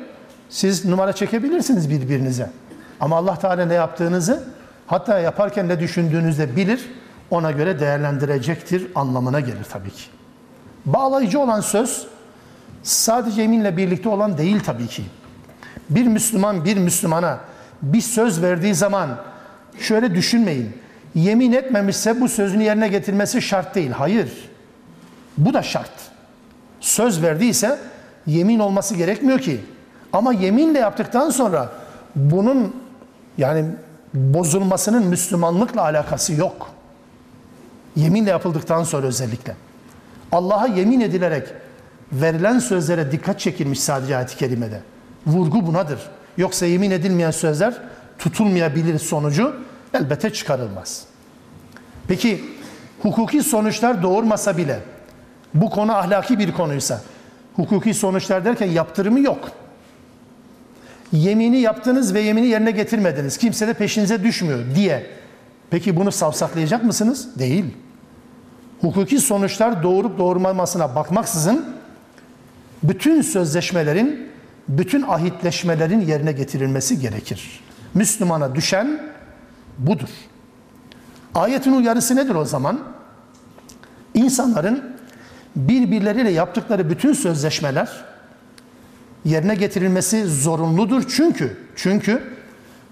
Siz 0.48 0.84
numara 0.84 1.12
çekebilirsiniz 1.12 1.90
birbirinize. 1.90 2.50
Ama 3.00 3.16
Allah 3.16 3.36
Teala 3.36 3.66
ne 3.66 3.74
yaptığınızı 3.74 4.44
hatta 4.90 5.18
yaparken 5.18 5.68
ne 5.68 5.80
düşündüğünüzü 5.80 6.56
bilir. 6.56 6.90
Ona 7.30 7.50
göre 7.50 7.80
değerlendirecektir 7.80 8.86
anlamına 8.94 9.40
gelir 9.40 9.64
tabii 9.72 9.90
ki. 9.90 10.02
Bağlayıcı 10.86 11.40
olan 11.40 11.60
söz 11.60 12.06
sadece 12.82 13.42
yeminle 13.42 13.76
birlikte 13.76 14.08
olan 14.08 14.38
değil 14.38 14.60
tabii 14.66 14.86
ki. 14.86 15.02
Bir 15.90 16.06
Müslüman 16.06 16.64
bir 16.64 16.76
Müslümana 16.76 17.38
bir 17.82 18.00
söz 18.00 18.42
verdiği 18.42 18.74
zaman 18.74 19.08
şöyle 19.78 20.14
düşünmeyin. 20.14 20.76
Yemin 21.14 21.52
etmemişse 21.52 22.20
bu 22.20 22.28
sözünü 22.28 22.62
yerine 22.62 22.88
getirmesi 22.88 23.42
şart 23.42 23.74
değil. 23.74 23.90
Hayır. 23.90 24.50
Bu 25.38 25.54
da 25.54 25.62
şart. 25.62 25.92
Söz 26.80 27.22
verdiyse 27.22 27.78
yemin 28.26 28.58
olması 28.58 28.94
gerekmiyor 28.94 29.38
ki. 29.38 29.60
Ama 30.12 30.32
yeminle 30.32 30.78
yaptıktan 30.78 31.30
sonra 31.30 31.68
bunun 32.14 32.76
yani 33.38 33.64
bozulmasının 34.14 35.06
Müslümanlıkla 35.06 35.82
alakası 35.82 36.32
yok. 36.32 36.70
Yeminle 37.96 38.30
yapıldıktan 38.30 38.84
sonra 38.84 39.06
özellikle. 39.06 39.56
Allah'a 40.32 40.66
yemin 40.66 41.00
edilerek 41.00 41.48
verilen 42.12 42.58
sözlere 42.58 43.12
dikkat 43.12 43.40
çekilmiş 43.40 43.80
sadece 43.80 44.16
ayet-i 44.16 44.36
kerimede. 44.36 44.80
Vurgu 45.26 45.66
bunadır. 45.66 46.00
Yoksa 46.36 46.66
yemin 46.66 46.90
edilmeyen 46.90 47.30
sözler 47.30 47.74
tutulmayabilir 48.18 48.98
sonucu 48.98 49.56
elbette 49.94 50.32
çıkarılmaz. 50.32 51.04
Peki 52.08 52.44
hukuki 53.02 53.42
sonuçlar 53.42 54.02
doğurmasa 54.02 54.56
bile 54.56 54.80
bu 55.54 55.70
konu 55.70 55.96
ahlaki 55.96 56.38
bir 56.38 56.52
konuysa 56.52 57.00
hukuki 57.56 57.94
sonuçlar 57.94 58.44
derken 58.44 58.66
yaptırımı 58.66 59.20
yok. 59.20 59.50
Yemini 61.12 61.60
yaptınız 61.60 62.14
ve 62.14 62.20
yemini 62.20 62.46
yerine 62.46 62.70
getirmediniz. 62.70 63.36
Kimse 63.36 63.68
de 63.68 63.74
peşinize 63.74 64.24
düşmüyor 64.24 64.58
diye. 64.74 65.06
Peki 65.70 65.96
bunu 65.96 66.12
savsaklayacak 66.12 66.84
mısınız? 66.84 67.38
Değil. 67.38 67.64
Hukuki 68.80 69.18
sonuçlar 69.18 69.82
doğurup 69.82 70.18
doğurmamasına 70.18 70.94
bakmaksızın 70.94 71.64
bütün 72.82 73.22
sözleşmelerin, 73.22 74.28
bütün 74.68 75.02
ahitleşmelerin 75.02 76.00
yerine 76.00 76.32
getirilmesi 76.32 77.00
gerekir. 77.00 77.60
Müslümana 77.94 78.54
düşen 78.54 79.02
budur. 79.78 80.08
Ayetin 81.34 81.72
uyarısı 81.72 82.16
nedir 82.16 82.34
o 82.34 82.44
zaman? 82.44 82.80
İnsanların 84.14 84.96
birbirleriyle 85.56 86.30
yaptıkları 86.30 86.90
bütün 86.90 87.12
sözleşmeler 87.12 88.04
yerine 89.24 89.54
getirilmesi 89.54 90.26
zorunludur. 90.26 91.02
Çünkü 91.08 91.56
çünkü 91.76 92.22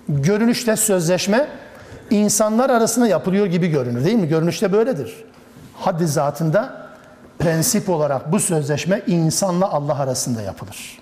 görünüşte 0.08 0.76
sözleşme 0.76 1.48
insanlar 2.10 2.70
arasında 2.70 3.06
yapılıyor 3.08 3.46
gibi 3.46 3.68
görünür 3.68 4.04
değil 4.04 4.16
mi? 4.16 4.28
Görünüşte 4.28 4.72
böyledir. 4.72 5.24
Haddi 5.74 6.06
zatında 6.06 6.88
prensip 7.38 7.88
olarak 7.88 8.32
bu 8.32 8.40
sözleşme 8.40 9.02
insanla 9.06 9.72
Allah 9.72 9.98
arasında 9.98 10.42
yapılır. 10.42 10.98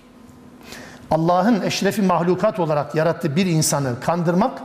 Allah'ın 1.11 1.63
eşrefi 1.63 2.03
mahlukat 2.03 2.61
olarak 2.61 2.95
yarattığı 2.95 3.37
bir 3.37 3.47
insanı 3.47 4.01
kandırmak 4.01 4.63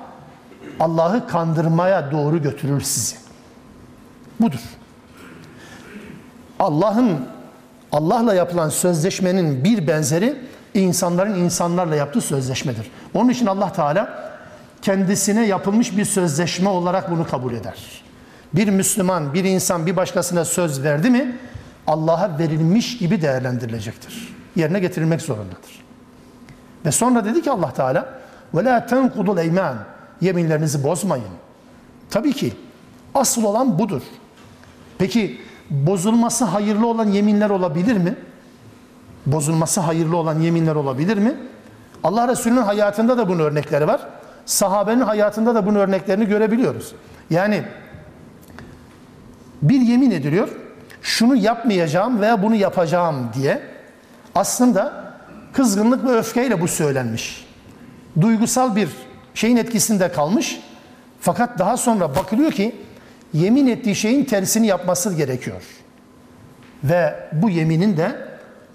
Allah'ı 0.80 1.28
kandırmaya 1.28 2.12
doğru 2.12 2.42
götürür 2.42 2.82
sizi. 2.82 3.16
Budur. 4.40 4.60
Allah'ın 6.60 7.28
Allah'la 7.92 8.34
yapılan 8.34 8.70
sözleşmenin 8.70 9.64
bir 9.64 9.88
benzeri 9.88 10.38
insanların 10.74 11.36
insanlarla 11.36 11.96
yaptığı 11.96 12.22
sözleşmedir. 12.22 12.92
Onun 13.14 13.30
için 13.30 13.46
Allah 13.46 13.74
Teala 13.74 14.32
kendisine 14.82 15.46
yapılmış 15.46 15.98
bir 15.98 16.06
sözleşme 16.06 16.70
olarak 16.70 17.12
bunu 17.12 17.28
kabul 17.28 17.54
eder. 17.54 18.04
Bir 18.54 18.68
Müslüman, 18.68 19.34
bir 19.34 19.44
insan 19.44 19.86
bir 19.86 19.96
başkasına 19.96 20.46
söz 20.46 20.84
verdi 20.84 21.10
mi 21.10 21.36
Allah'a 21.88 22.40
verilmiş 22.40 22.98
gibi 22.98 23.22
değerlendirilecektir. 23.22 24.36
Yerine 24.56 24.80
getirilmek 24.80 25.22
zorundadır. 25.22 25.86
Ve 26.86 26.92
sonra 26.92 27.26
dedi 27.26 27.42
ki 27.42 27.52
Allah 27.52 27.74
Teala 27.74 28.10
la 28.56 28.86
tenkudul 28.86 29.38
eyman 29.38 29.78
yeminlerinizi 30.22 30.84
bozmayın. 30.84 31.26
Tabii 32.10 32.34
ki 32.34 32.54
asıl 33.16 33.44
olan 33.44 33.80
budur. 33.80 34.02
Peki 34.98 35.42
bozulması 35.72 36.46
hayırlı 36.46 36.88
olan 36.88 37.08
yeminler 37.08 37.50
olabilir 37.50 37.98
mi? 37.98 38.16
Bozulması 39.26 39.82
hayırlı 39.82 40.18
olan 40.18 40.40
yeminler 40.40 40.76
olabilir 40.76 41.18
mi? 41.18 41.36
Allah 42.04 42.28
Resulü'nün 42.28 42.62
hayatında 42.62 43.18
da 43.18 43.30
bunun 43.30 43.40
örnekleri 43.40 43.88
var. 43.88 44.02
Sahabenin 44.46 45.02
hayatında 45.02 45.56
da 45.56 45.66
bunun 45.66 45.80
örneklerini 45.80 46.26
görebiliyoruz. 46.26 46.96
Yani 47.30 47.64
bir 49.62 49.82
yemin 49.82 50.12
ediliyor. 50.12 50.50
Şunu 51.02 51.36
yapmayacağım 51.36 52.22
veya 52.22 52.44
bunu 52.44 52.56
yapacağım 52.56 53.30
diye. 53.34 53.62
Aslında 54.36 55.14
kızgınlık 55.54 56.06
ve 56.06 56.12
öfkeyle 56.12 56.62
bu 56.62 56.68
söylenmiş. 56.68 57.48
Duygusal 58.22 58.76
bir 58.76 58.90
şeyin 59.34 59.58
etkisinde 59.58 60.12
kalmış. 60.12 60.60
Fakat 61.20 61.60
daha 61.60 61.78
sonra 61.78 62.16
bakılıyor 62.16 62.52
ki 62.52 62.76
yemin 63.34 63.68
ettiği 63.68 63.96
şeyin 63.96 64.26
tersini 64.26 64.68
yapması 64.68 65.14
gerekiyor. 65.14 65.62
Ve 66.84 67.16
bu 67.34 67.50
yeminin 67.50 67.98
de 67.98 68.16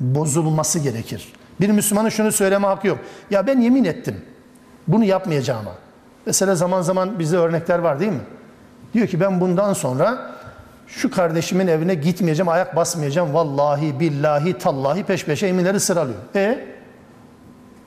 bozulması 0.01 0.79
gerekir. 0.79 1.33
Bir 1.61 1.71
Müslümanın 1.71 2.09
şunu 2.09 2.33
söyleme 2.33 2.67
hakkı 2.67 2.87
yok. 2.87 2.99
Ya 3.31 3.47
ben 3.47 3.61
yemin 3.61 3.85
ettim. 3.85 4.17
Bunu 4.89 5.05
yapmayacağıma. 5.05 5.73
Mesela 6.27 6.55
zaman 6.55 6.83
zaman 6.83 7.19
bizde 7.19 7.37
örnekler 7.37 7.79
var 7.79 8.01
değil 8.01 8.13
mi? 8.13 8.21
Diyor 8.95 9.07
ki 9.07 9.21
ben 9.21 9.41
bundan 9.41 9.73
sonra 9.73 10.31
şu 10.87 11.11
kardeşimin 11.11 11.67
evine 11.67 11.95
gitmeyeceğim, 11.95 12.49
ayak 12.49 12.77
basmayacağım. 12.77 13.35
Vallahi, 13.35 14.01
billahi, 14.01 14.59
tallahi 14.59 15.05
peş 15.05 15.25
peşe 15.25 15.47
eminleri 15.47 15.81
sıralıyor. 15.81 16.19
E 16.35 16.65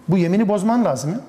Bu 0.08 0.18
yemini 0.18 0.48
bozman 0.48 0.86
lazım 0.86 1.12
ya. 1.12 1.20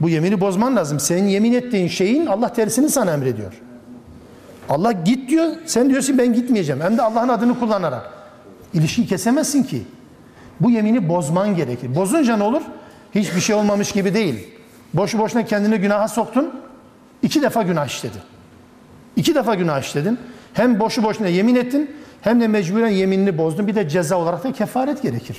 Bu 0.00 0.08
yemini 0.08 0.40
bozman 0.40 0.76
lazım. 0.76 1.00
Senin 1.00 1.28
yemin 1.28 1.52
ettiğin 1.52 1.88
şeyin 1.88 2.26
Allah 2.26 2.52
tersini 2.52 2.88
sana 2.90 3.12
emrediyor. 3.12 3.52
Allah 4.68 4.92
git 4.92 5.30
diyor, 5.30 5.52
sen 5.66 5.90
diyorsun 5.90 6.18
ben 6.18 6.32
gitmeyeceğim. 6.32 6.80
Hem 6.80 6.98
de 6.98 7.02
Allah'ın 7.02 7.28
adını 7.28 7.58
kullanarak. 7.58 8.10
İlişkiyi 8.74 9.06
kesemezsin 9.06 9.62
ki. 9.62 9.82
Bu 10.60 10.70
yemini 10.70 11.08
bozman 11.08 11.56
gerekir. 11.56 11.94
Bozunca 11.94 12.36
ne 12.36 12.42
olur? 12.42 12.62
Hiçbir 13.14 13.40
şey 13.40 13.56
olmamış 13.56 13.92
gibi 13.92 14.14
değil. 14.14 14.48
Boşu 14.94 15.18
boşuna 15.18 15.44
kendini 15.44 15.78
günaha 15.78 16.08
soktun. 16.08 16.60
iki 17.22 17.42
defa 17.42 17.62
günah 17.62 17.86
işledin. 17.86 18.20
İki 19.16 19.34
defa 19.34 19.54
günah 19.54 19.80
işledin. 19.80 20.18
Hem 20.54 20.80
boşu 20.80 21.02
boşuna 21.02 21.28
yemin 21.28 21.54
ettin 21.54 21.90
hem 22.20 22.40
de 22.40 22.48
mecburen 22.48 22.88
yeminini 22.88 23.38
bozdun. 23.38 23.66
Bir 23.66 23.74
de 23.74 23.88
ceza 23.88 24.16
olarak 24.16 24.44
da 24.44 24.52
kefaret 24.52 25.02
gerekir. 25.02 25.38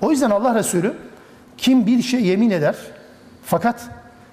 O 0.00 0.10
yüzden 0.10 0.30
Allah 0.30 0.54
Resulü 0.54 0.94
kim 1.56 1.86
bir 1.86 2.02
şey 2.02 2.22
yemin 2.22 2.50
eder 2.50 2.76
fakat 3.44 3.88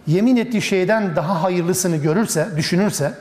yemin 0.07 0.35
ettiği 0.35 0.61
şeyden 0.61 1.15
daha 1.15 1.43
hayırlısını 1.43 1.97
görürse, 1.97 2.47
düşünürse 2.57 3.13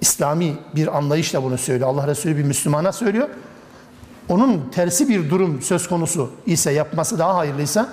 İslami 0.00 0.56
bir 0.76 0.96
anlayışla 0.96 1.42
bunu 1.42 1.58
söylüyor. 1.58 1.88
Allah 1.88 2.06
Resulü 2.06 2.36
bir 2.36 2.44
Müslümana 2.44 2.92
söylüyor. 2.92 3.28
Onun 4.28 4.70
tersi 4.70 5.08
bir 5.08 5.30
durum 5.30 5.62
söz 5.62 5.88
konusu 5.88 6.30
ise 6.46 6.72
yapması 6.72 7.18
daha 7.18 7.36
hayırlıysa 7.36 7.88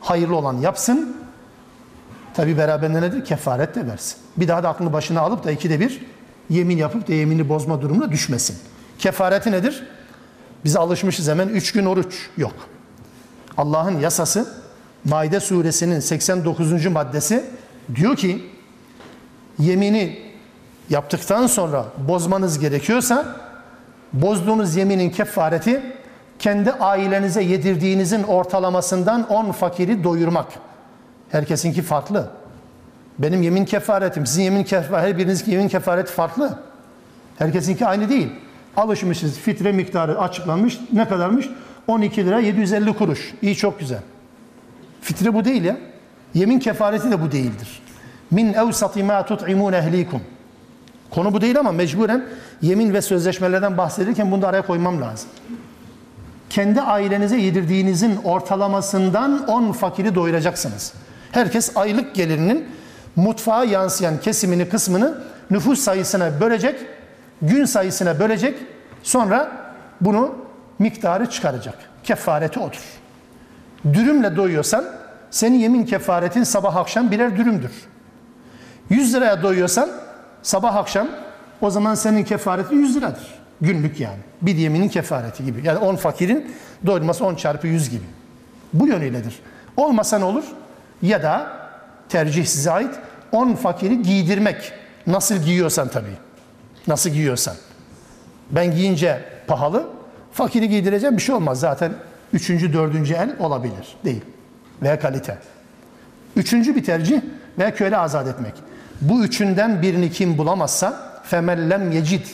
hayırlı 0.00 0.36
olan 0.36 0.56
yapsın. 0.56 1.16
Tabi 2.34 2.58
beraberinde 2.58 3.02
nedir? 3.02 3.24
Kefaret 3.24 3.74
de 3.74 3.86
versin. 3.86 4.16
Bir 4.36 4.48
daha 4.48 4.62
da 4.62 4.68
aklını 4.68 4.92
başına 4.92 5.20
alıp 5.20 5.44
da 5.44 5.50
ikide 5.50 5.80
bir 5.80 6.06
yemin 6.50 6.76
yapıp 6.76 7.08
da 7.08 7.12
yemini 7.12 7.48
bozma 7.48 7.82
durumuna 7.82 8.10
düşmesin. 8.10 8.56
Kefareti 8.98 9.52
nedir? 9.52 9.86
Biz 10.64 10.76
alışmışız 10.76 11.28
hemen 11.28 11.48
üç 11.48 11.72
gün 11.72 11.86
oruç 11.86 12.28
yok. 12.36 12.54
Allah'ın 13.56 13.98
yasası 14.00 14.62
Maide 15.04 15.40
suresinin 15.40 16.00
89. 16.00 16.86
maddesi 16.86 17.44
diyor 17.94 18.16
ki 18.16 18.44
yemini 19.58 20.31
yaptıktan 20.92 21.46
sonra 21.46 21.84
bozmanız 22.08 22.58
gerekiyorsa 22.58 23.36
bozduğunuz 24.12 24.76
yeminin 24.76 25.10
kefareti 25.10 25.82
kendi 26.38 26.72
ailenize 26.72 27.42
yedirdiğinizin 27.42 28.22
ortalamasından 28.22 29.28
10 29.28 29.52
fakiri 29.52 30.04
doyurmak. 30.04 30.46
Herkesinki 31.30 31.82
farklı. 31.82 32.30
Benim 33.18 33.42
yemin 33.42 33.64
kefaretim, 33.64 34.26
sizin 34.26 34.42
yemin 34.42 34.64
kefareti, 34.64 35.08
her 35.08 35.18
birinizin 35.18 35.52
yemin 35.52 35.68
kefareti 35.68 36.12
farklı. 36.12 36.58
Herkesinki 37.38 37.86
aynı 37.86 38.08
değil. 38.08 38.28
Alışmışız, 38.76 39.38
fitre 39.38 39.72
miktarı 39.72 40.20
açıklanmış. 40.20 40.80
Ne 40.92 41.08
kadarmış? 41.08 41.48
12 41.86 42.26
lira 42.26 42.38
750 42.38 42.96
kuruş. 42.96 43.34
İyi 43.42 43.56
çok 43.56 43.80
güzel. 43.80 44.00
Fitre 45.00 45.34
bu 45.34 45.44
değil 45.44 45.64
ya. 45.64 45.76
Yemin 46.34 46.58
kefareti 46.58 47.10
de 47.10 47.22
bu 47.22 47.32
değildir. 47.32 47.82
Min 48.30 48.52
evsati 48.52 49.02
ma 49.02 49.26
tut'imun 49.26 49.72
ehlikum. 49.72 50.20
Konu 51.14 51.32
bu 51.32 51.40
değil 51.40 51.58
ama 51.58 51.72
mecburen 51.72 52.24
yemin 52.62 52.94
ve 52.94 53.02
sözleşmelerden 53.02 53.78
bahsedilirken 53.78 54.30
bunu 54.30 54.42
da 54.42 54.48
araya 54.48 54.66
koymam 54.66 55.00
lazım. 55.00 55.28
Kendi 56.50 56.80
ailenize 56.80 57.36
yedirdiğinizin 57.36 58.16
ortalamasından 58.24 59.48
10 59.48 59.72
fakiri 59.72 60.14
doyuracaksınız. 60.14 60.92
Herkes 61.32 61.76
aylık 61.76 62.14
gelirinin 62.14 62.68
mutfağa 63.16 63.64
yansıyan 63.64 64.20
kesimini 64.20 64.68
kısmını 64.68 65.22
nüfus 65.50 65.80
sayısına 65.80 66.40
bölecek, 66.40 66.80
gün 67.42 67.64
sayısına 67.64 68.20
bölecek, 68.20 68.58
sonra 69.02 69.52
bunu 70.00 70.34
miktarı 70.78 71.30
çıkaracak. 71.30 71.78
Kefareti 72.04 72.60
odur. 72.60 72.82
Dürümle 73.92 74.36
doyuyorsan 74.36 74.84
senin 75.30 75.58
yemin 75.58 75.84
kefaretin 75.84 76.42
sabah 76.42 76.76
akşam 76.76 77.10
birer 77.10 77.36
dürümdür. 77.36 77.72
100 78.90 79.14
liraya 79.14 79.42
doyuyorsan 79.42 79.90
sabah 80.42 80.76
akşam 80.76 81.08
o 81.60 81.70
zaman 81.70 81.94
senin 81.94 82.24
kefaretin 82.24 82.76
100 82.76 82.96
liradır. 82.96 83.42
Günlük 83.60 84.00
yani. 84.00 84.18
Bir 84.42 84.56
yeminin 84.56 84.88
kefareti 84.88 85.44
gibi. 85.44 85.60
Yani 85.64 85.78
10 85.78 85.96
fakirin 85.96 86.54
doyurması 86.86 87.24
10 87.24 87.34
çarpı 87.34 87.66
100 87.66 87.90
gibi. 87.90 88.04
Bu 88.72 88.86
yönüyledir. 88.86 89.40
Olmasa 89.76 90.18
ne 90.18 90.24
olur? 90.24 90.44
Ya 91.02 91.22
da 91.22 91.52
tercih 92.08 92.46
size 92.46 92.70
ait 92.70 92.90
10 93.32 93.54
fakiri 93.54 94.02
giydirmek. 94.02 94.72
Nasıl 95.06 95.34
giyiyorsan 95.34 95.88
tabii. 95.88 96.16
Nasıl 96.86 97.10
giyiyorsan. 97.10 97.54
Ben 98.50 98.74
giyince 98.74 99.24
pahalı, 99.46 99.86
fakiri 100.32 100.68
giydireceğim 100.68 101.16
bir 101.16 101.22
şey 101.22 101.34
olmaz. 101.34 101.60
Zaten 101.60 101.92
üçüncü, 102.32 102.72
dördüncü 102.72 103.14
el 103.14 103.36
olabilir. 103.38 103.96
Değil. 104.04 104.22
Veya 104.82 105.00
kalite. 105.00 105.38
Üçüncü 106.36 106.76
bir 106.76 106.84
tercih 106.84 107.20
veya 107.58 107.74
köle 107.74 107.96
azat 107.96 108.28
etmek. 108.28 108.54
Bu 109.02 109.24
üçünden 109.24 109.82
birini 109.82 110.10
kim 110.10 110.38
bulamazsa 110.38 111.12
femellem 111.24 111.92
yecid 111.92 112.26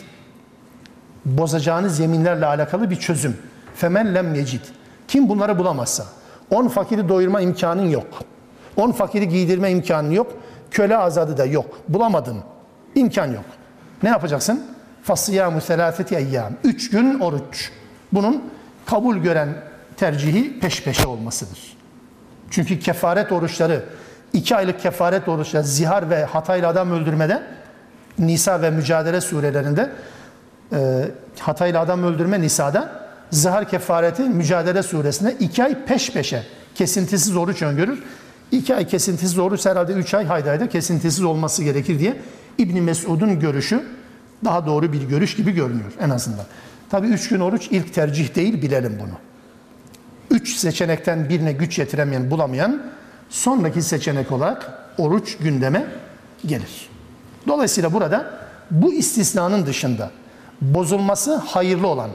bozacağınız 1.24 2.00
yeminlerle 2.00 2.46
alakalı 2.46 2.90
bir 2.90 2.96
çözüm. 2.96 3.36
Femellem 3.74 4.34
yecid. 4.34 4.60
Kim 5.08 5.28
bunları 5.28 5.58
bulamazsa 5.58 6.04
on 6.50 6.68
fakiri 6.68 7.08
doyurma 7.08 7.40
imkanın 7.40 7.88
yok. 7.88 8.06
On 8.76 8.92
fakiri 8.92 9.28
giydirme 9.28 9.70
imkanın 9.70 10.10
yok. 10.10 10.32
Köle 10.70 10.96
azadı 10.96 11.36
da 11.36 11.44
yok. 11.44 11.78
Bulamadın. 11.88 12.38
İmkan 12.94 13.26
yok. 13.26 13.44
Ne 14.02 14.08
yapacaksın? 14.08 14.66
Fasıyamu 15.02 15.60
selafeti 15.60 16.16
eyyam. 16.16 16.52
Üç 16.64 16.90
gün 16.90 17.20
oruç. 17.20 17.70
Bunun 18.12 18.44
kabul 18.86 19.16
gören 19.16 19.48
tercihi 19.96 20.60
peş 20.60 20.82
peşe 20.82 21.06
olmasıdır. 21.06 21.76
Çünkü 22.50 22.78
kefaret 22.78 23.32
oruçları, 23.32 23.84
iki 24.32 24.56
aylık 24.56 24.80
kefaret 24.80 25.28
oruçları, 25.28 25.64
zihar 25.64 26.10
ve 26.10 26.24
hatayla 26.24 26.68
adam 26.68 26.90
öldürmede, 26.90 27.42
Nisa 28.18 28.62
ve 28.62 28.70
Mücadele 28.70 29.20
surelerinde, 29.20 29.90
e, 30.72 31.08
hatayla 31.38 31.80
adam 31.80 32.02
öldürme 32.02 32.40
Nisa'da, 32.40 33.08
zihar 33.30 33.68
kefareti 33.68 34.22
Mücadele 34.22 34.82
suresinde 34.82 35.36
iki 35.40 35.64
ay 35.64 35.84
peş 35.84 36.12
peşe 36.12 36.42
kesintisiz 36.74 37.36
oruç 37.36 37.62
öngörür. 37.62 38.02
İki 38.52 38.74
ay 38.74 38.86
kesintisiz 38.86 39.38
oruç 39.38 39.66
herhalde 39.66 39.92
üç 39.92 40.14
ay 40.14 40.26
hayda 40.26 40.50
hayda 40.50 40.68
kesintisiz 40.68 41.24
olması 41.24 41.64
gerekir 41.64 41.98
diye 41.98 42.16
İbni 42.58 42.80
Mesud'un 42.80 43.40
görüşü 43.40 43.82
daha 44.44 44.66
doğru 44.66 44.92
bir 44.92 45.02
görüş 45.02 45.36
gibi 45.36 45.52
görünüyor 45.52 45.92
en 46.00 46.10
azından. 46.10 46.44
Tabi 46.90 47.06
üç 47.06 47.28
gün 47.28 47.40
oruç 47.40 47.68
ilk 47.70 47.94
tercih 47.94 48.34
değil 48.34 48.62
bilelim 48.62 48.98
bunu. 49.00 49.18
Üç 50.30 50.56
seçenekten 50.56 51.28
birine 51.28 51.52
güç 51.52 51.78
yetiremeyen, 51.78 52.30
bulamayan 52.30 52.82
sonraki 53.28 53.82
seçenek 53.82 54.32
olarak 54.32 54.72
oruç 54.98 55.36
gündeme 55.36 55.86
gelir. 56.46 56.88
Dolayısıyla 57.48 57.92
burada 57.92 58.30
bu 58.70 58.92
istisnanın 58.92 59.66
dışında 59.66 60.10
bozulması 60.60 61.36
hayırlı 61.36 61.86
olan, 61.86 62.10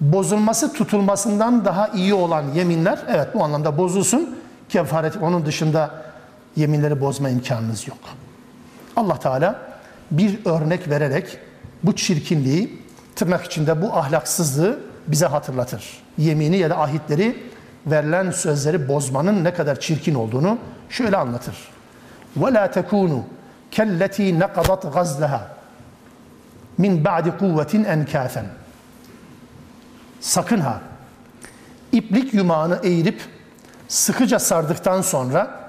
bozulması 0.00 0.72
tutulmasından 0.72 1.64
daha 1.64 1.88
iyi 1.88 2.14
olan 2.14 2.44
yeminler 2.54 2.98
evet 3.08 3.28
bu 3.34 3.44
anlamda 3.44 3.78
bozulsun. 3.78 4.36
Kefaret 4.68 5.16
onun 5.16 5.46
dışında 5.46 5.90
yeminleri 6.56 7.00
bozma 7.00 7.28
imkanınız 7.28 7.88
yok. 7.88 7.98
Allah 8.96 9.18
Teala 9.18 9.60
bir 10.10 10.38
örnek 10.44 10.88
vererek 10.88 11.38
bu 11.82 11.96
çirkinliği 11.96 12.82
tırnak 13.16 13.44
içinde 13.44 13.82
bu 13.82 13.92
ahlaksızlığı 13.96 14.78
bize 15.06 15.26
hatırlatır. 15.26 16.02
Yemini 16.18 16.56
ya 16.56 16.70
da 16.70 16.80
ahitleri 16.80 17.36
verilen 17.85 18.31
sözleri 18.31 18.87
bozmanın 18.87 19.43
ne 19.43 19.53
kadar 19.53 19.79
çirkin 19.79 20.15
olduğunu 20.15 20.57
şöyle 20.89 21.17
anlatır. 21.17 21.55
وَلَا 22.39 22.73
تَكُونُوا 22.73 23.21
كَلَّتِي 23.71 24.39
نَقَضَتْ 24.39 24.91
غَزْلَهَا 24.91 25.39
min 26.77 27.05
ba'di 27.05 27.37
kuvvetin 27.37 27.83
enkâfen. 27.83 28.45
Sakın 30.19 30.59
ha. 30.59 30.81
İplik 31.91 32.33
yumağını 32.33 32.79
eğirip 32.83 33.21
sıkıca 33.87 34.39
sardıktan 34.39 35.01
sonra 35.01 35.61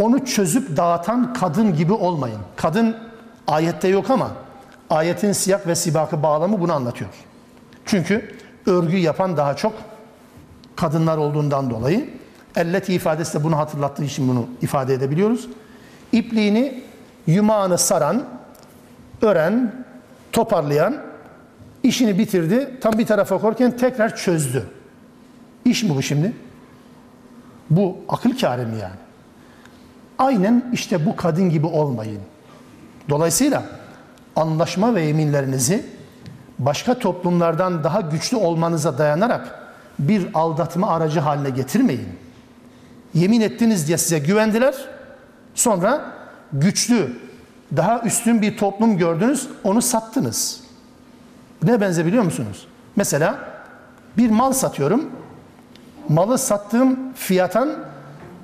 onu 0.00 0.24
çözüp 0.24 0.76
dağıtan 0.76 1.32
kadın 1.32 1.74
gibi 1.74 1.92
olmayın. 1.92 2.40
Kadın 2.56 2.96
ayette 3.46 3.88
yok 3.88 4.10
ama 4.10 4.30
ayetin 4.90 5.32
siyak 5.32 5.66
ve 5.66 5.74
sibakı 5.74 6.22
bağlamı 6.22 6.60
bunu 6.60 6.72
anlatıyor. 6.72 7.10
Çünkü 7.86 8.36
örgü 8.66 8.96
yapan 8.96 9.36
daha 9.36 9.56
çok 9.56 9.72
kadınlar 10.79 11.17
olduğundan 11.17 11.69
dolayı 11.69 12.09
elleti 12.55 12.93
ifadesi 12.93 13.39
de 13.39 13.43
bunu 13.43 13.57
hatırlattığı 13.57 14.03
için 14.03 14.27
bunu 14.27 14.47
ifade 14.61 14.93
edebiliyoruz. 14.93 15.47
İpliğini 16.11 16.83
yumağını 17.27 17.77
saran, 17.77 18.23
ören, 19.21 19.85
toparlayan 20.31 20.97
işini 21.83 22.19
bitirdi. 22.19 22.77
Tam 22.81 22.93
bir 22.93 23.05
tarafa 23.05 23.37
korken 23.37 23.77
tekrar 23.77 24.15
çözdü. 24.15 24.65
İş 25.65 25.83
mi 25.83 25.95
bu 25.95 26.01
şimdi? 26.01 26.33
Bu 27.69 27.97
akıl 28.09 28.37
kârı 28.37 28.67
mı 28.67 28.75
yani? 28.75 28.99
Aynen 30.17 30.69
işte 30.73 31.05
bu 31.05 31.15
kadın 31.15 31.49
gibi 31.49 31.65
olmayın. 31.65 32.21
Dolayısıyla 33.09 33.63
anlaşma 34.35 34.95
ve 34.95 35.01
yeminlerinizi 35.01 35.85
başka 36.59 36.99
toplumlardan 36.99 37.83
daha 37.83 38.01
güçlü 38.01 38.37
olmanıza 38.37 38.97
dayanarak 38.97 39.59
bir 39.99 40.27
aldatma 40.33 40.87
aracı 40.87 41.19
haline 41.19 41.49
getirmeyin. 41.49 42.09
Yemin 43.13 43.41
ettiniz 43.41 43.87
diye 43.87 43.97
size 43.97 44.19
güvendiler. 44.19 44.75
Sonra 45.55 46.01
güçlü, 46.53 47.13
daha 47.77 48.01
üstün 48.01 48.41
bir 48.41 48.57
toplum 48.57 48.97
gördünüz, 48.97 49.47
onu 49.63 49.81
sattınız. 49.81 50.61
Ne 51.63 51.81
benze 51.81 52.05
biliyor 52.05 52.23
musunuz? 52.23 52.67
Mesela 52.95 53.39
bir 54.17 54.29
mal 54.29 54.53
satıyorum. 54.53 55.09
Malı 56.09 56.37
sattığım 56.37 57.13
fiyattan 57.13 57.69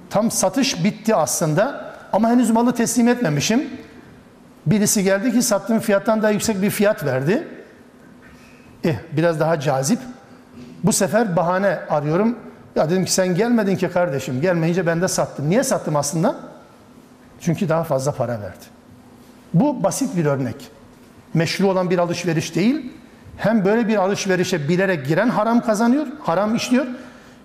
tam 0.09 0.31
satış 0.31 0.83
bitti 0.83 1.15
aslında 1.15 1.93
ama 2.13 2.29
henüz 2.29 2.51
malı 2.51 2.73
teslim 2.73 3.07
etmemişim. 3.07 3.69
Birisi 4.65 5.03
geldi 5.03 5.33
ki 5.33 5.41
sattığım 5.41 5.79
fiyattan 5.79 6.21
daha 6.23 6.31
yüksek 6.31 6.61
bir 6.61 6.69
fiyat 6.69 7.05
verdi. 7.05 7.47
Eh 8.83 8.95
biraz 9.11 9.39
daha 9.39 9.59
cazip. 9.59 9.99
Bu 10.85 10.93
sefer 10.93 11.35
bahane 11.35 11.79
arıyorum. 11.89 12.35
Ya 12.75 12.89
dedim 12.89 13.05
ki 13.05 13.11
sen 13.11 13.35
gelmedin 13.35 13.75
ki 13.75 13.89
kardeşim. 13.89 14.41
Gelmeyince 14.41 14.87
ben 14.87 15.01
de 15.01 15.07
sattım. 15.07 15.49
Niye 15.49 15.63
sattım 15.63 15.95
aslında? 15.95 16.35
Çünkü 17.41 17.69
daha 17.69 17.83
fazla 17.83 18.11
para 18.11 18.41
verdi. 18.41 18.65
Bu 19.53 19.83
basit 19.83 20.17
bir 20.17 20.25
örnek. 20.25 20.55
Meşru 21.33 21.67
olan 21.67 21.89
bir 21.89 21.97
alışveriş 21.97 22.55
değil. 22.55 22.91
Hem 23.37 23.65
böyle 23.65 23.87
bir 23.87 23.95
alışverişe 23.95 24.69
bilerek 24.69 25.07
giren 25.07 25.29
haram 25.29 25.61
kazanıyor, 25.61 26.07
haram 26.23 26.55
işliyor. 26.55 26.85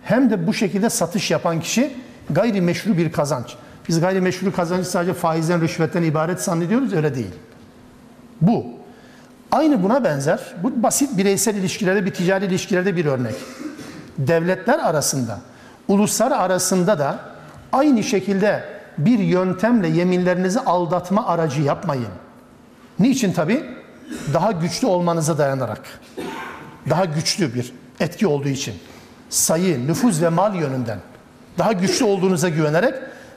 Hem 0.02 0.30
de 0.30 0.46
bu 0.46 0.54
şekilde 0.54 0.90
satış 0.90 1.30
yapan 1.30 1.60
kişi 1.60 1.96
gayrimeşru 2.30 2.96
bir 2.96 3.12
kazanç. 3.12 3.56
Biz 3.88 4.00
gayrimeşru 4.00 4.52
kazancı 4.52 4.90
sadece 4.90 5.14
faizden, 5.14 5.60
rüşvetten 5.60 6.02
ibaret 6.02 6.42
zannediyoruz. 6.42 6.92
Öyle 6.92 7.14
değil. 7.14 7.34
Bu. 8.40 8.79
Aynı 9.52 9.82
buna 9.82 10.04
benzer. 10.04 10.40
Bu 10.62 10.82
basit 10.82 11.18
bireysel 11.18 11.54
ilişkilerde, 11.54 12.06
bir 12.06 12.14
ticari 12.14 12.44
ilişkilerde 12.44 12.96
bir 12.96 13.04
örnek. 13.04 13.34
Devletler 14.18 14.78
arasında, 14.78 15.38
uluslar 15.88 16.30
arasında 16.30 16.98
da 16.98 17.18
aynı 17.72 18.02
şekilde 18.02 18.64
bir 18.98 19.18
yöntemle 19.18 19.88
yeminlerinizi 19.88 20.60
aldatma 20.60 21.26
aracı 21.26 21.62
yapmayın. 21.62 22.08
Niçin 22.98 23.32
tabi? 23.32 23.64
Daha 24.34 24.52
güçlü 24.52 24.86
olmanıza 24.86 25.38
dayanarak. 25.38 25.80
Daha 26.90 27.04
güçlü 27.04 27.54
bir 27.54 27.72
etki 28.00 28.26
olduğu 28.26 28.48
için. 28.48 28.74
Sayı, 29.30 29.86
nüfuz 29.86 30.22
ve 30.22 30.28
mal 30.28 30.54
yönünden. 30.54 30.98
Daha 31.58 31.72
güçlü 31.72 32.04
olduğunuza 32.04 32.48
güvenerek 32.48 32.94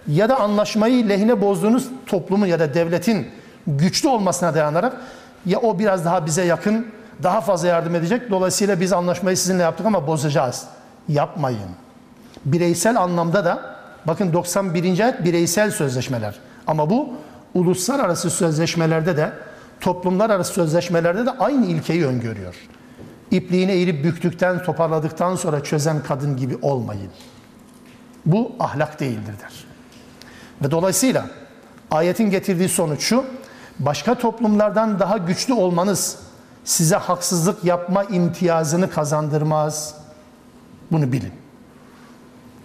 ya 0.07 0.29
da 0.29 0.39
anlaşmayı 0.39 1.09
lehine 1.09 1.41
bozduğunuz 1.41 1.87
toplumun 2.05 2.45
ya 2.45 2.59
da 2.59 2.73
devletin 2.73 3.27
güçlü 3.67 4.09
olmasına 4.09 4.53
dayanarak 4.53 4.93
ya 5.45 5.59
o 5.59 5.79
biraz 5.79 6.05
daha 6.05 6.25
bize 6.25 6.43
yakın, 6.43 6.87
daha 7.23 7.41
fazla 7.41 7.67
yardım 7.67 7.95
edecek. 7.95 8.29
Dolayısıyla 8.29 8.79
biz 8.79 8.93
anlaşmayı 8.93 9.37
sizinle 9.37 9.63
yaptık 9.63 9.85
ama 9.85 10.07
bozacağız. 10.07 10.65
Yapmayın. 11.07 11.69
Bireysel 12.45 13.01
anlamda 13.01 13.45
da 13.45 13.75
bakın 14.05 14.33
91. 14.33 14.99
ayet 14.99 15.23
bireysel 15.23 15.71
sözleşmeler. 15.71 16.39
Ama 16.67 16.89
bu 16.89 17.13
uluslararası 17.53 18.29
sözleşmelerde 18.29 19.17
de 19.17 19.33
toplumlar 19.81 20.29
arası 20.29 20.53
sözleşmelerde 20.53 21.25
de 21.25 21.31
aynı 21.31 21.65
ilkeyi 21.65 22.05
öngörüyor. 22.05 22.55
İpliğini 23.31 23.71
eğirip 23.71 24.03
büktükten, 24.03 24.63
toparladıktan 24.63 25.35
sonra 25.35 25.63
çözen 25.63 26.03
kadın 26.03 26.37
gibi 26.37 26.57
olmayın. 26.61 27.09
Bu 28.25 28.51
ahlak 28.59 28.99
değildir 28.99 29.33
der. 29.41 29.65
Ve 30.61 30.71
dolayısıyla 30.71 31.25
ayetin 31.91 32.29
getirdiği 32.29 32.69
sonuç 32.69 33.01
şu, 33.01 33.25
başka 33.79 34.15
toplumlardan 34.15 34.99
daha 34.99 35.17
güçlü 35.17 35.53
olmanız 35.53 36.19
size 36.63 36.95
haksızlık 36.95 37.63
yapma 37.63 38.03
imtiyazını 38.03 38.89
kazandırmaz. 38.89 39.95
Bunu 40.91 41.11
bilin. 41.11 41.33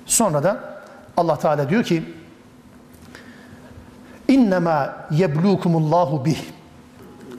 Sonra 0.07 0.43
da 0.43 0.81
Allah 1.17 1.39
Teala 1.39 1.69
diyor 1.69 1.85
ki 1.85 2.15
İnnemâ 4.29 4.97
yeblukumullahu 5.11 6.25
bih. 6.25 6.39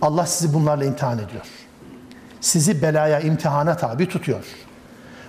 Allah 0.02 0.26
sizi 0.26 0.54
bunlarla 0.54 0.86
imtihan 0.86 1.20
ediyor. 1.20 1.46
Sizi 2.42 2.82
belaya, 2.82 3.20
imtihana 3.20 3.78
tabi 3.78 4.10
tutuyor. 4.10 4.44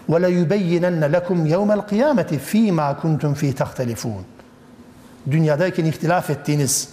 Ve 0.08 0.22
le 0.22 0.30
yubeyyinenne 0.30 1.12
lekum 1.12 1.46
yevmel 1.46 1.80
kıyameti 1.80 2.38
fîmâ 2.38 3.00
kuntum 3.00 3.34
fî 3.34 3.54
tahtelifûn. 3.54 4.24
Dünyadayken 5.30 5.84
ihtilaf 5.84 6.30
ettiğiniz, 6.30 6.88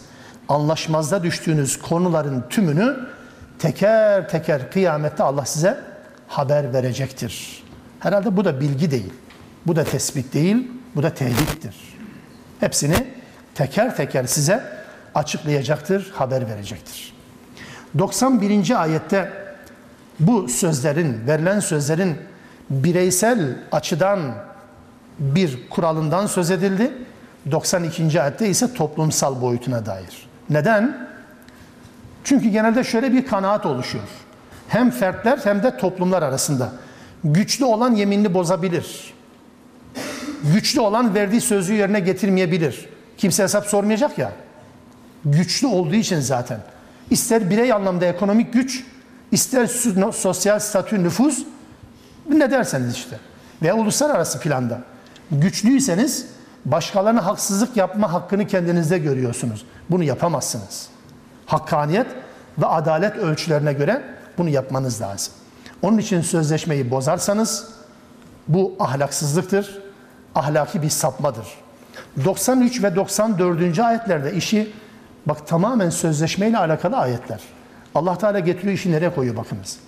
anlaşmazda 0.49 1.23
düştüğünüz 1.23 1.79
konuların 1.79 2.45
tümünü 2.49 2.95
teker 3.59 4.29
teker 4.29 4.71
kıyamette 4.71 5.23
Allah 5.23 5.45
size 5.45 5.77
haber 6.27 6.73
verecektir. 6.73 7.63
Herhalde 7.99 8.37
bu 8.37 8.45
da 8.45 8.61
bilgi 8.61 8.91
değil. 8.91 9.13
Bu 9.67 9.75
da 9.75 9.83
tespit 9.83 10.33
değil, 10.33 10.71
bu 10.95 11.03
da 11.03 11.13
tehdittir. 11.13 11.75
Hepsini 12.59 13.07
teker 13.55 13.95
teker 13.95 14.25
size 14.25 14.63
açıklayacaktır, 15.15 16.11
haber 16.11 16.49
verecektir. 16.49 17.13
91. 17.97 18.81
ayette 18.81 19.31
bu 20.19 20.49
sözlerin, 20.49 21.27
verilen 21.27 21.59
sözlerin 21.59 22.17
bireysel 22.69 23.55
açıdan 23.71 24.19
bir 25.19 25.69
kuralından 25.69 26.27
söz 26.27 26.51
edildi. 26.51 26.93
92. 27.51 28.21
ayette 28.21 28.49
ise 28.49 28.73
toplumsal 28.73 29.41
boyutuna 29.41 29.85
dair. 29.85 30.27
Neden? 30.49 31.07
Çünkü 32.23 32.49
genelde 32.49 32.83
şöyle 32.83 33.13
bir 33.13 33.25
kanaat 33.25 33.65
oluşuyor. 33.65 34.03
Hem 34.67 34.91
fertler 34.91 35.39
hem 35.43 35.63
de 35.63 35.77
toplumlar 35.77 36.21
arasında. 36.21 36.71
Güçlü 37.23 37.65
olan 37.65 37.95
yeminini 37.95 38.33
bozabilir. 38.33 39.13
Güçlü 40.53 40.79
olan 40.79 41.15
verdiği 41.15 41.41
sözü 41.41 41.73
yerine 41.73 41.99
getirmeyebilir. 41.99 42.89
Kimse 43.17 43.43
hesap 43.43 43.65
sormayacak 43.65 44.17
ya. 44.17 44.31
Güçlü 45.25 45.67
olduğu 45.67 45.95
için 45.95 46.19
zaten. 46.19 46.59
İster 47.09 47.49
birey 47.49 47.73
anlamda 47.73 48.05
ekonomik 48.05 48.53
güç, 48.53 48.83
ister 49.31 49.67
sosyal 50.13 50.59
statü 50.59 51.03
nüfuz, 51.03 51.45
ne 52.29 52.51
derseniz 52.51 52.95
işte. 52.95 53.19
Veya 53.61 53.75
uluslararası 53.75 54.39
planda. 54.39 54.81
Güçlüyseniz 55.31 56.25
başkalarına 56.66 57.26
haksızlık 57.26 57.76
yapma 57.76 58.12
hakkını 58.12 58.46
kendinizde 58.46 58.98
görüyorsunuz. 58.98 59.64
Bunu 59.90 60.02
yapamazsınız. 60.04 60.88
Hakkaniyet 61.46 62.06
ve 62.58 62.66
adalet 62.66 63.16
ölçülerine 63.16 63.72
göre 63.72 64.02
bunu 64.38 64.48
yapmanız 64.48 65.00
lazım. 65.00 65.32
Onun 65.82 65.98
için 65.98 66.20
sözleşmeyi 66.20 66.90
bozarsanız 66.90 67.68
bu 68.48 68.76
ahlaksızlıktır, 68.80 69.78
ahlaki 70.34 70.82
bir 70.82 70.88
sapmadır. 70.88 71.46
93 72.24 72.82
ve 72.82 72.96
94. 72.96 73.78
ayetlerde 73.78 74.34
işi 74.34 74.72
bak 75.26 75.46
tamamen 75.46 75.90
sözleşmeyle 75.90 76.58
alakalı 76.58 76.96
ayetler. 76.96 77.40
Allah 77.94 78.18
Teala 78.18 78.38
getiriyor 78.38 78.74
işi 78.74 78.92
nereye 78.92 79.14
koyuyor 79.14 79.36
bakınız. 79.36 79.78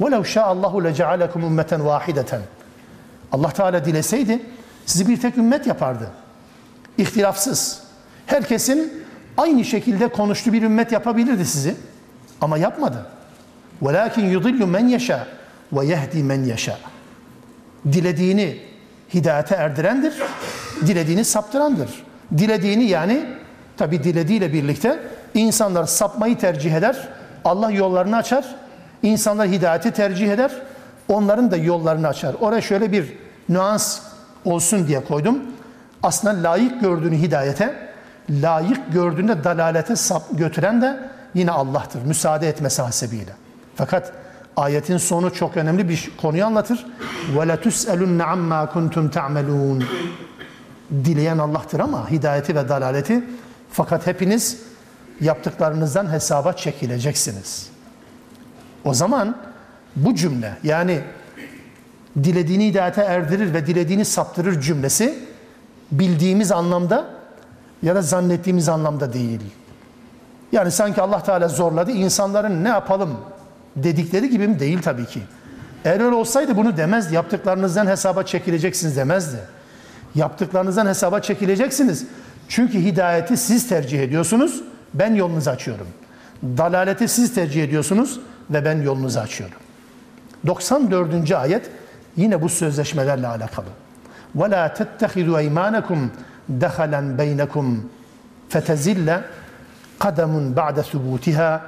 وَلَوْ 0.00 0.24
شَاءَ 0.24 0.46
اللّٰهُ 0.54 0.92
لَجَعَلَكُمْ 0.92 1.40
اُمَّةً 1.48 1.80
وَاحِدَةً 1.88 2.38
Allah 3.32 3.50
Teala 3.50 3.84
dileseydi 3.84 4.42
sizi 4.86 5.08
bir 5.08 5.20
tek 5.20 5.38
ümmet 5.38 5.66
yapardı. 5.66 6.10
İhtilafsız. 6.98 7.82
Herkesin 8.26 9.04
aynı 9.36 9.64
şekilde 9.64 10.08
konuştuğu 10.08 10.52
bir 10.52 10.62
ümmet 10.62 10.92
yapabilirdi 10.92 11.46
sizi. 11.46 11.74
Ama 12.40 12.58
yapmadı. 12.58 13.06
وَلَاكِنْ 13.82 14.36
يُضِلُّ 14.36 14.62
مَنْ 14.62 14.96
يَشَاءُ 14.96 15.24
وَيَهْدِي 15.74 16.22
مَنْ 16.22 16.54
يَشَاءُ 16.54 16.76
Dilediğini 17.92 18.58
hidayete 19.14 19.54
erdirendir, 19.54 20.14
dilediğini 20.86 21.24
saptırandır. 21.24 21.90
Dilediğini 22.38 22.84
yani 22.84 23.26
tabi 23.76 24.04
dilediğiyle 24.04 24.52
birlikte 24.52 24.98
insanlar 25.34 25.84
sapmayı 25.84 26.38
tercih 26.38 26.74
eder, 26.74 27.08
Allah 27.44 27.70
yollarını 27.70 28.16
açar, 28.16 28.44
insanlar 29.02 29.48
hidayeti 29.48 29.90
tercih 29.90 30.32
eder, 30.32 30.52
onların 31.08 31.50
da 31.50 31.56
yollarını 31.56 32.08
açar. 32.08 32.36
Oraya 32.40 32.60
şöyle 32.60 32.92
bir 32.92 33.12
nüans 33.48 34.00
olsun 34.44 34.88
diye 34.88 35.04
koydum. 35.04 35.38
Aslında 36.04 36.50
layık 36.50 36.80
gördüğünü 36.80 37.16
hidayete, 37.16 37.90
layık 38.30 38.92
gördüğünde 38.92 39.44
dalalete 39.44 39.96
sap 39.96 40.22
götüren 40.38 40.82
de 40.82 41.10
yine 41.34 41.50
Allah'tır. 41.50 42.02
Müsaade 42.02 42.48
etmesi 42.48 42.82
hasebiyle. 42.82 43.32
Fakat 43.74 44.12
ayetin 44.56 44.96
sonu 44.96 45.34
çok 45.34 45.56
önemli 45.56 45.88
bir 45.88 46.10
konuyu 46.16 46.44
anlatır. 46.44 46.86
وَلَا 47.34 47.56
تُسْأَلُنَّ 47.56 48.22
عَمَّا 48.22 48.68
كُنْتُمْ 48.68 49.10
تَعْمَلُونَ 49.10 49.82
Dileyen 51.04 51.38
Allah'tır 51.38 51.80
ama 51.80 52.10
hidayeti 52.10 52.56
ve 52.56 52.68
dalaleti 52.68 53.24
fakat 53.72 54.06
hepiniz 54.06 54.62
yaptıklarınızdan 55.20 56.12
hesaba 56.12 56.52
çekileceksiniz. 56.52 57.70
O 58.84 58.94
zaman 58.94 59.36
bu 59.96 60.14
cümle 60.14 60.56
yani 60.62 61.00
dilediğini 62.24 62.68
hidayete 62.68 63.02
erdirir 63.02 63.54
ve 63.54 63.66
dilediğini 63.66 64.04
saptırır 64.04 64.60
cümlesi 64.60 65.18
bildiğimiz 65.91 66.51
anlamda 66.51 67.05
ya 67.83 67.95
da 67.95 68.01
zannettiğimiz 68.01 68.69
anlamda 68.69 69.13
değil. 69.13 69.41
Yani 70.51 70.71
sanki 70.71 71.01
Allah 71.01 71.23
Teala 71.23 71.47
zorladı 71.47 71.91
insanların 71.91 72.63
ne 72.63 72.67
yapalım 72.67 73.17
dedikleri 73.75 74.29
gibi 74.29 74.47
mi? 74.47 74.59
Değil 74.59 74.81
tabii 74.81 75.05
ki. 75.05 75.21
Eğer 75.85 75.99
öyle 75.99 76.15
olsaydı 76.15 76.57
bunu 76.57 76.77
demezdi. 76.77 77.15
Yaptıklarınızdan 77.15 77.87
hesaba 77.87 78.23
çekileceksiniz 78.23 78.97
demezdi. 78.97 79.37
Yaptıklarınızdan 80.15 80.87
hesaba 80.87 81.19
çekileceksiniz. 81.19 82.05
Çünkü 82.47 82.79
hidayeti 82.79 83.37
siz 83.37 83.69
tercih 83.69 84.03
ediyorsunuz, 84.03 84.61
ben 84.93 85.15
yolunuzu 85.15 85.49
açıyorum. 85.49 85.87
Dalaleti 86.43 87.07
siz 87.07 87.35
tercih 87.35 87.63
ediyorsunuz 87.63 88.19
ve 88.49 88.65
ben 88.65 88.81
yolunuzu 88.81 89.19
açıyorum. 89.19 89.57
94. 90.47 91.31
ayet 91.31 91.69
yine 92.17 92.41
bu 92.41 92.49
sözleşmelerle 92.49 93.27
alakalı. 93.27 93.84
وَلَا 94.36 94.64
تَتَّخِذُوا 94.78 95.36
اَيْمَانَكُمْ 95.42 96.00
دَخَلًا 96.64 97.00
بَيْنَكُمْ 97.20 97.66
فَتَزِلَّ 98.52 99.08
قَدَمٌ 100.00 100.32
بَعْدَ 100.54 100.76
ثُبُوتِهَا 100.80 101.60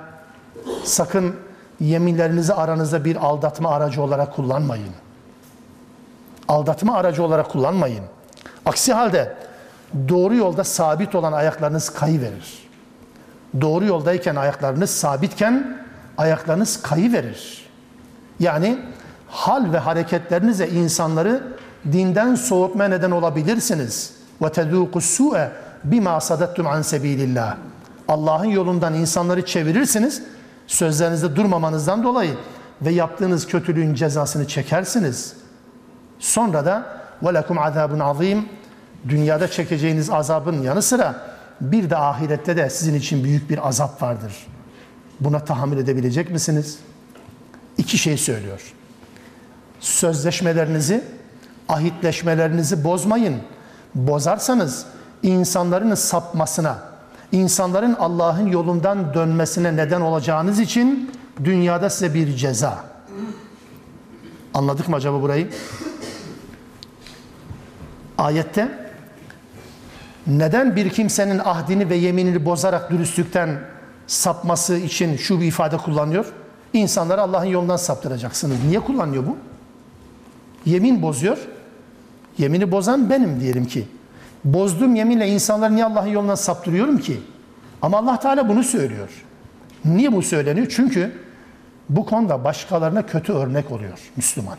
Sakın 0.84 1.34
yeminlerinizi 1.80 2.55
aranızda 2.55 3.05
bir 3.05 3.16
aldatma 3.16 3.70
aracı 3.70 4.03
olarak 4.03 4.36
kullanmayın. 4.36 4.92
Aldatma 6.48 6.96
aracı 6.96 7.24
olarak 7.24 7.50
kullanmayın. 7.50 8.05
Aksi 8.66 8.92
halde 8.92 9.34
doğru 10.09 10.34
yolda 10.34 10.64
sabit 10.64 11.14
olan 11.14 11.32
ayaklarınız 11.32 11.90
kayıverir. 11.90 12.68
Doğru 13.61 13.84
yoldayken 13.84 14.36
ayaklarınız 14.36 14.90
sabitken 14.90 15.78
ayaklarınız 16.18 16.82
kayıverir. 16.82 17.66
Yani 18.40 18.78
hal 19.28 19.72
ve 19.72 19.78
hareketlerinizle 19.78 20.70
insanları 20.70 21.42
dinden 21.91 22.35
soğutmaya 22.35 22.89
neden 22.89 23.11
olabilirsiniz. 23.11 24.11
Ve 24.41 24.47
tedûku 24.47 25.01
su'e 25.01 25.51
bima 25.83 26.21
sadattum 26.21 26.67
an 26.67 26.81
sebilillah. 26.81 27.57
Allah'ın 28.07 28.45
yolundan 28.45 28.93
insanları 28.93 29.45
çevirirsiniz. 29.45 30.23
Sözlerinizde 30.67 31.35
durmamanızdan 31.35 32.03
dolayı 32.03 32.33
ve 32.81 32.91
yaptığınız 32.91 33.47
kötülüğün 33.47 33.93
cezasını 33.93 34.47
çekersiniz. 34.47 35.33
Sonra 36.19 36.65
da 36.65 36.85
velakum 37.23 37.59
azabun 37.59 37.99
azim 37.99 38.49
dünyada 39.09 39.47
çekeceğiniz 39.47 40.09
azabın 40.09 40.61
yanı 40.61 40.81
sıra 40.81 41.15
bir 41.61 41.89
de 41.89 41.97
ahirette 41.97 42.57
de 42.57 42.69
sizin 42.69 42.95
için 42.95 43.23
büyük 43.23 43.49
bir 43.49 43.67
azap 43.67 44.01
vardır. 44.01 44.47
Buna 45.19 45.39
tahammül 45.39 45.77
edebilecek 45.77 46.31
misiniz? 46.31 46.79
İki 47.77 47.97
şey 47.97 48.17
söylüyor. 48.17 48.73
Sözleşmelerinizi, 49.79 51.03
ahitleşmelerinizi 51.70 52.84
bozmayın. 52.84 53.36
Bozarsanız 53.95 54.86
insanların 55.24 55.95
sapmasına, 55.95 56.78
insanların 57.32 57.93
Allah'ın 57.99 58.47
yolundan 58.47 59.13
dönmesine 59.13 59.76
neden 59.76 60.01
olacağınız 60.01 60.59
için 60.59 61.11
dünyada 61.43 61.89
size 61.89 62.13
bir 62.13 62.36
ceza. 62.36 62.84
Anladık 64.53 64.88
mı 64.88 64.95
acaba 64.95 65.22
burayı? 65.22 65.49
Ayette 68.18 68.88
neden 70.28 70.76
bir 70.76 70.89
kimsenin 70.89 71.39
ahdini 71.39 71.89
ve 71.89 71.95
yeminini 71.95 72.45
bozarak 72.45 72.91
dürüstlükten 72.91 73.59
sapması 74.07 74.78
için 74.78 75.18
şu 75.18 75.41
bir 75.41 75.45
ifade 75.45 75.78
kullanıyor? 75.78 76.26
İnsanları 76.74 77.22
Allah'ın 77.22 77.45
yolundan 77.45 77.78
saptıracaksınız. 77.78 78.57
Niye 78.68 78.80
kullanıyor 78.80 79.26
bu? 79.28 79.38
Yemin 80.65 81.01
bozuyor. 81.01 81.38
Yemini 82.38 82.71
bozan 82.71 83.09
benim 83.09 83.39
diyelim 83.39 83.65
ki. 83.65 83.88
Bozduğum 84.43 84.95
yeminle 84.95 85.27
insanları 85.27 85.75
niye 85.75 85.85
Allah'ın 85.85 86.07
yolundan 86.07 86.35
saptırıyorum 86.35 86.97
ki? 86.97 87.21
Ama 87.81 87.97
Allah 87.97 88.19
Teala 88.19 88.49
bunu 88.49 88.63
söylüyor. 88.63 89.09
Niye 89.85 90.13
bu 90.13 90.21
söyleniyor? 90.21 90.67
Çünkü 90.69 91.11
bu 91.89 92.05
konuda 92.05 92.43
başkalarına 92.43 93.05
kötü 93.05 93.33
örnek 93.33 93.71
oluyor 93.71 93.99
Müslüman. 94.15 94.57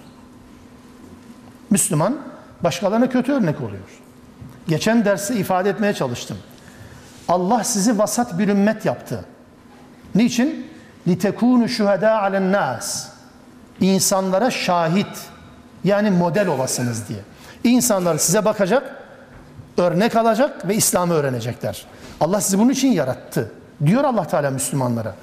Müslüman 1.70 2.16
başkalarına 2.64 3.08
kötü 3.08 3.32
örnek 3.32 3.60
oluyor. 3.60 3.88
Geçen 4.68 5.04
dersi 5.04 5.34
ifade 5.34 5.70
etmeye 5.70 5.94
çalıştım. 5.94 6.36
Allah 7.28 7.64
sizi 7.64 7.98
vasat 7.98 8.38
bir 8.38 8.48
ümmet 8.48 8.84
yaptı. 8.84 9.24
Niçin? 10.14 10.68
litekunu 11.08 11.68
şuhada 11.68 12.22
alen 12.22 12.52
nas. 12.52 13.08
İnsanlara 13.80 14.50
şahit 14.50 15.28
yani 15.84 16.10
model 16.10 16.48
olasınız 16.48 17.08
diye. 17.08 17.18
İnsanlar 17.64 18.18
size 18.18 18.44
bakacak, 18.44 18.96
örnek 19.76 20.16
alacak 20.16 20.68
ve 20.68 20.74
İslam'ı 20.74 21.14
öğrenecekler. 21.14 21.86
Allah 22.20 22.40
sizi 22.40 22.58
bunun 22.58 22.70
için 22.70 22.92
yarattı. 22.92 23.52
Diyor 23.86 24.04
Allah 24.04 24.26
Teala 24.26 24.50
Müslümanlara. 24.50 25.14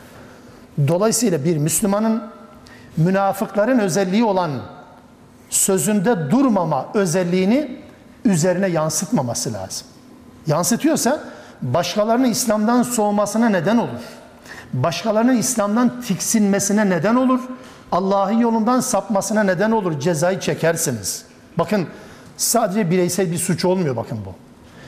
Dolayısıyla 0.88 1.46
bir 1.46 1.58
Müslümanın 1.58 2.24
münafıkların 2.98 3.80
özelliği 3.80 4.24
olan 4.24 4.52
sözünde 5.50 6.32
durmama 6.32 6.86
özelliğini 6.94 7.78
üzerine 8.26 8.68
yansıtmaması 8.68 9.54
lazım. 9.54 9.88
Yansıtıyorsa 10.48 11.20
başkalarının 11.62 12.30
İslam'dan 12.30 12.84
soğumasına 12.84 13.50
neden 13.50 13.78
olur. 13.78 14.00
Başkalarının 14.74 15.38
İslam'dan 15.38 16.02
tiksinmesine 16.02 16.90
neden 16.90 17.16
olur. 17.16 17.40
Allah'ın 17.92 18.38
yolundan 18.40 18.80
sapmasına 18.80 19.44
neden 19.44 19.72
olur. 19.72 20.00
Cezayı 20.00 20.40
çekersiniz. 20.40 21.26
Bakın 21.58 21.88
sadece 22.38 22.92
bireysel 22.92 23.32
bir 23.32 23.38
suç 23.38 23.66
olmuyor 23.66 23.96
bakın 23.96 24.18
bu. 24.26 24.34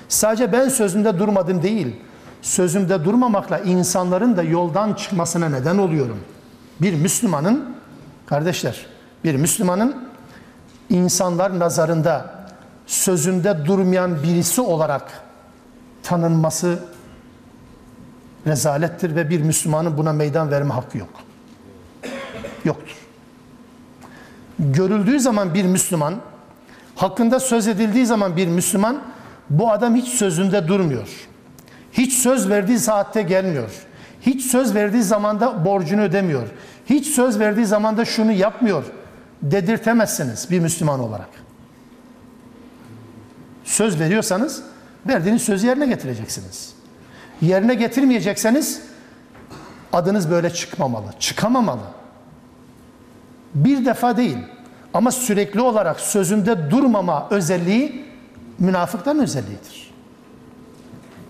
Sadece 0.10 0.52
ben 0.52 0.70
sözümde 0.70 1.20
durmadım 1.20 1.64
değil. 1.64 1.96
Sözümde 2.42 3.06
durmamakla 3.06 3.60
insanların 3.60 4.38
da 4.38 4.44
yoldan 4.44 4.94
çıkmasına 4.94 5.50
neden 5.50 5.78
oluyorum. 5.78 6.20
Bir 6.82 6.94
Müslümanın 6.94 7.76
kardeşler, 8.26 8.86
bir 9.24 9.36
Müslümanın 9.36 10.08
insanlar 10.90 11.60
nazarında 11.60 12.46
sözünde 12.88 13.66
durmayan 13.66 14.24
birisi 14.24 14.62
olarak 14.62 15.24
tanınması 16.04 16.80
rezalettir 18.48 19.16
ve 19.16 19.30
bir 19.30 19.42
Müslümanın 19.42 19.98
buna 19.98 20.14
meydan 20.14 20.52
verme 20.52 20.74
hakkı 20.74 20.98
yok. 20.98 21.10
Yoktur. 22.66 22.96
Görüldüğü 24.60 25.20
zaman 25.20 25.54
bir 25.54 25.66
Müslüman, 25.66 26.16
hakkında 26.98 27.40
söz 27.40 27.68
edildiği 27.68 28.06
zaman 28.06 28.38
bir 28.38 28.48
Müslüman, 28.48 29.02
bu 29.50 29.72
adam 29.72 29.96
hiç 29.96 30.08
sözünde 30.08 30.68
durmuyor. 30.68 31.08
Hiç 31.92 32.14
söz 32.14 32.50
verdiği 32.50 32.80
saatte 32.80 33.22
gelmiyor. 33.22 33.72
Hiç 34.22 34.46
söz 34.46 34.76
verdiği 34.76 35.04
zamanda 35.04 35.66
borcunu 35.66 36.02
ödemiyor. 36.02 36.48
Hiç 36.86 37.08
söz 37.08 37.40
verdiği 37.40 37.66
zamanda 37.66 38.06
şunu 38.06 38.32
yapmıyor. 38.32 38.84
Dedirtemezsiniz 39.42 40.52
bir 40.52 40.60
Müslüman 40.60 41.00
olarak. 41.00 41.30
Söz 43.64 44.00
veriyorsanız 44.00 44.64
verdiğiniz 45.08 45.42
sözü 45.42 45.68
yerine 45.68 45.86
getireceksiniz. 45.86 46.74
Yerine 47.42 47.76
getirmeyecekseniz 47.76 48.82
adınız 49.94 50.32
böyle 50.32 50.50
çıkmamalı, 50.50 51.08
çıkamamalı. 51.20 51.82
Bir 53.56 53.86
defa 53.86 54.18
değil 54.18 54.38
ama 54.94 55.12
sürekli 55.12 55.62
olarak 55.62 56.00
sözünde 56.00 56.72
durmama 56.72 57.28
özelliği 57.30 58.06
münafıkların 58.60 59.20
özelliğidir. 59.20 59.92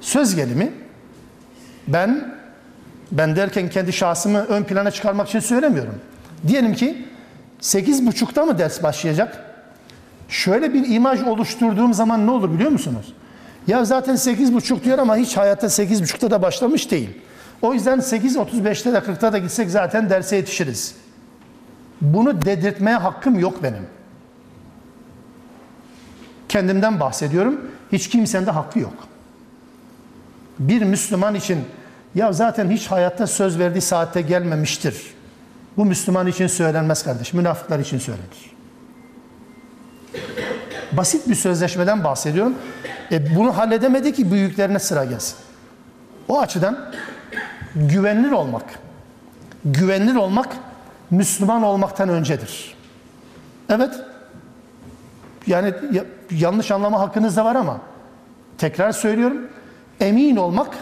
Söz 0.02 0.36
gelimi 0.36 0.72
ben 1.88 2.38
ben 3.12 3.36
derken 3.36 3.70
kendi 3.70 3.94
şahsımı 3.94 4.40
ön 4.40 4.64
plana 4.64 4.92
çıkarmak 4.92 5.28
için 5.28 5.40
söylemiyorum. 5.40 5.96
Diyelim 6.48 6.74
ki 6.74 7.06
sekiz 7.60 8.08
buçukta 8.08 8.46
mı 8.46 8.58
ders 8.58 8.84
başlayacak? 8.84 9.44
Şöyle 10.30 10.74
bir 10.74 10.90
imaj 10.90 11.24
oluşturduğum 11.24 11.94
zaman 11.94 12.28
ne 12.28 12.32
olur 12.32 12.54
biliyor 12.54 12.72
musunuz? 12.72 13.14
Ya 13.68 13.86
zaten 13.86 14.16
sekiz 14.16 14.54
buçuk 14.54 14.84
diyor 14.84 15.00
ama 15.00 15.18
hiç 15.18 15.38
hayatta 15.38 15.70
sekiz 15.70 16.04
buçukta 16.04 16.32
da 16.32 16.42
başlamış 16.42 16.92
değil. 16.92 17.10
O 17.62 17.74
yüzden 17.74 18.00
8.35'te 18.00 18.94
de 18.94 18.98
40'ta 18.98 19.34
da 19.34 19.38
gitsek 19.38 19.70
zaten 19.70 20.10
derse 20.10 20.36
yetişiriz. 20.36 20.96
Bunu 22.02 22.46
dedirtmeye 22.46 22.98
hakkım 22.98 23.40
yok 23.40 23.64
benim. 23.64 23.88
Kendimden 26.50 27.00
bahsediyorum. 27.00 27.62
Hiç 27.92 28.10
kimsenin 28.10 28.46
de 28.46 28.52
hakkı 28.52 28.80
yok. 28.80 28.94
Bir 30.60 30.82
Müslüman 30.82 31.36
için 31.36 31.60
ya 32.16 32.34
zaten 32.34 32.70
hiç 32.70 32.88
hayatta 32.88 33.28
söz 33.28 33.60
verdiği 33.60 33.82
saatte 33.82 34.22
gelmemiştir. 34.22 35.14
Bu 35.78 35.86
Müslüman 35.86 36.28
için 36.28 36.48
söylenmez 36.48 37.04
kardeş. 37.04 37.34
Münafıklar 37.34 37.80
için 37.80 38.00
söylenir. 38.00 38.58
Basit 40.92 41.30
bir 41.30 41.36
sözleşmeden 41.36 42.04
bahsediyorum. 42.04 42.56
E 43.12 43.36
bunu 43.36 43.58
halledemedi 43.58 44.14
ki 44.14 44.32
büyüklerine 44.32 44.80
sıra 44.80 45.06
gelsin. 45.06 45.36
O 46.28 46.40
açıdan 46.40 46.94
güvenilir 47.76 48.32
olmak, 48.32 48.64
güvenilir 49.66 50.16
olmak 50.16 50.50
Müslüman 51.12 51.64
olmaktan 51.64 52.10
öncedir. 52.10 52.76
Evet, 53.70 53.94
yani 55.48 55.74
yanlış 56.32 56.72
anlama 56.72 57.00
hakkınız 57.00 57.38
da 57.38 57.46
var 57.46 57.56
ama 57.56 57.82
tekrar 58.58 58.92
söylüyorum, 58.92 59.38
emin 60.00 60.36
olmak, 60.36 60.78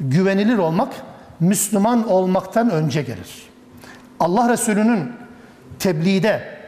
güvenilir 0.00 0.58
olmak 0.58 0.92
Müslüman 1.40 2.08
olmaktan 2.08 2.70
önce 2.70 3.02
gelir. 3.02 3.48
Allah 4.20 4.48
Resulü'nün 4.52 5.12
tebliğde 5.78 6.60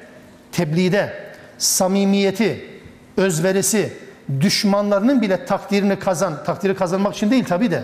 tebliğde 0.53 1.13
samimiyeti, 1.59 2.81
özverisi, 3.17 3.93
düşmanlarının 4.41 5.23
bile 5.23 5.45
takdirini 5.47 5.99
kazan, 5.99 6.45
takdiri 6.45 6.75
kazanmak 6.77 7.15
için 7.15 7.31
değil 7.31 7.45
tabi 7.45 7.71
de, 7.71 7.83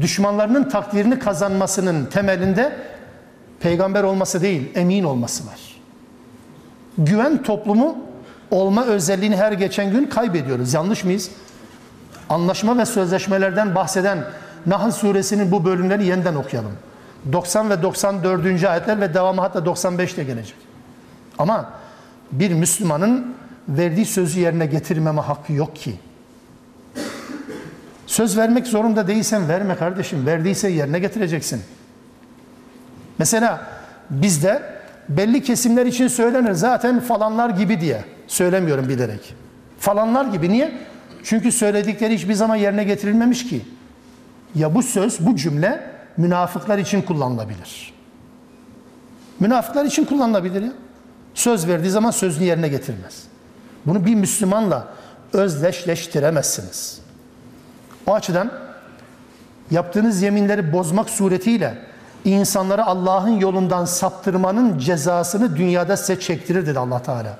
düşmanlarının 0.00 0.68
takdirini 0.68 1.18
kazanmasının 1.18 2.06
temelinde 2.06 2.76
peygamber 3.60 4.02
olması 4.02 4.42
değil, 4.42 4.68
emin 4.74 5.04
olması 5.04 5.46
var. 5.46 5.80
Güven 6.98 7.42
toplumu 7.42 7.98
olma 8.50 8.84
özelliğini 8.84 9.36
her 9.36 9.52
geçen 9.52 9.90
gün 9.90 10.06
kaybediyoruz. 10.06 10.74
Yanlış 10.74 11.04
mıyız? 11.04 11.30
Anlaşma 12.28 12.78
ve 12.78 12.86
sözleşmelerden 12.86 13.74
bahseden 13.74 14.24
Nahl 14.66 14.90
suresinin 14.90 15.52
bu 15.52 15.64
bölümlerini 15.64 16.06
yeniden 16.06 16.34
okuyalım. 16.34 16.72
90 17.32 17.70
ve 17.70 17.82
94. 17.82 18.64
ayetler 18.64 19.00
ve 19.00 19.14
devamı 19.14 19.40
hatta 19.40 19.58
95'te 19.58 20.24
gelecek. 20.24 20.56
Ama 21.38 21.70
bir 22.32 22.52
Müslümanın 22.52 23.34
verdiği 23.68 24.06
sözü 24.06 24.40
yerine 24.40 24.66
getirmeme 24.66 25.20
hakkı 25.20 25.52
yok 25.52 25.76
ki. 25.76 25.94
Söz 28.06 28.36
vermek 28.36 28.66
zorunda 28.66 29.06
değilsen 29.06 29.48
verme 29.48 29.76
kardeşim. 29.76 30.26
Verdiyse 30.26 30.68
yerine 30.68 30.98
getireceksin. 30.98 31.62
Mesela 33.18 33.60
bizde 34.10 34.62
belli 35.08 35.42
kesimler 35.42 35.86
için 35.86 36.08
söylenir 36.08 36.52
zaten 36.52 37.00
falanlar 37.00 37.50
gibi 37.50 37.80
diye. 37.80 38.04
Söylemiyorum 38.26 38.88
bilerek. 38.88 39.34
Falanlar 39.78 40.24
gibi 40.24 40.48
niye? 40.48 40.72
Çünkü 41.24 41.52
söyledikleri 41.52 42.14
hiçbir 42.14 42.34
zaman 42.34 42.56
yerine 42.56 42.84
getirilmemiş 42.84 43.48
ki. 43.48 43.62
Ya 44.54 44.74
bu 44.74 44.82
söz, 44.82 45.26
bu 45.26 45.36
cümle 45.36 45.90
münafıklar 46.16 46.78
için 46.78 47.02
kullanılabilir. 47.02 47.94
Münafıklar 49.40 49.84
için 49.84 50.04
kullanılabilir 50.04 50.62
ya. 50.62 50.72
Söz 51.34 51.68
verdiği 51.68 51.90
zaman 51.90 52.10
sözünü 52.10 52.44
yerine 52.44 52.68
getirmez. 52.68 53.22
Bunu 53.86 54.06
bir 54.06 54.14
Müslümanla 54.14 54.88
özdeşleştiremezsiniz. 55.32 57.00
O 58.06 58.14
açıdan 58.14 58.52
yaptığınız 59.70 60.22
yeminleri 60.22 60.72
bozmak 60.72 61.10
suretiyle 61.10 61.87
insanları 62.24 62.84
Allah'ın 62.84 63.40
yolundan 63.40 63.84
saptırmanın 63.84 64.78
cezasını 64.78 65.56
dünyada 65.56 65.96
size 65.96 66.20
çektirir 66.20 66.66
dedi 66.66 66.78
Allah 66.78 67.02
Teala. 67.02 67.36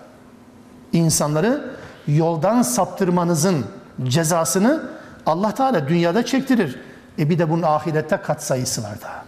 İnsanları 0.92 1.74
yoldan 2.06 2.62
saptırmanızın 2.62 3.66
cezasını 4.04 4.82
Allah 5.26 5.54
Teala 5.54 5.88
dünyada 5.88 6.26
çektirir. 6.26 6.80
E 7.18 7.30
bir 7.30 7.38
de 7.38 7.50
bunun 7.50 7.62
ahirette 7.62 8.16
kat 8.16 8.42
sayısı 8.42 8.82
var 8.82 8.98
daha. 9.02 9.24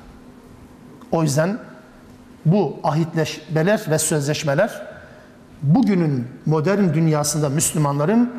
O 1.13 1.23
yüzden 1.23 1.59
bu 2.45 2.77
ahitleşmeler 2.85 3.83
ve 3.91 3.99
sözleşmeler 3.99 4.83
bugünün 5.63 6.29
modern 6.47 6.95
dünyasında 6.95 7.49
Müslümanların 7.49 8.33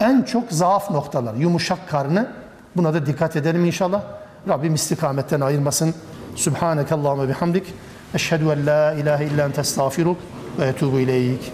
en 0.00 0.22
çok 0.22 0.52
zaaf 0.52 0.90
noktaları, 0.90 1.38
yumuşak 1.38 1.88
karnı. 1.88 2.26
Buna 2.76 2.94
da 2.94 3.06
dikkat 3.06 3.36
edelim 3.36 3.64
inşallah. 3.64 4.02
Rabbim 4.48 4.74
istikametten 4.74 5.40
ayırmasın. 5.40 5.94
Subhaneke 6.34 6.94
Allahümme 6.94 7.28
bihamdik. 7.28 7.66
Eşhedü 8.14 8.44
en 8.44 8.66
la 8.66 8.92
ilahe 8.92 9.24
illa 9.24 9.44
ente 9.44 9.60
estağfiruk 9.60 10.16
ve 10.58 10.64
etubu 10.64 11.00
ileyk. 11.00 11.52